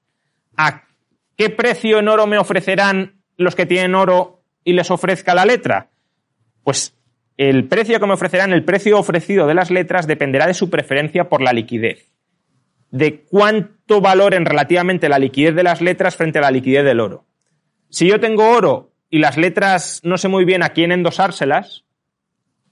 ¿A 0.57 0.83
qué 1.37 1.51
precio 1.51 1.99
en 2.01 2.09
oro 2.09 2.27
me 2.27 2.39
ofrecerán 2.39 3.23
los 3.37 3.55
que 3.55 3.67
tienen 3.67 3.95
oro 3.95 4.43
y 4.65 4.73
les 4.73 4.91
ofrezca 4.91 5.35
la 5.35 5.45
letra? 5.45 5.89
Pues 6.65 6.95
el 7.37 7.69
precio 7.69 8.01
que 8.01 8.07
me 8.07 8.15
ofrecerán, 8.15 8.53
el 8.53 8.65
precio 8.65 8.99
ofrecido 8.99 9.47
de 9.47 9.55
las 9.55 9.71
letras, 9.71 10.07
dependerá 10.07 10.47
de 10.47 10.55
su 10.55 10.69
preferencia 10.69 11.29
por 11.29 11.41
la 11.41 11.53
liquidez. 11.53 12.11
De 12.91 13.23
cuánto 13.23 14.01
valoren 14.01 14.45
relativamente 14.45 15.09
la 15.09 15.19
liquidez 15.19 15.55
de 15.55 15.63
las 15.63 15.81
letras 15.81 16.17
frente 16.17 16.39
a 16.39 16.43
la 16.43 16.51
liquidez 16.51 16.85
del 16.85 17.01
oro. 17.01 17.25
Si 17.91 18.09
yo 18.09 18.21
tengo 18.21 18.49
oro 18.49 18.93
y 19.11 19.19
las 19.19 19.37
letras 19.37 20.01
no 20.05 20.19
sé 20.19 20.29
muy 20.29 20.45
bien 20.45 20.63
a 20.63 20.71
quién 20.71 20.93
endosárselas, 20.93 21.85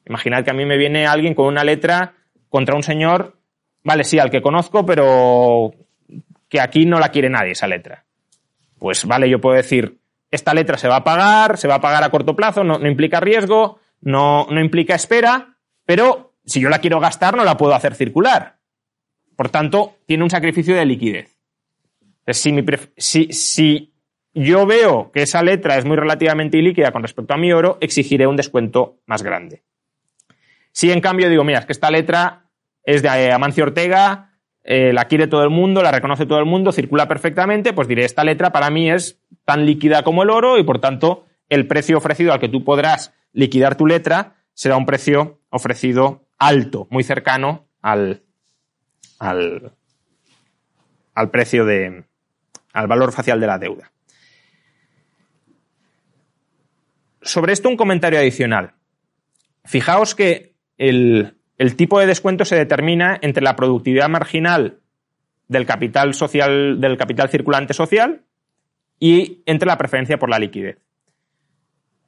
imaginad 0.06 0.44
que 0.44 0.50
a 0.50 0.54
mí 0.54 0.64
me 0.64 0.76
viene 0.76 1.06
alguien 1.06 1.34
con 1.34 1.46
una 1.46 1.64
letra 1.64 2.14
contra 2.48 2.76
un 2.76 2.82
señor, 2.82 3.36
vale, 3.82 4.04
sí, 4.04 4.18
al 4.18 4.30
que 4.30 4.42
conozco, 4.42 4.86
pero 4.86 5.74
que 6.48 6.60
aquí 6.60 6.86
no 6.86 6.98
la 6.98 7.10
quiere 7.10 7.28
nadie 7.28 7.52
esa 7.52 7.66
letra. 7.66 8.04
Pues 8.78 9.04
vale, 9.04 9.28
yo 9.28 9.40
puedo 9.40 9.56
decir, 9.56 9.98
esta 10.30 10.54
letra 10.54 10.78
se 10.78 10.88
va 10.88 10.96
a 10.96 11.04
pagar, 11.04 11.56
se 11.56 11.68
va 11.68 11.76
a 11.76 11.80
pagar 11.80 12.04
a 12.04 12.10
corto 12.10 12.36
plazo, 12.36 12.62
no, 12.62 12.78
no 12.78 12.88
implica 12.88 13.20
riesgo, 13.20 13.80
no, 14.00 14.46
no 14.50 14.60
implica 14.60 14.94
espera, 14.94 15.56
pero 15.84 16.34
si 16.44 16.60
yo 16.60 16.68
la 16.68 16.78
quiero 16.78 17.00
gastar 17.00 17.36
no 17.36 17.44
la 17.44 17.56
puedo 17.56 17.74
hacer 17.74 17.94
circular. 17.94 18.55
Por 19.36 19.50
tanto, 19.50 19.98
tiene 20.06 20.24
un 20.24 20.30
sacrificio 20.30 20.74
de 20.74 20.86
liquidez. 20.86 21.36
Si, 22.26 23.92
yo 24.34 24.66
veo 24.66 25.12
que 25.12 25.22
esa 25.22 25.42
letra 25.42 25.78
es 25.78 25.84
muy 25.84 25.96
relativamente 25.96 26.58
ilíquida 26.58 26.90
con 26.90 27.02
respecto 27.02 27.34
a 27.34 27.36
mi 27.36 27.52
oro, 27.52 27.78
exigiré 27.80 28.26
un 28.26 28.36
descuento 28.36 28.98
más 29.06 29.22
grande. 29.22 29.62
Si 30.72 30.90
en 30.90 31.00
cambio 31.00 31.28
digo, 31.28 31.44
mira, 31.44 31.60
es 31.60 31.66
que 31.66 31.72
esta 31.72 31.90
letra 31.90 32.50
es 32.82 33.02
de 33.02 33.32
Amancio 33.32 33.64
Ortega, 33.64 34.32
eh, 34.64 34.92
la 34.92 35.06
quiere 35.06 35.26
todo 35.26 35.44
el 35.44 35.50
mundo, 35.50 35.82
la 35.82 35.92
reconoce 35.92 36.26
todo 36.26 36.38
el 36.38 36.44
mundo, 36.44 36.72
circula 36.72 37.06
perfectamente, 37.06 37.72
pues 37.72 37.88
diré, 37.88 38.04
esta 38.04 38.24
letra 38.24 38.50
para 38.52 38.68
mí 38.68 38.90
es 38.90 39.20
tan 39.44 39.64
líquida 39.64 40.02
como 40.02 40.22
el 40.22 40.30
oro 40.30 40.58
y 40.58 40.64
por 40.64 40.80
tanto 40.80 41.24
el 41.48 41.66
precio 41.66 41.96
ofrecido 41.96 42.32
al 42.32 42.40
que 42.40 42.48
tú 42.48 42.64
podrás 42.64 43.14
liquidar 43.32 43.76
tu 43.76 43.86
letra 43.86 44.36
será 44.54 44.76
un 44.76 44.86
precio 44.86 45.40
ofrecido 45.50 46.26
alto, 46.38 46.88
muy 46.90 47.04
cercano 47.04 47.68
al, 47.80 48.25
al, 49.18 49.72
al 51.14 51.30
precio 51.30 51.64
de, 51.64 52.04
al 52.72 52.86
valor 52.86 53.12
facial 53.12 53.40
de 53.40 53.46
la 53.46 53.58
deuda. 53.58 53.90
Sobre 57.22 57.52
esto 57.52 57.68
un 57.68 57.76
comentario 57.76 58.18
adicional. 58.18 58.74
Fijaos 59.64 60.14
que 60.14 60.54
el, 60.78 61.34
tipo 61.76 61.98
de 61.98 62.06
descuento 62.06 62.44
se 62.44 62.54
determina 62.54 63.18
entre 63.22 63.42
la 63.42 63.56
productividad 63.56 64.08
marginal 64.08 64.80
del 65.48 65.66
capital 65.66 66.14
social, 66.14 66.80
del 66.80 66.96
capital 66.96 67.30
circulante 67.30 67.74
social 67.74 68.24
y 69.00 69.42
entre 69.46 69.66
la 69.66 69.78
preferencia 69.78 70.18
por 70.18 70.28
la 70.28 70.38
liquidez. 70.38 70.78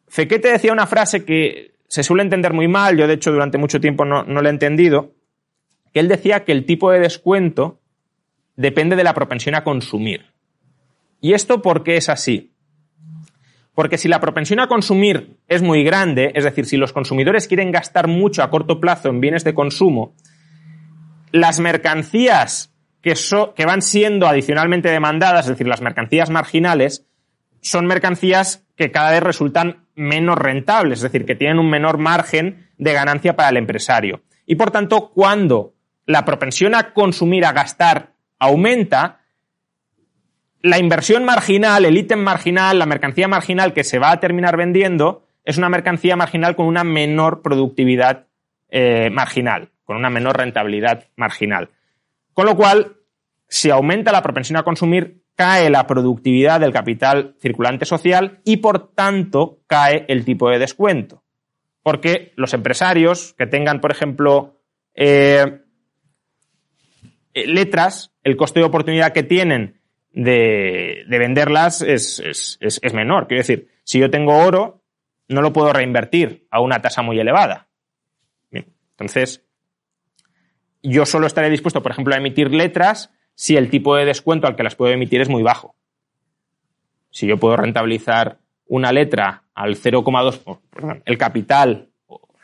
Fequete 0.07 0.53
decía 0.53 0.73
una 0.73 0.87
frase 0.87 1.25
que 1.25 1.75
se 1.89 2.03
suele 2.03 2.23
entender 2.23 2.53
muy 2.53 2.69
mal, 2.69 2.97
yo 2.97 3.07
de 3.07 3.15
hecho 3.15 3.33
durante 3.33 3.59
mucho 3.59 3.81
tiempo 3.81 4.05
no, 4.05 4.23
no 4.25 4.43
la 4.43 4.51
he 4.51 4.53
entendido, 4.53 5.15
que 5.93 6.01
él 6.01 6.09
decía 6.09 6.45
que 6.45 6.53
el 6.53 6.65
tipo 6.65 6.91
de 6.91 7.01
descuento 7.01 7.81
depende 8.57 8.97
de 8.97 9.05
la 9.05 9.15
propensión 9.15 9.55
a 9.55 9.65
consumir. 9.65 10.27
¿Y 11.21 11.33
esto 11.33 11.63
por 11.63 11.85
qué 11.85 11.97
es 11.97 12.09
así? 12.09 12.53
Porque 13.75 13.99
si 13.99 14.09
la 14.09 14.21
propensión 14.21 14.59
a 14.61 14.67
consumir 14.67 15.37
es 15.47 15.63
muy 15.63 15.85
grande, 15.85 16.33
es 16.35 16.45
decir, 16.45 16.67
si 16.67 16.77
los 16.77 16.93
consumidores 16.93 17.47
quieren 17.47 17.71
gastar 17.71 18.09
mucho 18.09 18.43
a 18.43 18.51
corto 18.51 18.81
plazo 18.81 19.09
en 19.09 19.21
bienes 19.21 19.45
de 19.45 19.55
consumo, 19.55 20.15
las 21.31 21.61
mercancías 21.61 22.75
que, 23.01 23.15
que 23.55 23.67
van 23.67 23.83
siendo 23.83 24.27
adicionalmente 24.27 24.91
demandadas, 24.91 25.45
es 25.45 25.51
decir, 25.51 25.69
las 25.69 25.81
mercancías 25.81 26.31
marginales, 26.31 27.07
son 27.61 27.87
mercancías 27.87 28.67
que 28.77 28.91
cada 28.91 29.13
vez 29.13 29.23
resultan 29.23 29.85
menos 29.95 30.39
rentables, 30.39 30.99
es 30.99 31.03
decir, 31.05 31.25
que 31.25 31.35
tienen 31.37 31.59
un 31.59 31.71
menor 31.71 31.99
margen 31.99 32.69
de 32.79 32.93
ganancia 32.93 33.37
para 33.37 33.51
el 33.51 33.57
empresario. 33.57 34.23
Y 34.47 34.57
por 34.57 34.71
tanto, 34.71 35.11
cuando 35.11 35.75
la 36.09 36.25
propensión 36.25 36.75
a 36.75 36.95
consumir, 36.95 37.45
a 37.45 37.53
gastar, 37.53 38.15
aumenta, 38.39 39.21
la 40.63 40.79
inversión 40.79 41.27
marginal, 41.27 41.85
el 41.85 41.99
ítem 41.99 42.19
marginal, 42.19 42.79
la 42.79 42.87
mercancía 42.87 43.29
marginal 43.29 43.75
que 43.75 43.85
se 43.85 43.99
va 43.99 44.11
a 44.11 44.19
terminar 44.19 44.57
vendiendo, 44.57 45.27
es 45.45 45.59
una 45.59 45.69
mercancía 45.69 46.17
marginal 46.17 46.57
con 46.57 46.65
una 46.65 46.83
menor 46.83 47.43
productividad 47.43 48.27
eh, 48.71 49.11
marginal, 49.13 49.69
con 49.85 49.99
una 49.99 50.09
menor 50.09 50.39
rentabilidad 50.39 51.05
marginal. 51.15 51.69
Con 52.33 52.47
lo 52.47 52.57
cual, 52.57 52.97
si 53.47 53.69
aumenta 53.69 54.11
la 54.11 54.23
propensión 54.23 54.57
a 54.57 54.63
consumir, 54.63 55.25
cae 55.37 55.69
la 55.69 55.87
productividad 55.87 56.59
del 56.59 56.73
capital 56.73 57.37
circulante 57.39 57.85
social 57.85 58.41
y, 58.45 58.57
por 58.57 58.95
tanto, 58.95 59.59
cae 59.67 60.07
el 60.09 60.25
tipo 60.25 60.49
de 60.49 60.59
descuento. 60.59 61.23
Porque 61.83 62.33
los 62.37 62.55
empresarios 62.55 63.35
que 63.37 63.47
tengan, 63.47 63.83
por 63.83 63.91
ejemplo, 63.91 64.63
eh, 64.95 65.68
letras, 67.35 68.13
el 68.25 68.37
coste 68.37 68.61
de 68.61 68.67
oportunidad 68.67 69.13
que 69.13 69.23
tienen 69.23 69.79
de, 70.13 71.05
venderlas 71.09 71.83
es, 71.83 72.21
es, 72.21 72.95
menor. 72.95 73.29
Quiero 73.29 73.41
decir, 73.41 73.69
si 73.85 73.99
yo 73.99 74.11
tengo 74.11 74.37
oro, 74.37 74.83
no 75.29 75.43
lo 75.43 75.53
puedo 75.53 75.73
reinvertir 75.73 76.47
a 76.51 76.61
una 76.61 76.81
tasa 76.81 77.03
muy 77.03 77.19
elevada. 77.19 77.69
entonces, 78.51 79.45
yo 80.83 81.07
solo 81.07 81.27
estaré 81.27 81.51
dispuesto, 81.51 81.83
por 81.83 81.93
ejemplo, 81.93 82.15
a 82.15 82.19
emitir 82.19 82.53
letras 82.53 83.13
si 83.35 83.57
el 83.57 83.71
tipo 83.71 83.95
de 83.95 84.05
descuento 84.05 84.47
al 84.47 84.57
que 84.57 84.63
las 84.63 84.75
puedo 84.75 84.93
emitir 84.93 85.21
es 85.21 85.29
muy 85.29 85.43
bajo. 85.43 85.77
Si 87.11 87.27
yo 87.27 87.39
puedo 87.39 87.57
rentabilizar 87.57 88.39
una 88.67 88.93
letra 88.93 89.45
al 89.55 89.77
0,2, 89.77 90.61
perdón, 90.71 91.03
el 91.05 91.19
capital, 91.19 91.89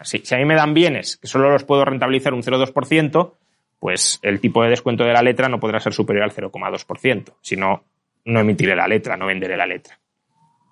si, 0.03 0.19
si 0.19 0.35
a 0.35 0.39
mí 0.39 0.45
me 0.45 0.55
dan 0.55 0.75
bienes 0.75 1.17
que 1.17 1.27
solo 1.27 1.51
los 1.51 1.65
puedo 1.65 1.85
rentabilizar 1.85 2.35
un 2.35 2.43
0,2%, 2.43 3.33
pues 3.79 4.19
el 4.23 4.41
tipo 4.41 4.63
de 4.63 4.71
descuento 4.71 5.05
de 5.05 5.13
la 5.13 5.23
letra 5.23 5.49
no 5.49 5.61
podrá 5.61 5.81
ser 5.81 5.93
superior 5.93 6.25
al 6.25 6.33
0,2%. 6.33 7.35
Si 7.41 7.57
no, 7.57 7.85
no 8.25 8.41
emitiré 8.41 8.75
la 8.75 8.89
letra, 8.89 9.17
no 9.17 9.27
venderé 9.27 9.57
la 9.57 9.67
letra. 9.67 9.99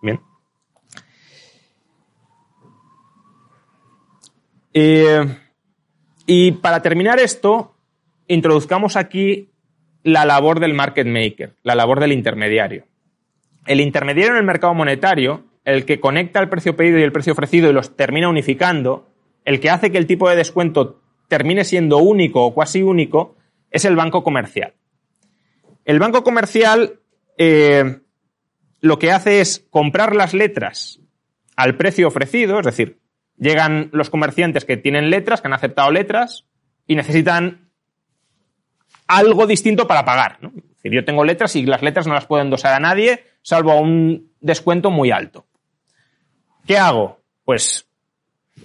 Bien. 0.01 0.21
Eh, 4.75 5.37
y 6.27 6.53
para 6.53 6.81
terminar 6.81 7.21
esto, 7.21 7.75
introduzcamos 8.27 8.97
aquí 8.97 9.51
la 10.03 10.25
labor 10.25 10.61
del 10.61 10.75
market 10.75 11.07
maker, 11.07 11.57
la 11.63 11.75
labor 11.75 12.01
del 12.01 12.13
intermediario. 12.13 12.87
El 13.67 13.81
intermediario 13.81 14.33
en 14.33 14.39
el 14.39 14.45
mercado 14.45 14.75
monetario, 14.75 15.45
el 15.65 15.85
que 15.85 16.01
conecta 16.01 16.41
el 16.41 16.49
precio 16.49 16.77
pedido 16.77 16.99
y 16.99 17.03
el 17.03 17.13
precio 17.13 17.35
ofrecido 17.35 17.71
y 17.71 17.73
los 17.73 17.97
termina 17.97 18.29
unificando, 18.29 19.09
el 19.45 19.61
que 19.61 19.71
hace 19.71 19.93
que 19.93 19.99
el 19.99 20.07
tipo 20.07 20.29
de 20.29 20.37
descuento 20.37 21.02
termine 21.33 21.65
siendo 21.65 21.97
único 21.97 22.45
o 22.45 22.53
cuasi 22.53 22.83
único 22.83 23.37
es 23.71 23.87
el 23.87 23.97
banco 23.97 24.23
comercial. 24.23 24.75
El 25.87 25.99
banco 25.99 26.23
comercial 26.23 27.01
eh, 27.39 28.01
lo 28.83 28.99
que 28.99 29.13
hace 29.13 29.41
es 29.41 29.67
comprar 29.71 30.15
las 30.15 30.35
letras 30.35 31.01
al 31.57 31.79
precio 31.79 32.07
ofrecido, 32.07 32.61
es 32.61 32.67
decir, 32.67 32.99
llegan 33.39 33.89
los 33.95 34.11
comerciantes 34.11 34.67
que 34.67 34.77
tienen 34.77 35.09
letras, 35.09 35.41
que 35.41 35.49
han 35.49 35.55
aceptado 35.55 35.91
letras 35.91 36.45
y 36.87 36.97
necesitan 36.97 37.71
algo 39.07 39.47
distinto 39.47 39.87
para 39.87 40.05
pagar. 40.05 40.39
Es 40.43 40.83
decir, 40.83 40.93
yo 40.93 41.07
tengo 41.07 41.25
letras 41.25 41.57
y 41.57 41.65
las 41.65 41.81
letras 41.81 42.07
no 42.07 42.13
las 42.13 42.27
puedo 42.27 42.43
endosar 42.43 42.75
a 42.75 42.81
nadie, 42.81 43.25
salvo 43.41 43.73
a 43.73 43.81
un 43.81 44.33
descuento 44.43 44.91
muy 44.91 45.11
alto. 45.11 45.47
¿Qué 46.67 46.77
hago? 46.77 47.23
Pues 47.43 47.89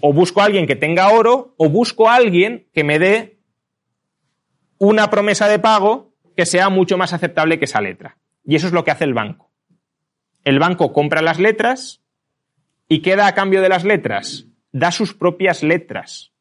o 0.01 0.13
busco 0.13 0.41
a 0.41 0.45
alguien 0.45 0.67
que 0.67 0.75
tenga 0.75 1.09
oro 1.09 1.53
o 1.57 1.69
busco 1.69 2.09
a 2.09 2.15
alguien 2.15 2.67
que 2.73 2.83
me 2.83 2.99
dé 2.99 3.39
una 4.77 5.09
promesa 5.09 5.47
de 5.47 5.59
pago 5.59 6.13
que 6.35 6.45
sea 6.45 6.69
mucho 6.69 6.97
más 6.97 7.13
aceptable 7.13 7.57
que 7.59 7.65
esa 7.65 7.81
letra. 7.81 8.17
Y 8.45 8.55
eso 8.55 8.67
es 8.67 8.73
lo 8.73 8.83
que 8.83 8.91
hace 8.91 9.03
el 9.03 9.13
banco. 9.13 9.51
El 10.43 10.59
banco 10.59 10.93
compra 10.93 11.21
las 11.21 11.39
letras 11.39 12.01
y 12.87 13.01
queda 13.01 13.27
a 13.27 13.33
cambio 13.33 13.61
de 13.61 13.69
las 13.69 13.83
letras. 13.83 14.45
Da 14.71 14.91
sus 14.91 15.13
propias 15.13 15.63
letras. 15.63 16.31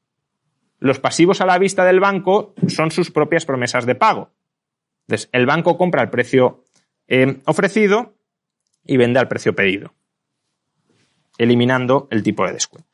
Los 0.79 1.01
pasivos 1.01 1.41
a 1.41 1.47
la 1.47 1.59
vista 1.59 1.85
del 1.85 2.01
banco 2.01 2.55
son 2.69 2.91
sus 2.91 3.11
propias 3.11 3.47
promesas 3.47 3.87
de 3.87 3.95
pago. 3.95 4.31
Entonces, 5.07 5.31
el 5.33 5.47
banco 5.47 5.79
compra 5.79 6.03
al 6.03 6.11
precio 6.11 6.65
eh, 7.09 7.41
ofrecido 7.47 8.15
y 8.85 8.97
vende 8.97 9.19
al 9.19 9.29
precio 9.29 9.55
pedido, 9.55 9.95
eliminando 11.39 12.09
el 12.11 12.23
tipo 12.23 12.47
de 12.47 12.53
descuento. 12.53 12.86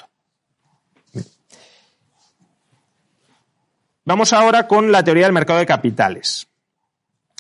Vamos 4.05 4.33
ahora 4.33 4.67
con 4.67 4.91
la 4.91 5.05
teoría 5.05 5.25
del 5.25 5.33
mercado 5.33 5.61
de 5.61 5.67
capitales. 5.67 6.49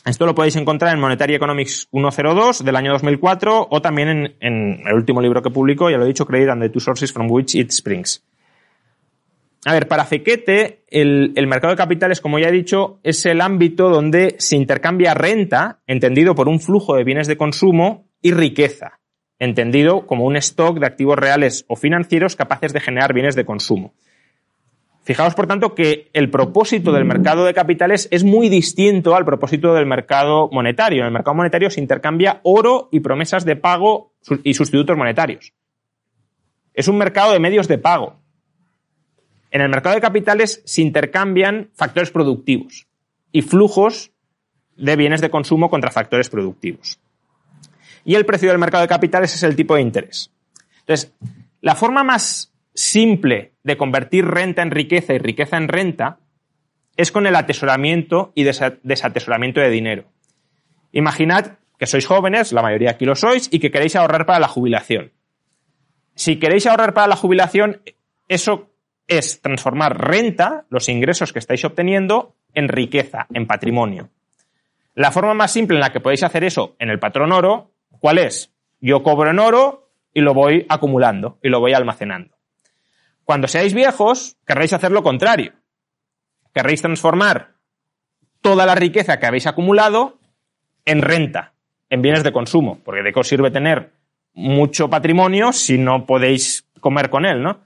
Esto 0.04 0.26
lo 0.26 0.34
podéis 0.34 0.56
encontrar 0.56 0.94
en 0.94 1.00
Monetary 1.00 1.34
Economics 1.34 1.88
102 1.90 2.64
del 2.64 2.76
año 2.76 2.92
2004 2.92 3.68
o 3.70 3.82
también 3.82 4.36
en, 4.40 4.86
el 4.86 4.94
último 4.94 5.20
libro 5.20 5.42
que 5.42 5.50
publicó, 5.50 5.90
ya 5.90 5.96
lo 5.96 6.04
he 6.04 6.08
dicho, 6.08 6.24
Credit 6.24 6.50
and 6.50 6.62
the 6.62 6.68
Two 6.68 6.80
Sources 6.80 7.12
from 7.12 7.28
Which 7.30 7.56
It 7.56 7.70
Springs. 7.70 8.24
A 9.64 9.72
ver, 9.72 9.88
para 9.88 10.04
Fequete, 10.04 10.84
el, 10.88 11.32
el, 11.34 11.46
mercado 11.46 11.72
de 11.72 11.76
capitales, 11.76 12.20
como 12.20 12.38
ya 12.38 12.48
he 12.48 12.52
dicho, 12.52 13.00
es 13.02 13.26
el 13.26 13.40
ámbito 13.40 13.90
donde 13.90 14.36
se 14.38 14.56
intercambia 14.56 15.14
renta, 15.14 15.80
entendido 15.86 16.34
por 16.34 16.48
un 16.48 16.60
flujo 16.60 16.96
de 16.96 17.04
bienes 17.04 17.28
de 17.28 17.36
consumo, 17.36 18.06
y 18.22 18.30
riqueza, 18.32 19.00
entendido 19.40 20.06
como 20.06 20.24
un 20.24 20.36
stock 20.36 20.78
de 20.78 20.86
activos 20.86 21.18
reales 21.18 21.64
o 21.68 21.74
financieros 21.74 22.36
capaces 22.36 22.72
de 22.72 22.80
generar 22.80 23.12
bienes 23.12 23.34
de 23.34 23.44
consumo. 23.44 23.94
Fijaos, 25.04 25.34
por 25.34 25.48
tanto, 25.48 25.74
que 25.74 26.10
el 26.12 26.30
propósito 26.30 26.92
del 26.92 27.04
mercado 27.04 27.44
de 27.44 27.54
capitales 27.54 28.06
es 28.12 28.22
muy 28.22 28.48
distinto 28.48 29.16
al 29.16 29.24
propósito 29.24 29.74
del 29.74 29.84
mercado 29.84 30.48
monetario. 30.52 31.00
En 31.00 31.06
el 31.06 31.12
mercado 31.12 31.34
monetario 31.34 31.70
se 31.70 31.80
intercambia 31.80 32.40
oro 32.44 32.88
y 32.92 33.00
promesas 33.00 33.44
de 33.44 33.56
pago 33.56 34.12
y 34.44 34.54
sustitutos 34.54 34.96
monetarios. 34.96 35.52
Es 36.72 36.86
un 36.86 36.98
mercado 36.98 37.32
de 37.32 37.40
medios 37.40 37.66
de 37.66 37.78
pago. 37.78 38.20
En 39.50 39.60
el 39.60 39.68
mercado 39.68 39.96
de 39.96 40.00
capitales 40.00 40.62
se 40.64 40.82
intercambian 40.82 41.70
factores 41.74 42.12
productivos 42.12 42.86
y 43.32 43.42
flujos 43.42 44.12
de 44.76 44.96
bienes 44.96 45.20
de 45.20 45.30
consumo 45.30 45.68
contra 45.68 45.90
factores 45.90 46.30
productivos. 46.30 47.00
Y 48.04 48.14
el 48.14 48.24
precio 48.24 48.48
del 48.48 48.58
mercado 48.58 48.82
de 48.82 48.88
capitales 48.88 49.34
es 49.34 49.42
el 49.42 49.56
tipo 49.56 49.74
de 49.74 49.82
interés. 49.82 50.30
Entonces, 50.80 51.12
la 51.60 51.74
forma 51.74 52.04
más 52.04 52.52
simple 52.72 53.51
de 53.64 53.76
convertir 53.76 54.24
renta 54.26 54.62
en 54.62 54.70
riqueza 54.70 55.14
y 55.14 55.18
riqueza 55.18 55.56
en 55.56 55.68
renta 55.68 56.18
es 56.96 57.12
con 57.12 57.26
el 57.26 57.36
atesoramiento 57.36 58.32
y 58.34 58.44
desatesoramiento 58.44 59.60
de 59.60 59.70
dinero. 59.70 60.04
Imaginad 60.92 61.58
que 61.78 61.86
sois 61.86 62.06
jóvenes, 62.06 62.52
la 62.52 62.62
mayoría 62.62 62.90
aquí 62.90 63.04
lo 63.04 63.16
sois, 63.16 63.48
y 63.50 63.58
que 63.58 63.70
queréis 63.70 63.96
ahorrar 63.96 64.26
para 64.26 64.38
la 64.38 64.46
jubilación. 64.46 65.12
Si 66.14 66.38
queréis 66.38 66.66
ahorrar 66.66 66.94
para 66.94 67.08
la 67.08 67.16
jubilación, 67.16 67.82
eso 68.28 68.70
es 69.08 69.40
transformar 69.40 69.98
renta, 69.98 70.66
los 70.70 70.88
ingresos 70.88 71.32
que 71.32 71.38
estáis 71.38 71.64
obteniendo, 71.64 72.36
en 72.54 72.68
riqueza, 72.68 73.26
en 73.32 73.46
patrimonio. 73.46 74.10
La 74.94 75.10
forma 75.10 75.34
más 75.34 75.52
simple 75.52 75.76
en 75.76 75.80
la 75.80 75.90
que 75.90 76.00
podéis 76.00 76.22
hacer 76.22 76.44
eso 76.44 76.76
en 76.78 76.90
el 76.90 76.98
patrón 76.98 77.32
oro, 77.32 77.72
¿cuál 77.98 78.18
es? 78.18 78.52
Yo 78.80 79.02
cobro 79.02 79.30
en 79.30 79.38
oro 79.38 79.90
y 80.12 80.20
lo 80.20 80.34
voy 80.34 80.66
acumulando 80.68 81.38
y 81.42 81.48
lo 81.48 81.60
voy 81.60 81.72
almacenando. 81.72 82.36
Cuando 83.24 83.48
seáis 83.48 83.74
viejos, 83.74 84.36
querréis 84.46 84.72
hacer 84.72 84.90
lo 84.90 85.02
contrario. 85.02 85.52
Querréis 86.52 86.82
transformar 86.82 87.54
toda 88.40 88.66
la 88.66 88.74
riqueza 88.74 89.18
que 89.18 89.26
habéis 89.26 89.46
acumulado 89.46 90.18
en 90.84 91.02
renta, 91.02 91.54
en 91.88 92.02
bienes 92.02 92.24
de 92.24 92.32
consumo, 92.32 92.80
porque 92.84 93.02
de 93.02 93.12
qué 93.12 93.24
sirve 93.24 93.50
tener 93.50 93.92
mucho 94.34 94.90
patrimonio 94.90 95.52
si 95.52 95.78
no 95.78 96.06
podéis 96.06 96.68
comer 96.80 97.10
con 97.10 97.24
él, 97.24 97.42
¿no? 97.42 97.60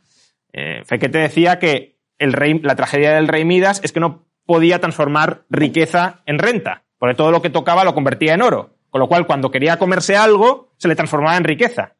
Eh, 0.52 0.82
te 0.86 1.08
decía 1.08 1.58
que 1.58 1.96
el 2.18 2.32
rey, 2.32 2.58
la 2.60 2.76
tragedia 2.76 3.14
del 3.14 3.28
rey 3.28 3.44
Midas 3.44 3.80
es 3.82 3.92
que 3.92 4.00
no 4.00 4.26
podía 4.44 4.80
transformar 4.80 5.44
riqueza 5.50 6.22
en 6.26 6.38
renta, 6.38 6.84
porque 6.98 7.14
todo 7.14 7.30
lo 7.30 7.42
que 7.42 7.50
tocaba 7.50 7.84
lo 7.84 7.94
convertía 7.94 8.34
en 8.34 8.42
oro, 8.42 8.76
con 8.90 9.00
lo 9.00 9.08
cual 9.08 9.26
cuando 9.26 9.50
quería 9.50 9.78
comerse 9.78 10.16
algo 10.16 10.72
se 10.76 10.88
le 10.88 10.96
transformaba 10.96 11.36
en 11.36 11.44
riqueza. 11.44 11.95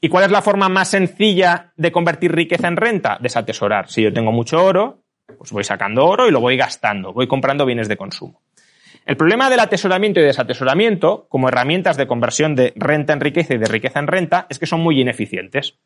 ¿Y 0.00 0.08
cuál 0.08 0.24
es 0.24 0.30
la 0.30 0.42
forma 0.42 0.68
más 0.68 0.90
sencilla 0.90 1.72
de 1.76 1.90
convertir 1.90 2.32
riqueza 2.32 2.68
en 2.68 2.76
renta? 2.76 3.18
Desatesorar. 3.20 3.90
Si 3.90 4.02
yo 4.02 4.12
tengo 4.12 4.30
mucho 4.30 4.64
oro, 4.64 5.02
pues 5.36 5.50
voy 5.50 5.64
sacando 5.64 6.06
oro 6.06 6.28
y 6.28 6.30
lo 6.30 6.40
voy 6.40 6.56
gastando, 6.56 7.12
voy 7.12 7.26
comprando 7.26 7.66
bienes 7.66 7.88
de 7.88 7.96
consumo. 7.96 8.40
El 9.04 9.16
problema 9.16 9.50
del 9.50 9.60
atesoramiento 9.60 10.20
y 10.20 10.22
desatesoramiento, 10.22 11.26
como 11.28 11.48
herramientas 11.48 11.96
de 11.96 12.06
conversión 12.06 12.54
de 12.54 12.72
renta 12.76 13.12
en 13.12 13.20
riqueza 13.20 13.54
y 13.54 13.58
de 13.58 13.66
riqueza 13.66 13.98
en 13.98 14.06
renta, 14.06 14.46
es 14.48 14.58
que 14.58 14.66
son 14.66 14.80
muy 14.80 15.00
ineficientes. 15.00 15.78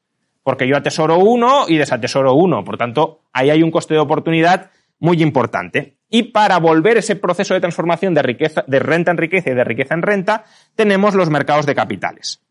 Porque 0.43 0.67
yo 0.67 0.77
atesoro 0.77 1.19
uno 1.19 1.67
y 1.69 1.79
desatesoro 1.79 2.35
uno. 2.35 2.65
Por 2.65 2.77
tanto, 2.77 3.23
ahí 3.33 3.49
hay 3.49 3.63
un 3.63 3.71
coste 3.71 3.95
de 3.95 4.01
oportunidad 4.01 4.71
muy 4.99 5.23
importante. 5.23 5.97
Y 6.11 6.25
para 6.25 6.59
volver 6.59 6.99
ese 6.99 7.17
proceso 7.17 7.55
de 7.55 7.61
transformación 7.61 8.13
de, 8.13 8.23
riqueza, 8.23 8.65
de 8.67 8.79
renta 8.79 9.13
en 9.13 9.17
riqueza 9.17 9.51
y 9.51 9.55
de 9.55 9.65
riqueza 9.65 9.95
en 9.95 10.03
renta, 10.03 10.45
tenemos 10.75 11.15
los 11.15 11.31
mercados 11.31 11.65
de 11.65 11.75
capitales. 11.75 12.43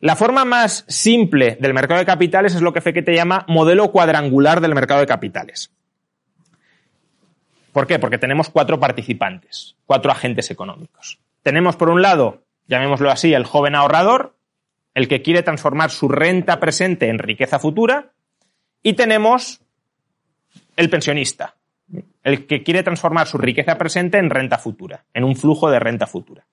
La 0.00 0.14
forma 0.14 0.44
más 0.44 0.84
simple 0.86 1.56
del 1.60 1.74
mercado 1.74 1.98
de 1.98 2.06
capitales 2.06 2.54
es 2.54 2.62
lo 2.62 2.72
que 2.72 2.80
te 2.80 3.14
llama 3.14 3.44
modelo 3.48 3.90
cuadrangular 3.90 4.60
del 4.60 4.74
mercado 4.74 5.00
de 5.00 5.06
capitales. 5.06 5.72
¿Por 7.72 7.86
qué? 7.86 7.98
Porque 7.98 8.18
tenemos 8.18 8.48
cuatro 8.48 8.78
participantes, 8.78 9.76
cuatro 9.86 10.10
agentes 10.10 10.50
económicos. 10.50 11.18
Tenemos, 11.42 11.76
por 11.76 11.90
un 11.90 12.02
lado, 12.02 12.42
llamémoslo 12.68 13.10
así, 13.10 13.34
el 13.34 13.44
joven 13.44 13.74
ahorrador, 13.74 14.36
el 14.94 15.08
que 15.08 15.22
quiere 15.22 15.42
transformar 15.42 15.90
su 15.90 16.08
renta 16.08 16.60
presente 16.60 17.08
en 17.08 17.18
riqueza 17.18 17.58
futura, 17.58 18.12
y 18.82 18.94
tenemos 18.94 19.60
el 20.76 20.90
pensionista, 20.90 21.56
el 22.22 22.46
que 22.46 22.62
quiere 22.62 22.82
transformar 22.82 23.26
su 23.26 23.38
riqueza 23.38 23.76
presente 23.78 24.18
en 24.18 24.30
renta 24.30 24.58
futura, 24.58 25.04
en 25.12 25.24
un 25.24 25.36
flujo 25.36 25.70
de 25.70 25.80
renta 25.80 26.06
futura. 26.06 26.46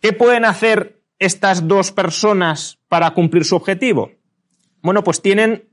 ¿Qué 0.00 0.12
pueden 0.12 0.44
hacer 0.44 0.97
estas 1.18 1.66
dos 1.66 1.92
personas 1.92 2.78
para 2.88 3.10
cumplir 3.10 3.44
su 3.44 3.56
objetivo? 3.56 4.12
Bueno, 4.82 5.02
pues 5.02 5.20
tienen 5.20 5.68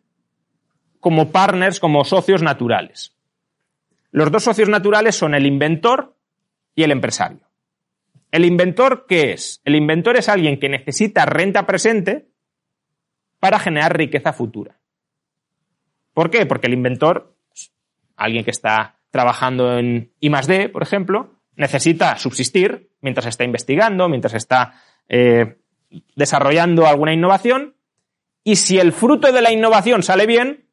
como 0.99 1.31
partners, 1.31 1.79
como 1.79 2.03
socios 2.03 2.41
naturales. 2.41 3.15
Los 4.11 4.31
dos 4.31 4.43
socios 4.43 4.69
naturales 4.69 5.15
son 5.15 5.35
el 5.35 5.45
inventor 5.45 6.15
y 6.73 6.83
el 6.83 6.91
empresario. 6.91 7.41
¿El 8.31 8.43
inventor 8.43 9.05
qué 9.07 9.33
es? 9.33 9.61
El 9.63 9.75
inventor 9.75 10.17
es 10.17 10.29
alguien 10.29 10.59
que 10.59 10.67
necesita 10.67 11.25
renta 11.25 11.65
presente 11.65 12.27
para 13.39 13.59
generar 13.59 13.95
riqueza 13.95 14.33
futura. 14.33 14.79
¿Por 16.13 16.31
qué? 16.31 16.45
Porque 16.45 16.67
el 16.67 16.73
inventor, 16.73 17.35
alguien 18.15 18.43
que 18.43 18.51
está 18.51 18.97
trabajando 19.11 19.77
en 19.77 20.11
I 20.19 20.29
D, 20.29 20.69
por 20.69 20.81
ejemplo, 20.81 21.35
necesita 21.55 22.17
subsistir 22.17 22.89
mientras 23.01 23.27
está 23.27 23.43
investigando, 23.43 24.09
mientras 24.09 24.33
está 24.33 24.81
eh, 25.07 25.57
desarrollando 26.15 26.87
alguna 26.87 27.13
innovación 27.13 27.75
y 28.43 28.57
si 28.57 28.79
el 28.79 28.93
fruto 28.93 29.31
de 29.31 29.41
la 29.41 29.51
innovación 29.51 30.03
sale 30.03 30.25
bien, 30.25 30.65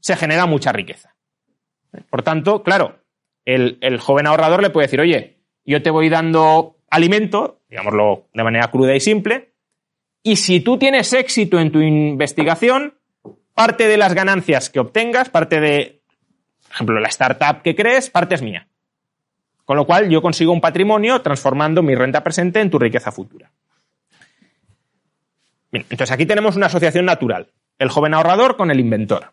se 0.00 0.16
genera 0.16 0.46
mucha 0.46 0.72
riqueza. 0.72 1.14
Por 2.10 2.22
tanto, 2.22 2.62
claro, 2.62 2.98
el, 3.44 3.78
el, 3.80 4.00
joven 4.00 4.26
ahorrador 4.26 4.62
le 4.62 4.70
puede 4.70 4.86
decir, 4.86 5.00
oye, 5.00 5.38
yo 5.64 5.82
te 5.82 5.90
voy 5.90 6.08
dando 6.08 6.76
alimento, 6.90 7.60
digámoslo 7.68 8.26
de 8.34 8.42
manera 8.42 8.70
cruda 8.70 8.94
y 8.94 9.00
simple, 9.00 9.52
y 10.22 10.36
si 10.36 10.60
tú 10.60 10.78
tienes 10.78 11.12
éxito 11.12 11.60
en 11.60 11.70
tu 11.70 11.80
investigación, 11.80 12.94
parte 13.54 13.86
de 13.86 13.96
las 13.96 14.14
ganancias 14.14 14.70
que 14.70 14.80
obtengas, 14.80 15.28
parte 15.28 15.60
de, 15.60 16.02
por 16.62 16.72
ejemplo, 16.72 17.00
la 17.00 17.08
startup 17.08 17.62
que 17.62 17.76
crees, 17.76 18.10
parte 18.10 18.34
es 18.34 18.42
mía. 18.42 18.68
Con 19.64 19.76
lo 19.76 19.86
cual 19.86 20.08
yo 20.08 20.22
consigo 20.22 20.52
un 20.52 20.60
patrimonio 20.60 21.22
transformando 21.22 21.82
mi 21.82 21.94
renta 21.94 22.24
presente 22.24 22.60
en 22.60 22.70
tu 22.70 22.78
riqueza 22.78 23.12
futura 23.12 23.52
entonces 25.72 26.10
aquí 26.10 26.26
tenemos 26.26 26.56
una 26.56 26.66
asociación 26.66 27.06
natural, 27.06 27.48
el 27.78 27.88
joven 27.88 28.14
ahorrador 28.14 28.56
con 28.56 28.70
el 28.70 28.80
inventor. 28.80 29.32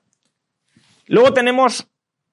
Luego 1.07 1.33
tenemos 1.33 1.87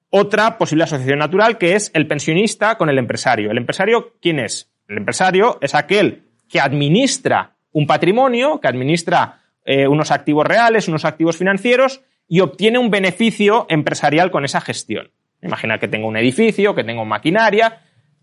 otra 0.09 0.57
posible 0.57 0.85
asociación 0.85 1.19
natural 1.19 1.57
que 1.57 1.75
es 1.75 1.91
el 1.93 2.07
pensionista 2.07 2.77
con 2.77 2.89
el 2.89 2.97
empresario. 2.97 3.51
¿El 3.51 3.57
empresario 3.57 4.13
quién 4.21 4.39
es? 4.39 4.71
El 4.87 4.97
empresario 4.97 5.57
es 5.61 5.75
aquel 5.75 6.23
que 6.47 6.61
administra 6.61 7.55
un 7.71 7.87
patrimonio, 7.87 8.59
que 8.61 8.67
administra 8.67 9.41
eh, 9.65 9.87
unos 9.87 10.11
activos 10.11 10.47
reales, 10.47 10.87
unos 10.87 11.03
activos 11.03 11.37
financieros 11.37 12.01
y 12.27 12.39
obtiene 12.39 12.79
un 12.79 12.89
beneficio 12.89 13.65
empresarial 13.69 14.31
con 14.31 14.45
esa 14.45 14.61
gestión. 14.61 15.11
Imagina 15.41 15.77
que 15.77 15.87
tengo 15.87 16.07
un 16.07 16.17
edificio, 16.17 16.73
que 16.73 16.83
tengo 16.83 17.05
maquinaria. 17.05 17.81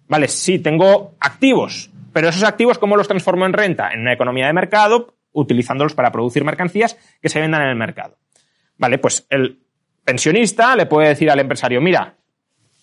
Vale, 0.08 0.28
sí, 0.28 0.58
tengo 0.58 1.14
activos, 1.20 1.90
pero 2.12 2.28
esos 2.28 2.42
activos, 2.42 2.78
¿cómo 2.78 2.96
los 2.96 3.08
transformo 3.08 3.46
en 3.46 3.52
renta? 3.52 3.90
En 3.92 4.00
una 4.00 4.12
economía 4.12 4.46
de 4.46 4.52
mercado, 4.52 5.14
utilizándolos 5.34 5.94
para 5.94 6.10
producir 6.10 6.44
mercancías 6.44 6.96
que 7.20 7.28
se 7.28 7.40
vendan 7.40 7.62
en 7.62 7.68
el 7.68 7.76
mercado. 7.76 8.16
Vale, 8.78 8.98
pues 8.98 9.26
el 9.28 9.60
pensionista 10.04 10.74
le 10.76 10.86
puede 10.86 11.08
decir 11.08 11.30
al 11.30 11.40
empresario, 11.40 11.80
mira, 11.80 12.16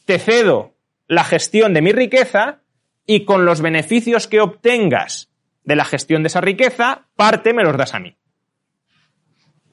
te 0.06 0.20
cedo 0.20 0.76
la 1.08 1.24
gestión 1.24 1.74
de 1.74 1.82
mi 1.82 1.92
riqueza 1.92 2.62
y 3.06 3.26
con 3.26 3.46
los 3.46 3.62
beneficios 3.62 4.28
que 4.28 4.42
obtengas 4.42 5.32
de 5.64 5.76
la 5.76 5.86
gestión 5.86 6.24
de 6.24 6.28
esa 6.28 6.42
riqueza, 6.42 7.08
parte 7.16 7.54
me 7.54 7.64
los 7.64 7.78
das 7.78 7.94
a 7.94 8.00
mí. 8.00 8.16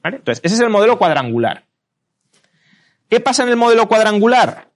Entonces, 0.03 0.41
ese 0.43 0.55
es 0.55 0.61
el 0.61 0.69
modelo 0.69 0.97
cuadrangular. 0.97 1.65
¿Qué 3.09 3.19
pasa 3.19 3.43
en 3.43 3.49
el 3.49 3.55
modelo 3.55 3.87
cuadrangular? 3.87 4.69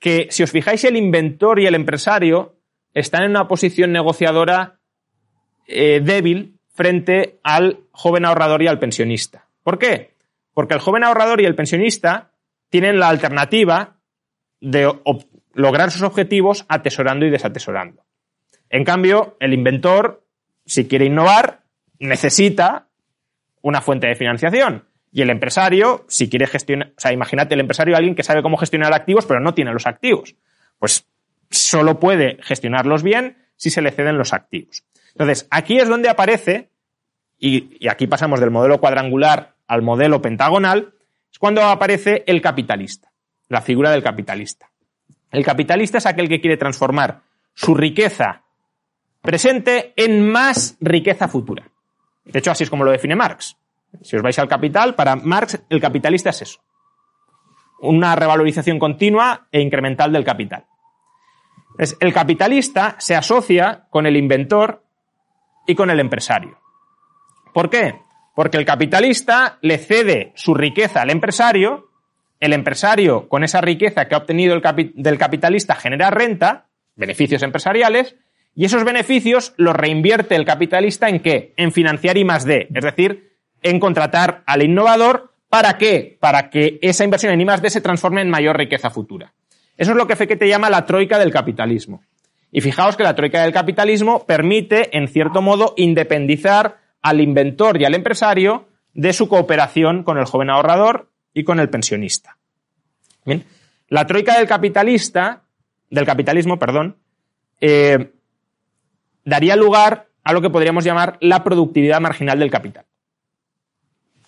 Que 0.00 0.28
si 0.30 0.42
os 0.42 0.50
fijáis, 0.50 0.84
el 0.84 0.96
inventor 0.96 1.60
y 1.60 1.66
el 1.66 1.74
empresario 1.74 2.56
están 2.92 3.22
en 3.22 3.30
una 3.30 3.48
posición 3.48 3.92
negociadora 3.92 4.80
eh, 5.66 6.00
débil 6.02 6.55
frente 6.76 7.40
al 7.42 7.80
joven 7.90 8.24
ahorrador 8.24 8.62
y 8.62 8.68
al 8.68 8.78
pensionista. 8.78 9.46
¿Por 9.62 9.78
qué? 9.78 10.14
Porque 10.54 10.74
el 10.74 10.80
joven 10.80 11.04
ahorrador 11.04 11.40
y 11.40 11.46
el 11.46 11.54
pensionista 11.54 12.30
tienen 12.68 13.00
la 13.00 13.08
alternativa 13.08 13.96
de 14.60 14.92
lograr 15.54 15.90
sus 15.90 16.02
objetivos 16.02 16.64
atesorando 16.68 17.26
y 17.26 17.30
desatesorando. 17.30 18.04
En 18.68 18.84
cambio, 18.84 19.36
el 19.40 19.54
inventor, 19.54 20.24
si 20.64 20.86
quiere 20.86 21.06
innovar, 21.06 21.62
necesita 21.98 22.88
una 23.62 23.80
fuente 23.80 24.06
de 24.06 24.14
financiación. 24.14 24.84
Y 25.12 25.22
el 25.22 25.30
empresario, 25.30 26.04
si 26.08 26.28
quiere 26.28 26.46
gestionar, 26.46 26.88
o 26.96 27.00
sea, 27.00 27.12
imagínate 27.12 27.54
el 27.54 27.60
empresario 27.60 27.96
alguien 27.96 28.14
que 28.14 28.22
sabe 28.22 28.42
cómo 28.42 28.58
gestionar 28.58 28.92
activos, 28.92 29.24
pero 29.24 29.40
no 29.40 29.54
tiene 29.54 29.72
los 29.72 29.86
activos. 29.86 30.34
Pues 30.78 31.06
solo 31.50 31.98
puede 31.98 32.38
gestionarlos 32.42 33.02
bien 33.02 33.38
si 33.56 33.70
se 33.70 33.80
le 33.80 33.92
ceden 33.92 34.18
los 34.18 34.34
activos. 34.34 34.84
Entonces, 35.16 35.48
aquí 35.50 35.78
es 35.78 35.88
donde 35.88 36.10
aparece, 36.10 36.68
y, 37.38 37.88
aquí 37.88 38.06
pasamos 38.06 38.38
del 38.38 38.50
modelo 38.50 38.80
cuadrangular 38.80 39.54
al 39.66 39.80
modelo 39.80 40.20
pentagonal, 40.20 40.92
es 41.32 41.38
cuando 41.38 41.62
aparece 41.62 42.22
el 42.26 42.42
capitalista, 42.42 43.10
la 43.48 43.62
figura 43.62 43.90
del 43.90 44.02
capitalista. 44.02 44.68
El 45.30 45.42
capitalista 45.42 45.96
es 45.96 46.04
aquel 46.04 46.28
que 46.28 46.42
quiere 46.42 46.58
transformar 46.58 47.22
su 47.54 47.74
riqueza 47.74 48.42
presente 49.22 49.94
en 49.96 50.30
más 50.30 50.76
riqueza 50.80 51.28
futura. 51.28 51.66
De 52.26 52.38
hecho, 52.38 52.50
así 52.50 52.64
es 52.64 52.70
como 52.70 52.84
lo 52.84 52.90
define 52.90 53.16
Marx. 53.16 53.56
Si 54.02 54.16
os 54.16 54.22
vais 54.22 54.38
al 54.38 54.48
capital, 54.48 54.94
para 54.94 55.16
Marx 55.16 55.62
el 55.70 55.80
capitalista 55.80 56.28
es 56.28 56.42
eso. 56.42 56.60
Una 57.80 58.14
revalorización 58.16 58.78
continua 58.78 59.48
e 59.50 59.62
incremental 59.62 60.12
del 60.12 60.24
capital. 60.24 60.66
el 62.00 62.12
capitalista 62.12 62.96
se 62.98 63.16
asocia 63.16 63.86
con 63.88 64.04
el 64.04 64.18
inventor 64.18 64.85
y 65.66 65.74
con 65.74 65.90
el 65.90 66.00
empresario. 66.00 66.58
¿Por 67.52 67.70
qué? 67.70 68.00
Porque 68.34 68.58
el 68.58 68.66
capitalista 68.66 69.58
le 69.62 69.78
cede 69.78 70.32
su 70.34 70.54
riqueza 70.54 71.02
al 71.02 71.10
empresario, 71.10 71.88
el 72.38 72.52
empresario 72.52 73.28
con 73.28 73.44
esa 73.44 73.60
riqueza 73.60 74.08
que 74.08 74.14
ha 74.14 74.18
obtenido 74.18 74.54
el 74.54 74.92
del 74.94 75.18
capitalista 75.18 75.74
genera 75.74 76.10
renta, 76.10 76.66
beneficios 76.96 77.42
empresariales, 77.42 78.16
y 78.54 78.64
esos 78.64 78.84
beneficios 78.84 79.54
los 79.56 79.76
reinvierte 79.76 80.34
el 80.34 80.44
capitalista 80.44 81.08
en 81.08 81.20
qué? 81.20 81.52
En 81.56 81.72
financiar 81.72 82.16
I 82.16 82.24
más 82.24 82.44
D, 82.44 82.68
es 82.74 82.84
decir, 82.84 83.36
en 83.62 83.80
contratar 83.80 84.42
al 84.46 84.62
innovador, 84.62 85.32
¿para 85.48 85.76
qué? 85.78 86.16
Para 86.20 86.50
que 86.50 86.78
esa 86.82 87.04
inversión 87.04 87.32
en 87.32 87.40
I 87.40 87.44
más 87.44 87.62
D 87.62 87.70
se 87.70 87.80
transforme 87.80 88.22
en 88.22 88.30
mayor 88.30 88.56
riqueza 88.56 88.90
futura. 88.90 89.32
Eso 89.76 89.90
es 89.90 89.96
lo 89.96 90.06
que 90.06 90.16
te 90.16 90.48
llama 90.48 90.70
la 90.70 90.86
troika 90.86 91.18
del 91.18 91.30
capitalismo. 91.30 92.02
Y 92.52 92.60
fijaos 92.60 92.96
que 92.96 93.02
la 93.02 93.14
troika 93.14 93.42
del 93.42 93.52
capitalismo 93.52 94.24
permite, 94.26 94.96
en 94.96 95.08
cierto 95.08 95.42
modo, 95.42 95.74
independizar 95.76 96.78
al 97.02 97.20
inventor 97.20 97.80
y 97.80 97.84
al 97.84 97.94
empresario 97.94 98.68
de 98.94 99.12
su 99.12 99.28
cooperación 99.28 100.02
con 100.04 100.18
el 100.18 100.24
joven 100.24 100.50
ahorrador 100.50 101.10
y 101.34 101.44
con 101.44 101.60
el 101.60 101.68
pensionista. 101.68 102.38
Bien. 103.24 103.44
La 103.88 104.06
troika 104.06 104.38
del 104.38 104.48
capitalista 104.48 105.42
del 105.90 106.06
capitalismo, 106.06 106.58
perdón, 106.58 106.96
eh, 107.60 108.12
daría 109.24 109.56
lugar 109.56 110.08
a 110.24 110.32
lo 110.32 110.40
que 110.40 110.50
podríamos 110.50 110.84
llamar 110.84 111.18
la 111.20 111.44
productividad 111.44 112.00
marginal 112.00 112.38
del 112.38 112.50
capital. 112.50 112.84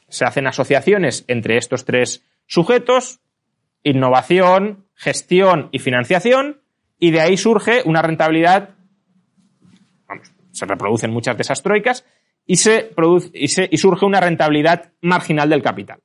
Se 0.08 0.24
hacen 0.24 0.46
asociaciones 0.46 1.24
entre 1.28 1.56
estos 1.56 1.84
tres 1.84 2.24
sujetos, 2.46 3.20
innovación, 3.82 4.86
gestión 4.94 5.68
y 5.72 5.80
financiación, 5.80 6.60
y 6.99 7.11
de 7.11 7.20
ahí 7.20 7.36
surge 7.36 7.82
una 7.84 8.03
rentabilidad, 8.03 8.70
vamos, 10.07 10.32
se 10.53 10.66
reproducen 10.66 11.11
muchas 11.11 11.36
de 11.36 11.42
esas 11.42 11.62
troicas, 11.62 12.05
y, 12.46 12.57
se 12.57 12.80
produce, 12.80 13.30
y, 13.34 13.44
y 13.44 13.76
surge 13.76 14.07
una 14.07 14.20
rentabilidad 14.20 14.92
marginal 15.01 15.51
del 15.51 15.62
capital. 15.62 16.01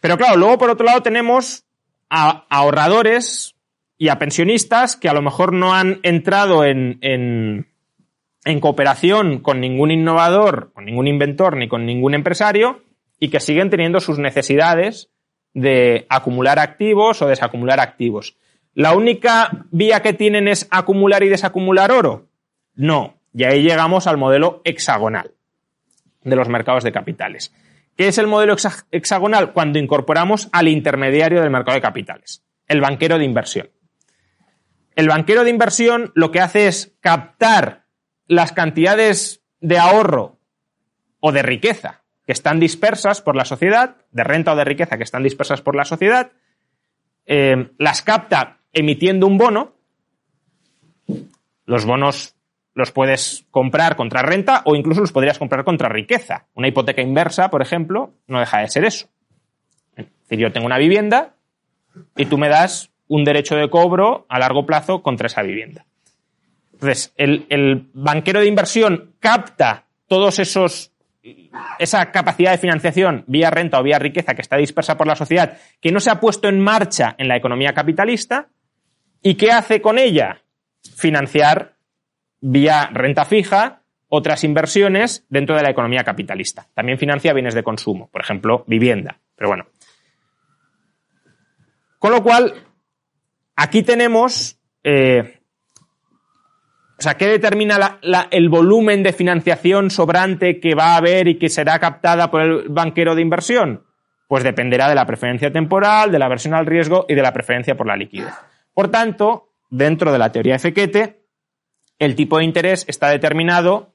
Pero 0.00 0.16
claro, 0.16 0.36
luego 0.36 0.58
por 0.58 0.70
otro 0.70 0.86
lado 0.86 1.02
tenemos 1.02 1.64
a 2.08 2.46
ahorradores 2.48 3.56
y 3.98 4.08
a 4.08 4.18
pensionistas 4.18 4.96
que 4.96 5.08
a 5.08 5.12
lo 5.12 5.22
mejor 5.22 5.52
no 5.52 5.74
han 5.74 5.98
entrado 6.04 6.64
en, 6.64 6.98
en, 7.02 7.66
en, 8.44 8.60
cooperación 8.60 9.40
con 9.40 9.60
ningún 9.60 9.90
innovador, 9.90 10.72
con 10.72 10.84
ningún 10.84 11.08
inventor 11.08 11.56
ni 11.56 11.68
con 11.68 11.84
ningún 11.84 12.14
empresario 12.14 12.82
y 13.18 13.28
que 13.28 13.40
siguen 13.40 13.70
teniendo 13.70 13.98
sus 13.98 14.18
necesidades 14.18 15.10
de 15.54 16.06
acumular 16.08 16.58
activos 16.58 17.22
o 17.22 17.28
desacumular 17.28 17.80
activos. 17.80 18.36
¿La 18.74 18.94
única 18.94 19.66
vía 19.70 20.02
que 20.02 20.12
tienen 20.12 20.46
es 20.48 20.68
acumular 20.70 21.22
y 21.22 21.28
desacumular 21.28 21.90
oro? 21.90 22.28
No. 22.74 23.16
Y 23.34 23.44
ahí 23.44 23.62
llegamos 23.62 24.06
al 24.06 24.18
modelo 24.18 24.62
hexagonal 24.64 25.32
de 26.22 26.36
los 26.36 26.48
mercados 26.48 26.84
de 26.84 26.92
capitales. 26.92 27.52
¿Qué 27.96 28.08
es 28.08 28.18
el 28.18 28.28
modelo 28.28 28.54
hexagonal? 28.92 29.52
Cuando 29.52 29.78
incorporamos 29.78 30.48
al 30.52 30.68
intermediario 30.68 31.40
del 31.40 31.50
mercado 31.50 31.74
de 31.74 31.82
capitales, 31.82 32.44
el 32.68 32.80
banquero 32.80 33.18
de 33.18 33.24
inversión. 33.24 33.70
El 34.94 35.08
banquero 35.08 35.44
de 35.44 35.50
inversión 35.50 36.12
lo 36.14 36.30
que 36.30 36.40
hace 36.40 36.68
es 36.68 36.96
captar 37.00 37.86
las 38.26 38.52
cantidades 38.52 39.42
de 39.60 39.78
ahorro 39.78 40.38
o 41.20 41.32
de 41.32 41.42
riqueza 41.42 42.04
que 42.28 42.32
están 42.32 42.60
dispersas 42.60 43.22
por 43.22 43.36
la 43.36 43.46
sociedad, 43.46 43.96
de 44.12 44.22
renta 44.22 44.52
o 44.52 44.56
de 44.56 44.66
riqueza 44.66 44.98
que 44.98 45.02
están 45.02 45.22
dispersas 45.22 45.62
por 45.62 45.74
la 45.74 45.86
sociedad, 45.86 46.30
eh, 47.24 47.70
las 47.78 48.02
capta 48.02 48.58
emitiendo 48.70 49.26
un 49.26 49.38
bono. 49.38 49.72
Los 51.64 51.86
bonos 51.86 52.34
los 52.74 52.92
puedes 52.92 53.46
comprar 53.50 53.96
contra 53.96 54.20
renta 54.20 54.60
o 54.66 54.76
incluso 54.76 55.00
los 55.00 55.10
podrías 55.10 55.38
comprar 55.38 55.64
contra 55.64 55.88
riqueza. 55.88 56.44
Una 56.52 56.68
hipoteca 56.68 57.00
inversa, 57.00 57.48
por 57.48 57.62
ejemplo, 57.62 58.12
no 58.26 58.40
deja 58.40 58.58
de 58.58 58.68
ser 58.68 58.84
eso. 58.84 59.08
Es 59.96 60.04
decir, 60.24 60.38
yo 60.38 60.52
tengo 60.52 60.66
una 60.66 60.76
vivienda 60.76 61.34
y 62.14 62.26
tú 62.26 62.36
me 62.36 62.50
das 62.50 62.90
un 63.06 63.24
derecho 63.24 63.56
de 63.56 63.70
cobro 63.70 64.26
a 64.28 64.38
largo 64.38 64.66
plazo 64.66 65.00
contra 65.00 65.28
esa 65.28 65.40
vivienda. 65.40 65.86
Entonces, 66.74 67.14
el, 67.16 67.46
el 67.48 67.88
banquero 67.94 68.40
de 68.40 68.48
inversión 68.48 69.14
capta 69.18 69.86
todos 70.08 70.38
esos 70.38 70.92
esa 71.78 72.10
capacidad 72.10 72.52
de 72.52 72.58
financiación 72.58 73.24
vía 73.26 73.50
renta 73.50 73.80
o 73.80 73.82
vía 73.82 73.98
riqueza 73.98 74.34
que 74.34 74.42
está 74.42 74.56
dispersa 74.56 74.96
por 74.96 75.06
la 75.06 75.16
sociedad, 75.16 75.58
que 75.80 75.92
no 75.92 76.00
se 76.00 76.10
ha 76.10 76.20
puesto 76.20 76.48
en 76.48 76.60
marcha 76.60 77.14
en 77.18 77.28
la 77.28 77.36
economía 77.36 77.72
capitalista, 77.72 78.48
y 79.22 79.34
qué 79.34 79.50
hace 79.50 79.80
con 79.80 79.98
ella? 79.98 80.42
Financiar 80.96 81.76
vía 82.40 82.88
renta 82.92 83.24
fija 83.24 83.82
otras 84.08 84.44
inversiones 84.44 85.26
dentro 85.28 85.56
de 85.56 85.62
la 85.62 85.70
economía 85.70 86.04
capitalista. 86.04 86.66
También 86.74 86.98
financia 86.98 87.32
bienes 87.32 87.54
de 87.54 87.62
consumo, 87.62 88.08
por 88.10 88.22
ejemplo, 88.22 88.64
vivienda. 88.66 89.18
Pero 89.36 89.48
bueno. 89.48 89.66
Con 91.98 92.12
lo 92.12 92.22
cual, 92.22 92.54
aquí 93.56 93.82
tenemos, 93.82 94.58
eh, 94.82 95.37
o 96.98 97.02
sea, 97.02 97.16
¿qué 97.16 97.28
determina 97.28 98.00
el 98.32 98.48
volumen 98.48 99.04
de 99.04 99.12
financiación 99.12 99.88
sobrante 99.88 100.58
que 100.58 100.74
va 100.74 100.94
a 100.94 100.96
haber 100.96 101.28
y 101.28 101.38
que 101.38 101.48
será 101.48 101.78
captada 101.78 102.28
por 102.28 102.42
el 102.42 102.68
banquero 102.70 103.14
de 103.14 103.22
inversión? 103.22 103.84
Pues 104.26 104.42
dependerá 104.42 104.88
de 104.88 104.96
la 104.96 105.06
preferencia 105.06 105.52
temporal, 105.52 106.10
de 106.10 106.18
la 106.18 106.28
versión 106.28 106.54
al 106.54 106.66
riesgo 106.66 107.06
y 107.08 107.14
de 107.14 107.22
la 107.22 107.32
preferencia 107.32 107.76
por 107.76 107.86
la 107.86 107.96
liquidez. 107.96 108.34
Por 108.74 108.90
tanto, 108.90 109.54
dentro 109.70 110.10
de 110.10 110.18
la 110.18 110.32
teoría 110.32 110.54
de 110.54 110.58
Fekete, 110.58 111.22
el 112.00 112.16
tipo 112.16 112.38
de 112.38 112.44
interés 112.44 112.84
está 112.88 113.08
determinado 113.10 113.94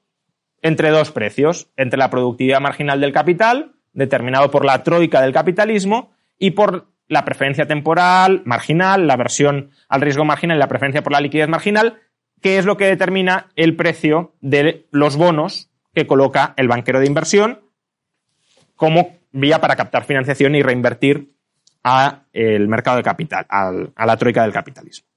entre 0.62 0.88
dos 0.88 1.10
precios, 1.10 1.70
entre 1.76 1.98
la 1.98 2.08
productividad 2.08 2.60
marginal 2.60 3.02
del 3.02 3.12
capital, 3.12 3.74
determinado 3.92 4.50
por 4.50 4.64
la 4.64 4.82
troika 4.82 5.20
del 5.20 5.34
capitalismo, 5.34 6.14
y 6.38 6.52
por 6.52 6.86
la 7.06 7.26
preferencia 7.26 7.66
temporal 7.66 8.40
marginal, 8.46 9.06
la 9.06 9.16
versión 9.16 9.72
al 9.90 10.00
riesgo 10.00 10.24
marginal 10.24 10.56
y 10.56 10.60
la 10.60 10.68
preferencia 10.68 11.02
por 11.02 11.12
la 11.12 11.20
liquidez 11.20 11.48
marginal, 11.48 12.00
que 12.44 12.58
es 12.58 12.66
lo 12.66 12.76
que 12.76 12.84
determina 12.84 13.48
el 13.56 13.74
precio 13.74 14.34
de 14.42 14.84
los 14.90 15.16
bonos 15.16 15.70
que 15.94 16.06
coloca 16.06 16.52
el 16.58 16.68
banquero 16.68 17.00
de 17.00 17.06
inversión 17.06 17.70
como 18.76 19.16
vía 19.32 19.62
para 19.62 19.76
captar 19.76 20.04
financiación 20.04 20.54
y 20.54 20.62
reinvertir 20.62 21.32
al 21.82 22.68
mercado 22.68 22.98
de 22.98 23.02
capital, 23.02 23.46
a 23.48 24.04
la 24.04 24.16
troika 24.18 24.42
del 24.42 24.52
capitalismo. 24.52 25.08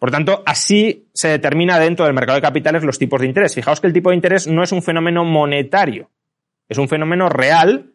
Por 0.00 0.10
tanto, 0.10 0.42
así 0.44 1.08
se 1.14 1.28
determina 1.28 1.78
dentro 1.78 2.04
del 2.04 2.14
mercado 2.14 2.34
de 2.34 2.42
capitales 2.42 2.82
los 2.82 2.98
tipos 2.98 3.20
de 3.20 3.28
interés. 3.28 3.54
Fijaos 3.54 3.80
que 3.80 3.86
el 3.86 3.92
tipo 3.92 4.10
de 4.10 4.16
interés 4.16 4.48
no 4.48 4.64
es 4.64 4.72
un 4.72 4.82
fenómeno 4.82 5.24
monetario, 5.24 6.10
es 6.68 6.76
un 6.76 6.88
fenómeno 6.88 7.28
real, 7.28 7.92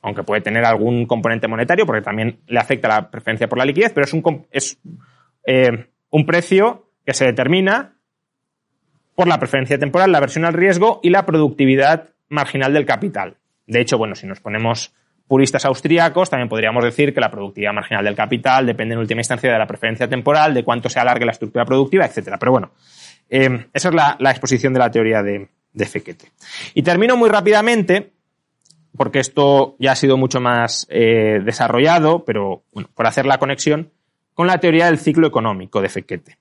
aunque 0.00 0.22
puede 0.22 0.40
tener 0.40 0.64
algún 0.64 1.04
componente 1.04 1.46
monetario, 1.46 1.84
porque 1.84 2.00
también 2.00 2.40
le 2.46 2.58
afecta 2.58 2.88
la 2.88 3.10
preferencia 3.10 3.50
por 3.50 3.58
la 3.58 3.66
liquidez, 3.66 3.92
pero 3.92 4.06
es 4.06 4.14
un, 4.14 4.46
es, 4.50 4.78
eh, 5.44 5.86
un 6.10 6.26
precio 6.26 6.88
que 7.04 7.14
se 7.14 7.24
determina 7.24 7.96
por 9.14 9.28
la 9.28 9.38
preferencia 9.38 9.78
temporal, 9.78 10.12
la 10.12 10.20
versión 10.20 10.44
al 10.44 10.54
riesgo 10.54 11.00
y 11.02 11.10
la 11.10 11.26
productividad 11.26 12.10
marginal 12.28 12.72
del 12.72 12.86
capital. 12.86 13.36
De 13.66 13.80
hecho, 13.80 13.98
bueno, 13.98 14.14
si 14.14 14.26
nos 14.26 14.40
ponemos 14.40 14.94
puristas 15.28 15.64
austríacos, 15.64 16.30
también 16.30 16.48
podríamos 16.48 16.84
decir 16.84 17.14
que 17.14 17.20
la 17.20 17.30
productividad 17.30 17.72
marginal 17.72 18.04
del 18.04 18.14
capital 18.14 18.66
depende 18.66 18.94
en 18.94 19.00
última 19.00 19.20
instancia 19.20 19.50
de 19.50 19.58
la 19.58 19.66
preferencia 19.66 20.08
temporal, 20.08 20.52
de 20.52 20.64
cuánto 20.64 20.88
se 20.88 21.00
alargue 21.00 21.24
la 21.24 21.32
estructura 21.32 21.64
productiva, 21.64 22.04
etcétera. 22.04 22.38
Pero 22.38 22.52
bueno, 22.52 22.72
eh, 23.30 23.66
esa 23.72 23.88
es 23.88 23.94
la, 23.94 24.30
exposición 24.30 24.72
de 24.72 24.78
la 24.78 24.90
teoría 24.90 25.22
de, 25.22 25.48
de. 25.72 26.16
Y 26.74 26.82
termino 26.82 27.16
muy 27.16 27.30
rápidamente, 27.30 28.12
porque 28.96 29.20
esto 29.20 29.76
ya 29.78 29.92
ha 29.92 29.96
sido 29.96 30.16
mucho 30.18 30.40
más 30.40 30.86
eh, 30.90 31.40
desarrollado, 31.42 32.24
pero 32.24 32.64
bueno, 32.72 32.90
por 32.94 33.06
hacer 33.06 33.24
la 33.24 33.38
conexión, 33.38 33.90
con 34.34 34.46
la 34.46 34.58
teoría 34.58 34.86
del 34.86 34.98
ciclo 34.98 35.26
económico 35.26 35.80
de 35.80 35.88
Fekete. 35.88 36.38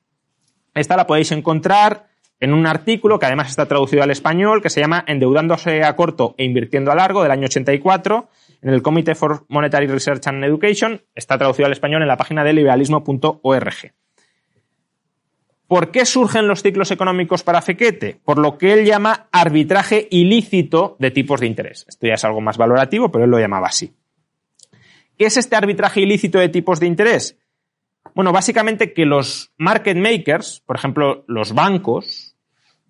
Esta 0.73 0.95
la 0.95 1.07
podéis 1.07 1.31
encontrar 1.31 2.07
en 2.39 2.53
un 2.53 2.65
artículo 2.65 3.19
que 3.19 3.27
además 3.27 3.49
está 3.49 3.67
traducido 3.67 4.03
al 4.03 4.11
español, 4.11 4.61
que 4.61 4.69
se 4.69 4.81
llama 4.81 5.03
Endeudándose 5.07 5.83
a 5.83 5.95
corto 5.95 6.33
e 6.37 6.43
invirtiendo 6.43 6.91
a 6.91 6.95
largo, 6.95 7.21
del 7.21 7.31
año 7.31 7.45
84, 7.45 8.29
en 8.63 8.69
el 8.73 8.81
Committee 8.81 9.15
for 9.15 9.45
Monetary 9.47 9.87
Research 9.87 10.27
and 10.27 10.43
Education, 10.43 11.01
está 11.13 11.37
traducido 11.37 11.67
al 11.67 11.71
español 11.71 12.01
en 12.01 12.07
la 12.07 12.17
página 12.17 12.43
de 12.43 12.53
liberalismo.org. 12.53 13.93
¿Por 15.67 15.91
qué 15.91 16.05
surgen 16.05 16.47
los 16.47 16.63
ciclos 16.63 16.91
económicos 16.91 17.43
para 17.43 17.61
Fekete? 17.61 18.19
Por 18.25 18.37
lo 18.39 18.57
que 18.57 18.73
él 18.73 18.85
llama 18.85 19.29
arbitraje 19.31 20.07
ilícito 20.11 20.97
de 20.99 21.11
tipos 21.11 21.39
de 21.39 21.47
interés. 21.47 21.85
Esto 21.87 22.07
ya 22.07 22.15
es 22.15 22.25
algo 22.25 22.41
más 22.41 22.57
valorativo, 22.57 23.09
pero 23.09 23.23
él 23.23 23.31
lo 23.31 23.39
llamaba 23.39 23.67
así. 23.67 23.93
¿Qué 25.17 25.27
es 25.27 25.37
este 25.37 25.55
arbitraje 25.55 26.01
ilícito 26.01 26.39
de 26.39 26.49
tipos 26.49 26.79
de 26.79 26.87
interés? 26.87 27.37
Bueno, 28.13 28.31
básicamente 28.31 28.93
que 28.93 29.05
los 29.05 29.53
market 29.57 29.97
makers, 29.97 30.61
por 30.65 30.75
ejemplo, 30.75 31.23
los 31.27 31.53
bancos 31.53 32.35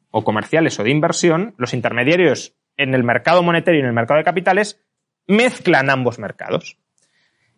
o 0.09 0.24
comerciales 0.24 0.80
o 0.80 0.84
de 0.84 0.91
inversión, 0.91 1.53
los 1.57 1.74
intermediarios 1.74 2.55
en 2.78 2.93
el 2.93 3.03
mercado 3.03 3.43
monetario 3.43 3.80
y 3.80 3.84
en 3.84 3.88
el 3.88 3.93
mercado 3.93 4.18
de 4.18 4.24
capitales, 4.24 4.82
mezclan 5.28 5.89
ambos 5.89 6.20
mercados. 6.20 6.78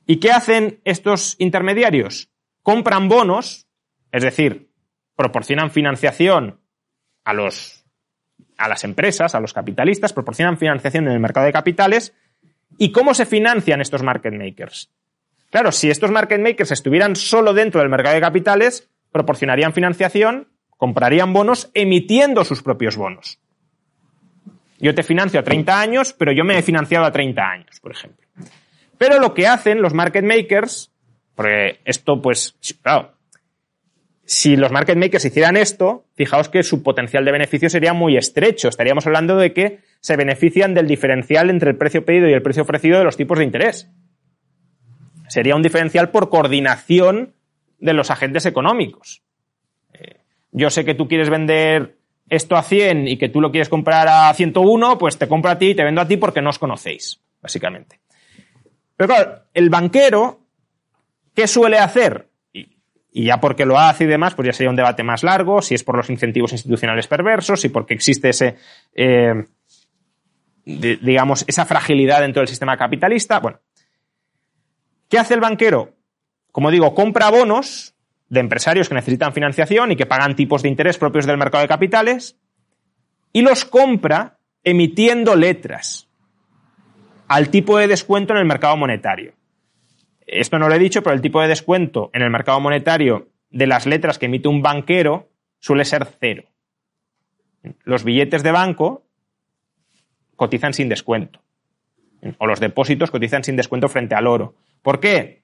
¿Y 0.05 0.19
qué 0.19 0.31
hacen 0.31 0.81
estos 0.83 1.35
intermediarios? 1.39 2.29
Compran 2.61 3.07
bonos, 3.07 3.67
es 4.11 4.23
decir, 4.23 4.69
proporcionan 5.15 5.71
financiación 5.71 6.59
a 7.23 7.33
los 7.33 7.83
a 8.57 8.67
las 8.67 8.83
empresas, 8.83 9.35
a 9.35 9.39
los 9.39 9.53
capitalistas, 9.53 10.13
proporcionan 10.13 10.57
financiación 10.57 11.07
en 11.07 11.13
el 11.13 11.19
mercado 11.19 11.45
de 11.45 11.53
capitales. 11.53 12.13
¿Y 12.77 12.91
cómo 12.91 13.13
se 13.13 13.25
financian 13.25 13.81
estos 13.81 14.03
market 14.03 14.33
makers? 14.33 14.91
Claro, 15.53 15.71
si 15.71 15.91
estos 15.91 16.09
market 16.09 16.41
makers 16.41 16.71
estuvieran 16.71 17.15
solo 17.15 17.53
dentro 17.53 17.79
del 17.79 17.87
mercado 17.87 18.15
de 18.15 18.21
capitales, 18.21 18.89
proporcionarían 19.11 19.71
financiación, 19.71 20.47
comprarían 20.77 21.31
bonos 21.31 21.69
emitiendo 21.75 22.43
sus 22.43 22.63
propios 22.63 22.97
bonos. 22.97 23.39
Yo 24.79 24.95
te 24.95 25.03
financio 25.03 25.39
a 25.39 25.43
30 25.43 25.79
años, 25.79 26.13
pero 26.17 26.31
yo 26.31 26.43
me 26.43 26.57
he 26.57 26.63
financiado 26.63 27.05
a 27.05 27.11
30 27.11 27.41
años, 27.43 27.79
por 27.81 27.91
ejemplo. 27.91 28.27
Pero 28.97 29.19
lo 29.19 29.35
que 29.35 29.45
hacen 29.45 29.83
los 29.83 29.93
market 29.93 30.25
makers, 30.25 30.91
porque 31.35 31.81
esto 31.85 32.19
pues, 32.19 32.55
claro, 32.81 33.13
si 34.25 34.55
los 34.55 34.71
market 34.71 34.97
makers 34.97 35.25
hicieran 35.25 35.55
esto, 35.55 36.07
fijaos 36.15 36.49
que 36.49 36.63
su 36.63 36.81
potencial 36.81 37.25
de 37.25 37.31
beneficio 37.31 37.69
sería 37.69 37.93
muy 37.93 38.17
estrecho. 38.17 38.69
Estaríamos 38.69 39.05
hablando 39.05 39.37
de 39.37 39.53
que 39.53 39.81
se 39.99 40.17
benefician 40.17 40.73
del 40.73 40.87
diferencial 40.87 41.51
entre 41.51 41.69
el 41.69 41.77
precio 41.77 42.03
pedido 42.03 42.27
y 42.27 42.33
el 42.33 42.41
precio 42.41 42.63
ofrecido 42.63 42.97
de 42.97 43.03
los 43.03 43.17
tipos 43.17 43.37
de 43.37 43.43
interés. 43.43 43.91
Sería 45.33 45.55
un 45.55 45.63
diferencial 45.63 46.11
por 46.11 46.29
coordinación 46.29 47.33
de 47.79 47.93
los 47.93 48.11
agentes 48.11 48.45
económicos. 48.45 49.23
Eh, 49.93 50.17
yo 50.51 50.69
sé 50.69 50.85
que 50.85 50.93
tú 50.93 51.07
quieres 51.07 51.31
vender 51.31 51.97
esto 52.29 52.55
a 52.55 52.61
100 52.61 53.07
y 53.07 53.17
que 53.17 53.29
tú 53.29 53.41
lo 53.41 53.49
quieres 53.49 53.67
comprar 53.67 54.07
a 54.07 54.31
101, 54.31 54.99
pues 54.99 55.17
te 55.17 55.27
compro 55.27 55.49
a 55.49 55.57
ti 55.57 55.71
y 55.71 55.75
te 55.75 55.83
vendo 55.83 56.01
a 56.01 56.07
ti 56.07 56.17
porque 56.17 56.43
no 56.43 56.51
os 56.51 56.59
conocéis, 56.59 57.19
básicamente. 57.41 57.99
Pero 58.95 59.07
claro, 59.07 59.41
el 59.55 59.71
banquero, 59.71 60.39
¿qué 61.33 61.47
suele 61.47 61.79
hacer? 61.79 62.29
Y, 62.53 63.25
ya 63.25 63.39
porque 63.39 63.65
lo 63.65 63.79
hace 63.79 64.03
y 64.03 64.07
demás, 64.07 64.35
pues 64.35 64.45
ya 64.45 64.53
sería 64.53 64.69
un 64.69 64.75
debate 64.75 65.01
más 65.01 65.23
largo, 65.23 65.63
si 65.63 65.73
es 65.73 65.83
por 65.83 65.97
los 65.97 66.11
incentivos 66.11 66.51
institucionales 66.51 67.07
perversos, 67.07 67.59
si 67.59 67.69
porque 67.69 67.95
existe 67.95 68.29
ese, 68.29 68.57
eh, 68.93 69.45
digamos, 70.63 71.43
esa 71.47 71.65
fragilidad 71.65 72.21
dentro 72.21 72.41
del 72.41 72.47
sistema 72.47 72.77
capitalista. 72.77 73.39
Bueno, 73.39 73.59
¿qué 75.13 75.19
hace 75.19 75.35
el 75.35 75.41
banquero? 75.41 75.93
Como 76.51 76.71
digo, 76.71 76.95
compra 76.95 77.29
bonos 77.29 77.93
de 78.29 78.39
empresarios 78.39 78.89
que 78.89 78.95
necesitan 78.95 79.31
financiación 79.31 79.91
y 79.91 79.95
que 79.95 80.07
pagan 80.07 80.35
tipos 80.35 80.63
de 80.63 80.69
interés 80.69 80.97
propios 80.97 81.27
del 81.27 81.37
mercado 81.37 81.61
de 81.61 81.67
capitales 81.67 82.39
y 83.31 83.43
los 83.43 83.63
compra 83.63 84.39
emitiendo 84.63 85.35
letras 85.35 86.09
al 87.27 87.49
tipo 87.49 87.77
de 87.77 87.87
descuento 87.87 88.33
en 88.33 88.39
el 88.39 88.45
mercado 88.45 88.75
monetario. 88.75 89.35
Esto 90.25 90.57
no 90.57 90.67
lo 90.67 90.73
he 90.73 90.79
dicho, 90.79 91.03
pero 91.03 91.15
el 91.15 91.21
tipo 91.21 91.43
de 91.43 91.47
descuento 91.47 92.09
en 92.11 92.23
el 92.23 92.31
mercado 92.31 92.59
monetario 92.59 93.27
de 93.51 93.67
las 93.67 93.85
letras 93.85 94.17
que 94.17 94.25
emite 94.25 94.47
un 94.47 94.63
banquero 94.63 95.29
suele 95.59 95.85
ser 95.85 96.07
cero. 96.19 96.45
Los 97.83 98.03
billetes 98.03 98.41
de 98.41 98.51
banco 98.51 99.05
cotizan 100.35 100.73
sin 100.73 100.89
descuento. 100.89 101.39
O 102.39 102.47
los 102.47 102.59
depósitos 102.59 103.11
cotizan 103.11 103.43
sin 103.43 103.55
descuento 103.55 103.89
frente 103.89 104.15
al 104.15 104.25
oro. 104.25 104.55
¿Por 104.83 104.99
qué? 104.99 105.43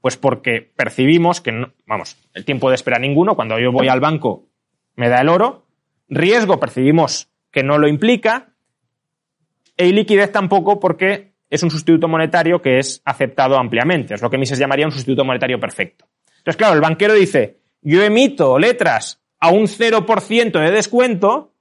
Pues 0.00 0.16
porque 0.16 0.72
percibimos 0.74 1.42
que, 1.42 1.52
no, 1.52 1.74
vamos, 1.86 2.16
el 2.32 2.46
tiempo 2.46 2.70
de 2.70 2.76
espera 2.76 2.98
ninguno, 2.98 3.36
cuando 3.36 3.58
yo 3.58 3.70
voy 3.70 3.88
al 3.88 4.00
banco 4.00 4.48
me 4.96 5.10
da 5.10 5.20
el 5.20 5.28
oro, 5.28 5.66
riesgo 6.08 6.58
percibimos 6.58 7.30
que 7.50 7.62
no 7.62 7.76
lo 7.76 7.88
implica, 7.88 8.54
e 9.76 9.88
liquidez 9.92 10.32
tampoco 10.32 10.80
porque 10.80 11.32
es 11.50 11.62
un 11.62 11.70
sustituto 11.70 12.08
monetario 12.08 12.62
que 12.62 12.78
es 12.78 13.02
aceptado 13.04 13.58
ampliamente, 13.58 14.14
es 14.14 14.22
lo 14.22 14.30
que 14.30 14.38
Mises 14.38 14.58
llamaría 14.58 14.86
un 14.86 14.92
sustituto 14.92 15.24
monetario 15.24 15.60
perfecto. 15.60 16.06
Entonces, 16.38 16.56
claro, 16.56 16.74
el 16.74 16.80
banquero 16.80 17.14
dice, 17.14 17.60
yo 17.82 18.02
emito 18.02 18.58
letras 18.58 19.22
a 19.38 19.50
un 19.50 19.66
0% 19.66 20.52
de 20.52 20.70
descuento 20.70 21.52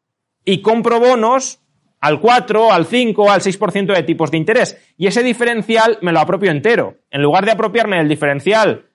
y 0.46 0.62
compro 0.62 1.00
bonos 1.00 1.61
al 2.02 2.20
4, 2.20 2.74
al 2.74 2.86
5, 2.86 3.32
al 3.32 3.42
6% 3.42 3.96
de 3.96 4.04
tipos 4.04 4.32
de 4.32 4.38
interés. 4.38 4.78
Y 4.98 5.08
ese 5.08 5.24
diferencial 5.24 6.00
me 6.02 6.12
lo 6.12 6.20
apropio 6.20 6.50
entero. 6.50 6.98
En 7.12 7.22
lugar 7.22 7.46
de 7.46 7.52
apropiarme 7.52 7.98
del 7.98 8.10
diferencial, 8.10 8.90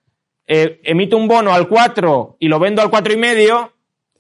eh, 0.47 0.81
emito 0.83 1.17
un 1.17 1.29
bono 1.29 1.55
al 1.55 1.69
4 1.69 2.37
y 2.41 2.49
lo 2.49 2.59
vendo 2.59 2.83
al 2.83 2.91
4,5, 2.91 3.71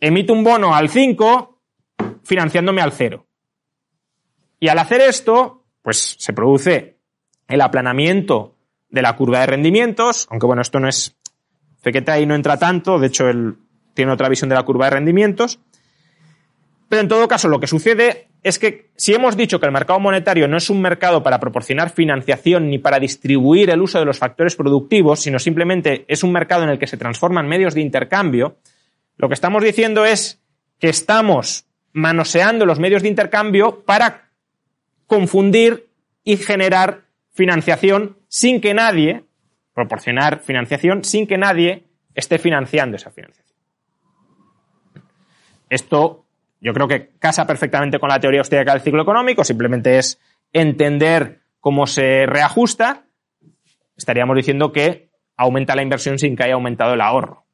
emito 0.01 0.32
un 0.32 0.45
bono 0.45 0.74
al 0.74 0.89
5 0.89 1.61
financiándome 2.22 2.80
al 2.80 2.93
0. 2.93 3.26
Y 4.61 4.68
al 4.68 4.78
hacer 4.78 5.01
esto, 5.01 5.64
pues 5.82 6.16
se 6.18 6.32
produce 6.32 6.99
el 7.49 7.61
aplanamiento 7.61 8.57
de 8.89 9.03
la 9.03 9.16
curva 9.16 9.41
de 9.41 9.47
rendimientos, 9.47 10.28
aunque 10.30 10.47
bueno, 10.47 10.62
esto 10.62 10.80
no 10.80 10.89
es... 10.89 11.16
Fequeta 11.80 12.14
ahí 12.14 12.26
no 12.26 12.34
entra 12.34 12.57
tanto, 12.57 12.99
de 12.99 13.07
hecho 13.07 13.28
él 13.28 13.59
tiene 13.95 14.12
otra 14.12 14.28
visión 14.28 14.49
de 14.49 14.57
la 14.57 14.64
curva 14.64 14.87
de 14.87 14.93
rendimientos. 14.93 15.61
Pero 16.89 17.03
en 17.03 17.09
todo 17.09 17.28
caso, 17.28 17.49
lo 17.49 17.61
que 17.61 17.66
sucede 17.66 18.28
es 18.47 18.61
que 18.61 18.92
si 18.94 19.12
hemos 19.12 19.36
dicho 19.36 19.59
que 19.59 19.66
el 19.66 19.72
mercado 19.72 19.99
monetario 19.99 20.47
no 20.47 20.57
es 20.57 20.70
un 20.70 20.80
mercado 20.80 21.20
para 21.20 21.40
proporcionar 21.40 21.90
financiación 21.90 22.70
ni 22.70 22.78
para 22.78 23.01
distribuir 23.01 23.70
el 23.70 23.82
uso 23.82 23.99
de 23.99 24.05
los 24.05 24.20
factores 24.20 24.55
productivos, 24.55 25.18
sino 25.18 25.40
simplemente 25.40 26.05
es 26.07 26.22
un 26.22 26.30
mercado 26.30 26.62
en 26.62 26.68
el 26.68 26.78
que 26.78 26.86
se 26.86 26.97
transforman 26.97 27.49
medios 27.49 27.74
de 27.74 27.80
intercambio, 27.80 28.59
lo 29.16 29.26
que 29.26 29.34
estamos 29.34 29.64
diciendo 29.64 30.05
es 30.05 30.40
que 30.78 30.88
estamos 30.88 31.66
manoseando 31.92 32.66
los 32.66 32.78
medios 32.78 33.03
de 33.03 33.09
intercambio 33.09 33.82
para 33.84 34.30
confundir 35.09 35.88
y 36.22 36.36
generar 36.36 37.07
financiación 37.32 38.16
sin 38.28 38.61
que 38.61 38.74
nadie, 38.74 39.24
proporcionar 39.74 40.38
financiación 40.38 41.03
sin 41.03 41.26
que 41.26 41.36
nadie 41.36 41.88
esté 42.14 42.38
financiando 42.38 42.94
esa 42.94 43.11
financiación. 43.11 43.59
Esto 45.68 46.26
yo 46.67 46.75
creo 46.75 46.89
que 46.89 47.11
casa 47.21 47.47
perfectamente 47.47 48.01
con 48.01 48.09
la 48.09 48.19
teoría 48.19 48.41
austríaca 48.41 48.73
del 48.73 48.81
ciclo 48.81 49.01
económico, 49.01 49.45
simplemente 49.45 49.99
es 49.99 50.21
entender 50.53 51.43
cómo 51.61 51.87
se 51.87 52.27
reajusta. 52.27 53.05
Estaríamos 53.97 54.35
diciendo 54.35 54.73
que 54.73 55.11
aumenta 55.37 55.77
la 55.77 55.83
inversión 55.83 56.19
sin 56.19 56.35
que 56.35 56.43
haya 56.43 56.55
aumentado 56.55 56.95
el 56.95 57.01
ahorro. 57.03 57.45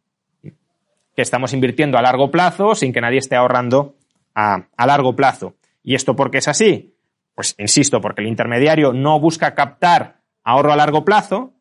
Que 0.41 1.21
estamos 1.21 1.53
invirtiendo 1.53 1.99
a 1.99 2.03
largo 2.03 2.31
plazo 2.31 2.75
sin 2.75 2.95
que 2.95 3.03
nadie 3.03 3.19
esté 3.19 3.37
ahorrando 3.37 3.97
a, 4.35 4.69
a 4.75 4.87
largo 4.87 5.15
plazo. 5.15 5.57
¿Y 5.83 5.95
esto 5.95 6.17
por 6.17 6.31
qué 6.31 6.39
es 6.39 6.49
así? 6.49 6.97
Pues 7.35 7.55
insisto, 7.59 8.01
porque 8.01 8.23
el 8.23 8.29
intermediario 8.29 8.95
no 8.95 9.21
busca 9.21 9.55
captar 9.55 10.23
ahorro 10.43 10.73
a 10.73 10.77
largo 10.77 11.05
plazo, 11.05 11.53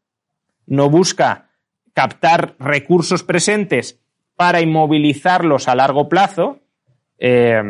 no 0.68 0.89
busca 0.89 1.49
captar 1.93 2.56
recursos 2.60 3.24
presentes 3.24 3.99
para 4.38 4.62
inmovilizarlos 4.62 5.68
a 5.68 5.76
largo 5.76 6.08
plazo, 6.08 6.61
eh, 7.22 7.61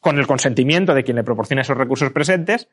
con 0.00 0.18
el 0.18 0.26
consentimiento 0.26 0.94
de 0.94 1.04
quien 1.04 1.16
le 1.16 1.22
proporciona 1.22 1.62
esos 1.62 1.76
recursos 1.76 2.10
presentes, 2.10 2.68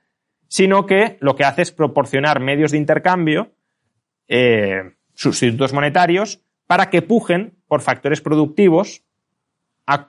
sino 0.47 0.85
que 0.87 1.17
lo 1.19 1.35
que 1.35 1.43
hace 1.43 1.61
es 1.61 1.71
proporcionar 1.71 2.39
medios 2.39 2.71
de 2.71 2.79
intercambio, 2.79 3.51
eh, 4.27 4.95
sustitutos 5.13 5.73
monetarios, 5.73 6.41
para 6.65 6.89
que 6.89 7.03
pujen 7.03 7.53
por 7.67 7.81
factores 7.81 8.21
productivos 8.21 9.03
a 9.85 10.07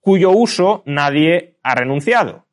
cuyo 0.00 0.30
uso 0.30 0.84
nadie 0.86 1.56
ha 1.62 1.74
renunciado, 1.74 2.46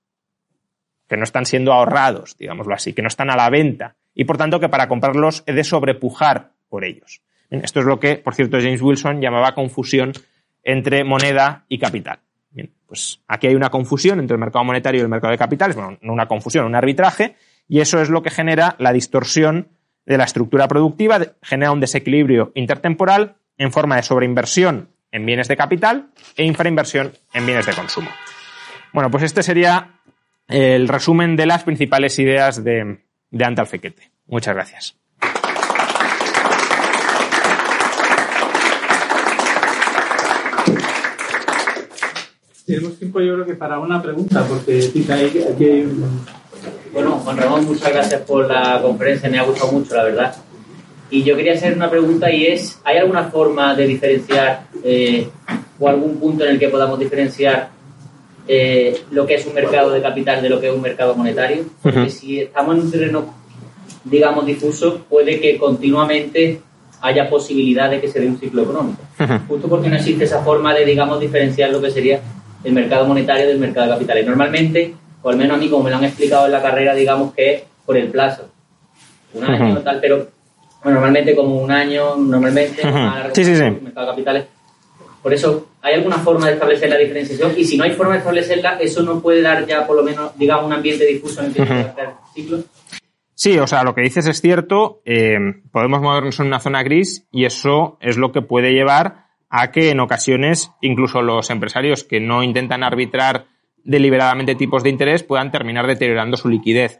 que 1.08 1.18
no 1.18 1.24
están 1.24 1.46
siendo 1.46 1.74
ahorrados, 1.74 2.38
digámoslo 2.38 2.74
así, 2.74 2.94
que 2.94 3.04
no 3.04 3.08
están 3.08 3.30
a 3.30 3.36
la 3.36 3.52
venta, 3.52 3.96
y 4.16 4.24
por 4.24 4.38
tanto 4.38 4.60
que 4.60 4.70
para 4.70 4.88
comprarlos 4.88 5.44
he 5.46 5.54
de 5.54 5.64
sobrepujar 5.64 6.54
por 6.70 6.84
ellos. 6.84 7.22
Esto 7.52 7.82
es 7.82 7.86
lo 7.86 8.00
que, 8.00 8.16
por 8.16 8.34
cierto, 8.34 8.58
James 8.58 8.82
Wilson 8.82 9.22
llamaba 9.22 9.54
confusión 9.54 10.14
entre 10.64 11.04
moneda 11.04 11.66
y 11.70 11.78
capital. 11.78 12.25
Pues 12.88 13.22
aquí 13.28 13.48
hay 13.48 13.56
una 13.56 13.70
confusión 13.70 14.20
entre 14.20 14.36
el 14.36 14.40
mercado 14.40 14.64
monetario 14.64 15.00
y 15.00 15.04
el 15.04 15.10
mercado 15.10 15.32
de 15.32 15.38
capitales, 15.38 15.76
bueno, 15.76 15.98
no 16.02 16.14
una 16.14 16.28
confusión, 16.28 16.66
un 16.66 16.76
arbitraje, 16.76 17.36
y 17.68 17.80
eso 17.80 18.02
es 18.02 18.10
lo 18.10 18.22
que 18.22 18.30
genera 18.30 18.76
la 18.80 18.94
distorsión 18.94 19.70
de 20.06 20.18
la 20.18 20.24
estructura 20.24 20.68
productiva, 20.68 21.20
genera 21.42 21.72
un 21.72 21.80
desequilibrio 21.80 22.52
intertemporal 22.56 23.38
en 23.58 23.72
forma 23.72 23.96
de 23.96 24.04
sobreinversión 24.04 24.90
en 25.12 25.26
bienes 25.26 25.48
de 25.48 25.58
capital 25.58 26.10
e 26.36 26.44
infrainversión 26.44 27.14
en 27.34 27.46
bienes 27.46 27.66
de 27.66 27.74
consumo. 27.74 28.10
Bueno, 28.94 29.10
pues 29.10 29.24
este 29.24 29.44
sería 29.44 30.00
el 30.48 30.88
resumen 30.88 31.36
de 31.36 31.46
las 31.46 31.64
principales 31.64 32.20
ideas 32.20 32.64
de, 32.64 33.00
de 33.32 33.46
Antal 33.46 33.68
Fequete. 33.68 34.12
Muchas 34.28 34.54
gracias. 34.54 35.05
Tenemos 42.66 42.98
tiempo 42.98 43.22
yo 43.22 43.36
creo 43.36 43.46
que 43.46 43.54
para 43.54 43.78
una 43.80 44.02
pregunta, 44.02 44.44
porque 44.48 44.80
aquí 44.80 45.06
hay 45.64 45.82
un... 45.82 46.22
Bueno, 46.92 47.12
Juan 47.24 47.38
Ramón, 47.38 47.66
muchas 47.66 47.94
gracias 47.94 48.22
por 48.22 48.48
la 48.48 48.82
conferencia, 48.82 49.30
me 49.30 49.38
ha 49.38 49.44
gustado 49.44 49.72
mucho, 49.72 49.96
la 49.96 50.04
verdad. 50.04 50.36
Y 51.12 51.24
yo 51.24 51.36
quería 51.36 51.54
hacer 51.54 51.76
una 51.76 51.92
pregunta 51.92 52.32
y 52.32 52.48
es, 52.48 52.80
¿hay 52.84 52.98
alguna 52.98 53.26
forma 53.26 53.76
de 53.76 53.86
diferenciar 53.86 54.64
eh, 54.84 55.28
o 55.80 55.88
algún 55.88 56.18
punto 56.18 56.44
en 56.44 56.52
el 56.52 56.60
que 56.60 56.70
podamos 56.70 56.98
diferenciar 56.98 57.70
eh, 58.48 59.00
lo 59.12 59.28
que 59.28 59.36
es 59.36 59.46
un 59.46 59.54
mercado 59.54 59.92
de 59.92 60.02
capital 60.02 60.42
de 60.42 60.50
lo 60.50 60.60
que 60.60 60.70
es 60.70 60.74
un 60.74 60.82
mercado 60.82 61.14
monetario? 61.14 61.66
Porque 61.84 62.10
si 62.10 62.40
estamos 62.40 62.76
en 62.76 62.82
un 62.82 62.92
terreno, 62.92 63.36
digamos, 64.04 64.44
difuso, 64.44 65.06
puede 65.08 65.40
que 65.40 65.60
continuamente 65.60 66.62
haya 67.02 67.30
posibilidad 67.30 67.92
de 67.92 68.02
que 68.02 68.08
se 68.08 68.20
dé 68.20 68.28
un 68.28 68.40
ciclo 68.40 68.64
económico. 68.64 69.04
Justo 69.48 69.68
porque 69.68 69.90
no 69.90 69.98
existe 69.98 70.24
esa 70.24 70.42
forma 70.44 70.74
de, 70.74 70.84
digamos, 70.86 71.20
diferenciar 71.20 71.70
lo 71.70 71.80
que 71.80 71.92
sería 71.92 72.20
el 72.66 72.74
mercado 72.74 73.06
monetario 73.06 73.48
del 73.48 73.60
mercado 73.60 73.88
de 73.88 73.94
capitales. 73.94 74.26
Normalmente, 74.26 74.94
o 75.22 75.30
al 75.30 75.38
menos 75.38 75.56
a 75.56 75.60
mí, 75.60 75.70
como 75.70 75.84
me 75.84 75.92
lo 75.92 75.98
han 75.98 76.04
explicado 76.04 76.48
en 76.48 76.52
la 76.52 76.62
carrera, 76.62 76.94
digamos 76.94 77.34
que 77.34 77.54
es 77.54 77.64
por 77.86 77.96
el 77.96 78.10
plazo. 78.10 78.50
Un 79.34 79.44
año, 79.44 79.80
tal, 79.82 80.00
pero 80.02 80.28
normalmente 80.84 81.36
como 81.36 81.62
un 81.62 81.72
año, 81.72 82.16
normalmente, 82.16 82.82
sí, 83.34 83.46
sí, 83.46 83.56
sí. 83.56 83.64
mercado 83.64 84.08
de 84.08 84.12
capitales. 84.12 84.46
Por 85.22 85.34
eso, 85.34 85.70
¿hay 85.82 85.96
alguna 85.96 86.18
forma 86.18 86.48
de 86.48 86.54
establecer 86.54 86.90
la 86.90 86.98
diferenciación? 86.98 87.54
Y 87.58 87.66
si 87.66 87.78
no 87.78 87.84
hay 87.84 87.92
forma 87.92 88.14
de 88.14 88.20
establecerla, 88.20 88.78
¿eso 88.80 89.02
no 89.04 89.20
puede 89.22 89.42
dar 89.42 89.66
ya, 89.66 89.86
por 89.86 89.96
lo 89.96 90.04
menos, 90.04 90.38
digamos, 90.38 90.66
un 90.66 90.74
ambiente 90.74 91.06
difuso 91.06 91.42
en 91.42 91.48
el 91.48 91.54
que 91.54 91.66
se 91.66 91.74
hacer 91.74 92.10
ciclos? 92.34 92.66
Sí, 93.34 93.58
o 93.58 93.68
sea, 93.68 93.84
lo 93.84 93.94
que 93.94 94.02
dices 94.02 94.28
es 94.28 94.40
cierto, 94.40 95.02
eh, 95.04 95.38
podemos 95.72 96.02
movernos 96.02 96.40
en 96.40 96.48
una 96.48 96.60
zona 96.60 96.84
gris 96.84 97.28
y 97.32 97.46
eso 97.46 97.98
es 98.00 98.18
lo 98.18 98.32
que 98.32 98.42
puede 98.42 98.72
llevar 98.72 99.25
a 99.58 99.72
que 99.72 99.90
en 99.92 100.02
ocasiones 100.02 100.74
incluso 100.82 101.22
los 101.22 101.50
empresarios 101.50 102.04
que 102.04 102.20
no 102.20 102.44
intentan 102.44 102.84
arbitrar 102.84 103.46
deliberadamente 103.86 104.56
tipos 104.56 104.84
de 104.84 104.90
interés 104.90 105.24
puedan 105.24 105.50
terminar 105.50 105.88
deteriorando 105.88 106.36
su 106.36 106.50
liquidez. 106.50 107.00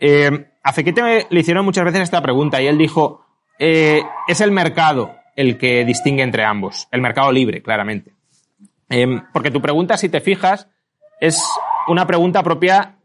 Eh, 0.00 0.46
a 0.62 0.72
Fequete 0.72 1.26
le 1.28 1.40
hicieron 1.40 1.66
muchas 1.66 1.84
veces 1.84 2.00
esta 2.00 2.22
pregunta 2.22 2.62
y 2.62 2.66
él 2.66 2.78
dijo, 2.78 3.26
eh, 3.58 4.02
es 4.26 4.40
el 4.40 4.52
mercado 4.52 5.16
el 5.36 5.58
que 5.58 5.84
distingue 5.84 6.22
entre 6.22 6.44
ambos, 6.44 6.88
el 6.92 7.02
mercado 7.02 7.30
libre, 7.30 7.62
claramente. 7.62 8.14
Em, 8.88 9.22
porque 9.30 9.50
tu 9.50 9.60
pregunta, 9.60 9.98
si 9.98 10.08
te 10.08 10.20
fijas, 10.20 10.68
es 11.20 11.44
una 11.88 12.06
pregunta 12.06 12.42
propia, 12.42 12.96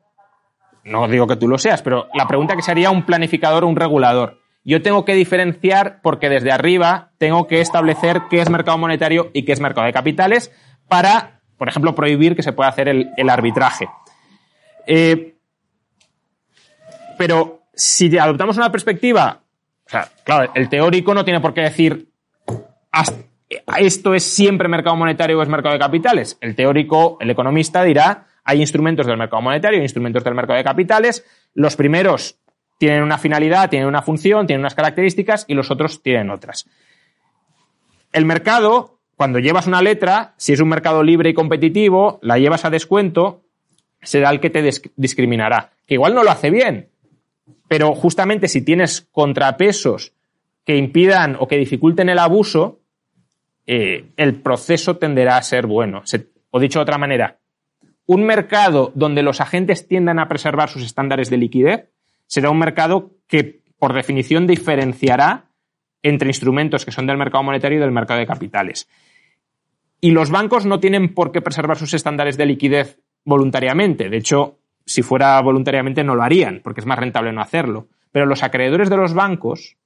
no 0.86 1.10
digo 1.10 1.28
que 1.28 1.36
tú 1.36 1.50
lo 1.50 1.58
seas, 1.58 1.82
pero 1.82 2.08
la 2.14 2.26
pregunta 2.26 2.56
que 2.56 2.62
sería 2.62 2.90
un 2.90 3.06
planificador 3.06 3.66
o 3.66 3.68
un 3.68 3.76
regulador. 3.76 4.40
Yo 4.68 4.82
tengo 4.82 5.06
que 5.06 5.16
diferenciar 5.16 6.02
porque 6.02 6.28
desde 6.28 6.52
arriba 6.52 7.12
tengo 7.18 7.48
que 7.48 7.62
establecer 7.62 8.24
qué 8.30 8.42
es 8.42 8.50
mercado 8.50 8.78
monetario 8.78 9.32
y 9.32 9.44
qué 9.44 9.54
es 9.54 9.62
mercado 9.62 9.88
de 9.88 9.94
capitales 9.94 10.52
para, 10.90 11.40
por 11.58 11.70
ejemplo, 11.70 11.96
prohibir 11.96 12.36
que 12.36 12.44
se 12.44 12.52
pueda 12.52 12.70
hacer 12.70 12.90
el, 12.90 13.30
arbitraje. 13.30 13.88
Eh, 14.86 15.36
pero 17.18 17.62
si 17.74 18.18
adoptamos 18.18 18.58
una 18.58 18.70
perspectiva, 18.70 19.40
o 19.86 19.90
sea, 19.90 20.10
claro, 20.26 20.52
el 20.54 20.68
teórico 20.68 21.14
no 21.14 21.24
tiene 21.24 21.40
por 21.40 21.54
qué 21.54 21.62
decir 21.62 22.10
esto 23.78 24.14
es 24.14 24.24
siempre 24.26 24.68
mercado 24.68 24.98
monetario 24.98 25.40
o 25.40 25.44
es 25.44 25.48
mercado 25.48 25.76
de 25.76 25.80
capitales. 25.80 26.38
El 26.42 26.58
teórico, 26.58 27.18
el 27.22 27.30
economista 27.30 27.86
dirá, 27.86 28.28
hay 28.44 28.60
instrumentos 28.60 29.06
del 29.06 29.16
mercado 29.16 29.42
monetario, 29.42 29.78
hay 29.78 29.86
instrumentos 29.86 30.26
del 30.26 30.36
mercado 30.36 30.58
de 30.58 30.66
capitales. 30.66 31.26
Los 31.54 31.78
primeros 31.78 32.38
tienen 32.78 33.04
una 33.04 33.18
finalidad, 33.18 33.70
tienen 33.70 33.88
una 33.88 34.02
función, 34.02 34.48
tienen 34.48 34.62
unas 34.62 34.76
características 34.76 35.46
y 35.48 35.54
los 35.54 35.72
otros 35.72 36.02
tienen 36.02 36.30
otras. 36.30 36.68
El 38.12 38.26
mercado, 38.26 39.00
cuando 39.16 39.40
llevas 39.40 39.68
una 39.68 39.82
letra, 39.82 40.34
si 40.38 40.54
es 40.54 40.60
un 40.60 40.70
mercado 40.70 41.04
libre 41.04 41.30
y 41.30 41.34
competitivo, 41.34 42.20
la 42.22 42.38
llevas 42.38 42.66
a 42.66 42.70
descuento, 42.70 43.44
será 44.02 44.30
el 44.30 44.40
que 44.40 44.50
te 44.50 44.64
discriminará. 44.96 45.72
Que 45.86 45.96
igual 45.96 46.14
no 46.14 46.24
lo 46.24 46.32
hace 46.32 46.50
bien, 46.50 46.90
pero 47.68 47.94
justamente 47.96 48.48
si 48.48 48.62
tienes 48.62 49.02
contrapesos 49.12 50.14
que 50.66 50.78
impidan 50.78 51.38
o 51.40 51.48
que 51.48 51.58
dificulten 51.58 52.10
el 52.10 52.20
abuso, 52.20 52.82
eh, 53.66 54.12
el 54.18 54.36
proceso 54.42 54.98
tenderá 54.98 55.38
a 55.38 55.44
ser 55.44 55.66
bueno. 55.66 56.04
o 56.52 56.60
dicho 56.60 56.80
de 56.80 56.84
otra 56.84 56.98
manera, 56.98 57.38
un 58.06 58.24
mercado 58.24 58.92
donde 58.96 59.24
los 59.24 59.42
agentes 59.42 59.88
tiendan 59.88 60.20
a 60.20 60.28
preservar 60.28 60.70
sus 60.70 60.84
estándares 60.84 61.30
de 61.30 61.38
liquidez 61.38 61.90
será 62.28 62.50
un 62.50 62.60
mercado 62.60 63.12
que, 63.28 63.64
por 63.80 63.94
definición, 63.94 64.46
diferenciará 64.48 65.50
entre 66.04 66.30
instrumentos 66.30 66.86
que 66.86 66.92
son 66.92 67.08
del 67.08 67.18
mercado 67.18 67.44
monetario 67.44 67.78
y 67.78 67.82
del 67.82 67.92
mercado 67.92 68.20
de 68.20 68.28
capitales. 68.28 68.88
Y 70.00 70.12
los 70.12 70.30
bancos 70.30 70.66
no 70.66 70.80
tienen 70.80 71.14
por 71.14 71.32
qué 71.32 71.42
preservar 71.42 71.78
sus 71.78 71.94
estándares 71.94 72.38
de 72.38 72.46
liquidez 72.46 73.00
voluntariamente. 73.26 74.10
De 74.10 74.18
hecho, 74.18 74.60
si 74.86 75.02
fuera 75.02 75.42
voluntariamente 75.42 76.04
no 76.04 76.16
lo 76.16 76.24
harían, 76.24 76.62
porque 76.64 76.82
es 76.82 76.86
más 76.86 77.00
rentable 77.00 77.34
no 77.34 77.42
hacerlo. 77.42 77.88
Pero 78.12 78.26
los 78.26 78.44
acreedores 78.44 78.90
de 78.90 78.98
los 78.98 79.14
bancos 79.14 79.78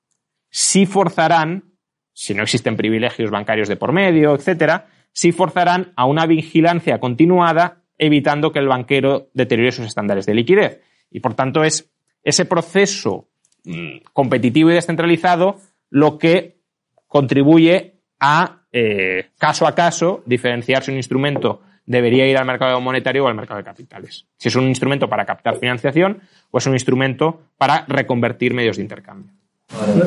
sí 0.49 0.85
forzarán, 0.85 1.71
si 2.13 2.33
no 2.33 2.43
existen 2.43 2.75
privilegios 2.75 3.31
bancarios 3.31 3.67
de 3.67 3.77
por 3.77 3.93
medio, 3.93 4.35
etcétera, 4.35 4.87
sí 5.13 5.31
forzarán 5.31 5.93
a 5.95 6.05
una 6.05 6.25
vigilancia 6.25 6.99
continuada, 6.99 7.83
evitando 7.97 8.51
que 8.51 8.59
el 8.59 8.67
banquero 8.67 9.29
deteriore 9.33 9.71
sus 9.71 9.85
estándares 9.85 10.25
de 10.25 10.35
liquidez. 10.35 10.81
Y 11.09 11.19
por 11.19 11.33
tanto 11.33 11.63
es 11.63 11.91
ese 12.23 12.45
proceso 12.45 13.27
mm, 13.63 13.97
competitivo 14.13 14.71
y 14.71 14.75
descentralizado 14.75 15.57
lo 15.89 16.17
que 16.17 16.61
contribuye 17.07 17.95
a, 18.19 18.63
eh, 18.71 19.29
caso 19.37 19.67
a 19.67 19.75
caso, 19.75 20.23
diferenciar 20.25 20.83
si 20.83 20.91
un 20.91 20.97
instrumento 20.97 21.61
debería 21.85 22.27
ir 22.27 22.37
al 22.37 22.45
mercado 22.45 22.79
monetario 22.79 23.25
o 23.25 23.27
al 23.27 23.35
mercado 23.35 23.57
de 23.57 23.63
capitales. 23.65 24.27
Si 24.37 24.47
es 24.47 24.55
un 24.55 24.67
instrumento 24.67 25.09
para 25.09 25.25
captar 25.25 25.57
financiación 25.57 26.21
o 26.51 26.57
es 26.59 26.65
un 26.67 26.73
instrumento 26.73 27.41
para 27.57 27.85
reconvertir 27.87 28.53
medios 28.53 28.77
de 28.77 28.83
intercambio 28.83 29.33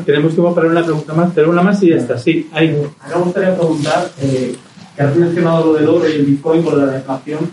tenemos 0.04 0.34
que 0.34 0.42
para 0.42 0.68
una 0.68 0.84
pregunta 0.84 1.14
más, 1.14 1.32
pero 1.34 1.50
una 1.50 1.62
más 1.62 1.82
y 1.82 1.90
ya 1.90 1.96
está. 1.96 2.18
Sí, 2.18 2.48
hay. 2.52 2.68
me 2.68 3.22
gustaría 3.22 3.56
preguntar, 3.56 4.10
eh, 4.20 4.54
que 4.96 5.02
has 5.02 5.16
mencionado 5.16 5.66
lo 5.66 5.74
del 5.74 5.88
oro 5.88 6.08
y 6.08 6.12
el 6.12 6.26
Bitcoin 6.26 6.62
por 6.62 6.76
la 6.76 6.86
deflación, 6.86 7.50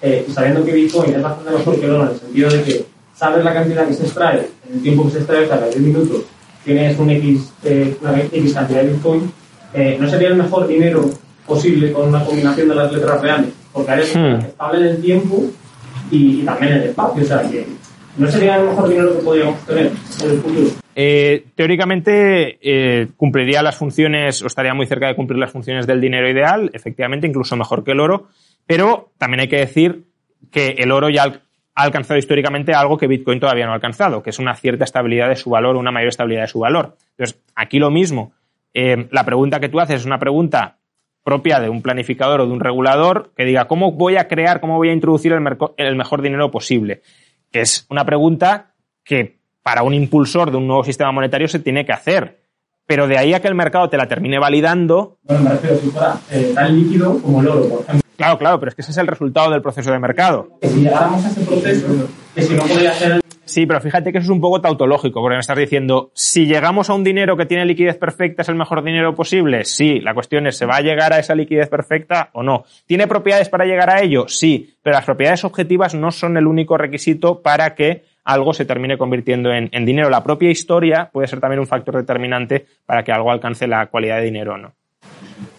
eh, 0.00 0.26
sabiendo 0.32 0.64
que 0.64 0.72
Bitcoin 0.72 1.14
es 1.14 1.22
bastante 1.22 1.50
mejor 1.50 1.80
que 1.80 1.86
el 1.86 1.92
oro 1.92 2.04
en 2.04 2.10
el 2.10 2.20
sentido 2.20 2.50
de 2.50 2.62
que 2.62 2.86
sabes 3.14 3.44
la 3.44 3.54
cantidad 3.54 3.86
que 3.86 3.94
se 3.94 4.04
extrae, 4.04 4.48
en 4.68 4.76
el 4.76 4.82
tiempo 4.82 5.04
que 5.04 5.10
se 5.12 5.18
extrae, 5.18 5.46
sea, 5.46 5.58
10 5.58 5.80
minutos, 5.80 6.22
tienes 6.64 6.98
un 6.98 7.10
X, 7.10 7.52
eh, 7.64 7.96
una 8.00 8.20
X 8.20 8.54
cantidad 8.54 8.82
de 8.82 8.92
Bitcoin, 8.92 9.32
eh, 9.72 9.96
¿no 10.00 10.08
sería 10.08 10.28
el 10.28 10.36
mejor 10.36 10.66
dinero 10.66 11.10
posible 11.46 11.92
con 11.92 12.08
una 12.08 12.24
combinación 12.24 12.68
de 12.68 12.74
las 12.74 12.92
letras 12.92 13.20
reales? 13.20 13.50
Porque 13.72 13.92
eres 13.92 14.16
hmm. 14.16 14.46
estable 14.46 14.80
en 14.80 14.86
el 14.86 15.02
tiempo 15.02 15.44
y, 16.10 16.40
y, 16.40 16.44
también 16.44 16.72
en 16.72 16.82
el 16.82 16.88
espacio, 16.90 17.22
o 17.22 17.26
sea, 17.26 17.42
que 17.42 17.66
¿no 18.16 18.30
sería 18.30 18.56
el 18.56 18.66
mejor 18.68 18.88
dinero 18.88 19.16
que 19.16 19.24
podríamos 19.24 19.66
tener 19.66 19.86
en 20.22 20.30
el 20.30 20.38
futuro? 20.40 20.84
Eh, 20.96 21.46
teóricamente 21.56 22.58
eh, 22.62 23.08
cumpliría 23.16 23.62
las 23.62 23.76
funciones 23.76 24.42
o 24.42 24.46
estaría 24.46 24.74
muy 24.74 24.86
cerca 24.86 25.08
de 25.08 25.16
cumplir 25.16 25.38
las 25.38 25.50
funciones 25.50 25.86
del 25.86 26.00
dinero 26.00 26.30
ideal, 26.30 26.70
efectivamente, 26.72 27.26
incluso 27.26 27.56
mejor 27.56 27.82
que 27.82 27.92
el 27.92 28.00
oro, 28.00 28.28
pero 28.66 29.10
también 29.18 29.40
hay 29.40 29.48
que 29.48 29.56
decir 29.56 30.04
que 30.52 30.76
el 30.78 30.92
oro 30.92 31.10
ya 31.10 31.42
ha 31.74 31.82
alcanzado 31.82 32.18
históricamente 32.18 32.72
algo 32.72 32.96
que 32.96 33.06
Bitcoin 33.06 33.40
todavía 33.40 33.66
no 33.66 33.72
ha 33.72 33.76
alcanzado, 33.76 34.22
que 34.22 34.30
es 34.30 34.38
una 34.38 34.54
cierta 34.54 34.84
estabilidad 34.84 35.28
de 35.28 35.36
su 35.36 35.50
valor, 35.50 35.76
una 35.76 35.90
mayor 35.90 36.08
estabilidad 36.08 36.42
de 36.42 36.48
su 36.48 36.60
valor. 36.60 36.96
Entonces, 37.10 37.40
aquí 37.54 37.78
lo 37.78 37.90
mismo. 37.90 38.32
Eh, 38.72 39.08
la 39.10 39.24
pregunta 39.24 39.60
que 39.60 39.68
tú 39.68 39.80
haces 39.80 40.00
es 40.00 40.06
una 40.06 40.18
pregunta 40.18 40.78
propia 41.24 41.58
de 41.58 41.68
un 41.68 41.82
planificador 41.82 42.42
o 42.42 42.46
de 42.46 42.52
un 42.52 42.60
regulador 42.60 43.32
que 43.36 43.44
diga 43.44 43.66
cómo 43.66 43.92
voy 43.92 44.16
a 44.16 44.28
crear, 44.28 44.60
cómo 44.60 44.76
voy 44.76 44.90
a 44.90 44.92
introducir 44.92 45.32
el, 45.32 45.42
el 45.78 45.96
mejor 45.96 46.22
dinero 46.22 46.50
posible. 46.50 47.02
Que 47.50 47.60
es 47.60 47.86
una 47.88 48.04
pregunta 48.04 48.74
que 49.02 49.38
para 49.62 49.82
un 49.82 49.94
impulsor 49.94 50.50
de 50.50 50.58
un 50.58 50.66
nuevo 50.66 50.84
sistema 50.84 51.10
monetario 51.10 51.48
se 51.48 51.58
tiene 51.58 51.84
que 51.84 51.92
hacer. 51.92 52.40
Pero 52.86 53.08
de 53.08 53.16
ahí 53.16 53.32
a 53.32 53.40
que 53.40 53.48
el 53.48 53.54
mercado 53.54 53.88
te 53.88 53.96
la 53.96 54.06
termine 54.06 54.38
validando. 54.38 55.16
Bueno, 55.22 55.44
me 55.44 55.50
refiero 55.50 55.76
si 55.78 55.88
fuera 55.88 56.20
eh, 56.30 56.52
tan 56.54 56.78
líquido 56.78 57.20
como 57.22 57.40
el 57.40 57.48
oro, 57.48 57.68
por 57.68 57.80
ejemplo. 57.80 58.03
Claro, 58.16 58.38
claro, 58.38 58.60
pero 58.60 58.68
es 58.70 58.74
que 58.74 58.82
ese 58.82 58.92
es 58.92 58.98
el 58.98 59.06
resultado 59.06 59.50
del 59.50 59.62
proceso 59.62 59.90
de 59.90 59.98
mercado. 59.98 60.58
Llegáramos 60.62 61.24
a 61.24 61.28
ese 61.28 61.40
proceso, 61.40 62.08
que 62.34 62.42
si 62.42 62.54
no 62.54 62.62
podría 62.62 62.92
ser. 62.94 63.20
Sí, 63.46 63.66
pero 63.66 63.80
fíjate 63.80 64.10
que 64.10 64.18
eso 64.18 64.26
es 64.26 64.30
un 64.30 64.40
poco 64.40 64.60
tautológico, 64.60 65.20
porque 65.20 65.34
me 65.34 65.40
estás 65.40 65.58
diciendo, 65.58 66.10
si 66.14 66.46
llegamos 66.46 66.88
a 66.88 66.94
un 66.94 67.04
dinero 67.04 67.36
que 67.36 67.44
tiene 67.44 67.66
liquidez 67.66 67.96
perfecta, 67.96 68.42
¿es 68.42 68.48
el 68.48 68.54
mejor 68.54 68.82
dinero 68.82 69.14
posible? 69.14 69.64
Sí, 69.64 70.00
la 70.00 70.14
cuestión 70.14 70.46
es, 70.46 70.56
¿se 70.56 70.64
va 70.64 70.76
a 70.76 70.80
llegar 70.80 71.12
a 71.12 71.18
esa 71.18 71.34
liquidez 71.34 71.68
perfecta 71.68 72.30
o 72.32 72.42
no? 72.42 72.64
¿Tiene 72.86 73.06
propiedades 73.06 73.48
para 73.50 73.66
llegar 73.66 73.90
a 73.90 74.00
ello? 74.00 74.26
Sí, 74.28 74.74
pero 74.82 74.96
las 74.96 75.04
propiedades 75.04 75.44
objetivas 75.44 75.94
no 75.94 76.10
son 76.10 76.36
el 76.36 76.46
único 76.46 76.78
requisito 76.78 77.42
para 77.42 77.74
que 77.74 78.04
algo 78.24 78.54
se 78.54 78.64
termine 78.64 78.96
convirtiendo 78.96 79.52
en, 79.52 79.84
dinero. 79.84 80.08
La 80.08 80.24
propia 80.24 80.50
historia 80.50 81.10
puede 81.12 81.28
ser 81.28 81.40
también 81.40 81.60
un 81.60 81.66
factor 81.66 81.96
determinante 81.96 82.66
para 82.86 83.04
que 83.04 83.12
algo 83.12 83.30
alcance 83.30 83.66
la 83.66 83.86
cualidad 83.86 84.18
de 84.18 84.24
dinero 84.24 84.54
o 84.54 84.58
no. 84.58 84.72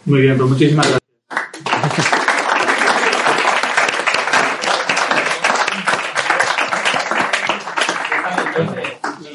Muy 0.06 0.22
bien, 0.22 0.38
pues 0.38 0.49
muchísimas 0.49 0.88
gracias. 0.88 2.22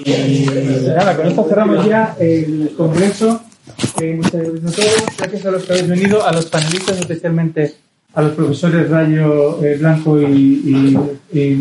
nada, 0.07 1.17
con 1.17 1.27
esto 1.27 1.47
cerramos 1.49 1.87
ya 1.87 2.17
el 2.19 2.73
congreso. 2.77 3.43
Eh, 4.01 4.15
muchas 4.15 4.33
gracias 4.33 4.79
a 4.79 5.17
Gracias 5.19 5.47
a 5.47 5.51
los 5.51 5.65
que 5.65 5.73
habéis 5.73 5.89
venido, 5.89 6.27
a 6.27 6.33
los 6.33 6.47
panelistas, 6.47 6.99
especialmente 6.99 7.75
a 8.15 8.23
los 8.23 8.33
profesores 8.33 8.91
Rayo 8.91 9.65
eh, 9.65 9.77
Blanco 9.79 10.21
y, 10.21 10.25
y, 10.25 11.39
y 11.39 11.55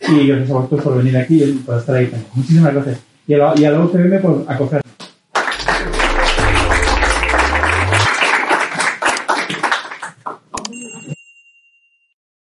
y 0.00 0.26
gracias 0.26 0.50
a 0.50 0.54
vosotros 0.54 0.82
por 0.82 0.96
venir 0.98 1.16
aquí 1.16 1.42
y 1.42 1.52
por 1.54 1.78
estar 1.78 1.96
ahí 1.96 2.06
también. 2.06 2.30
Muchísimas 2.34 2.74
gracias. 2.74 3.00
Y 3.26 3.34
a 3.34 3.38
la, 3.38 3.54
y 3.56 3.64
a 3.64 4.20
por 4.20 4.44
acogernos. 4.46 5.07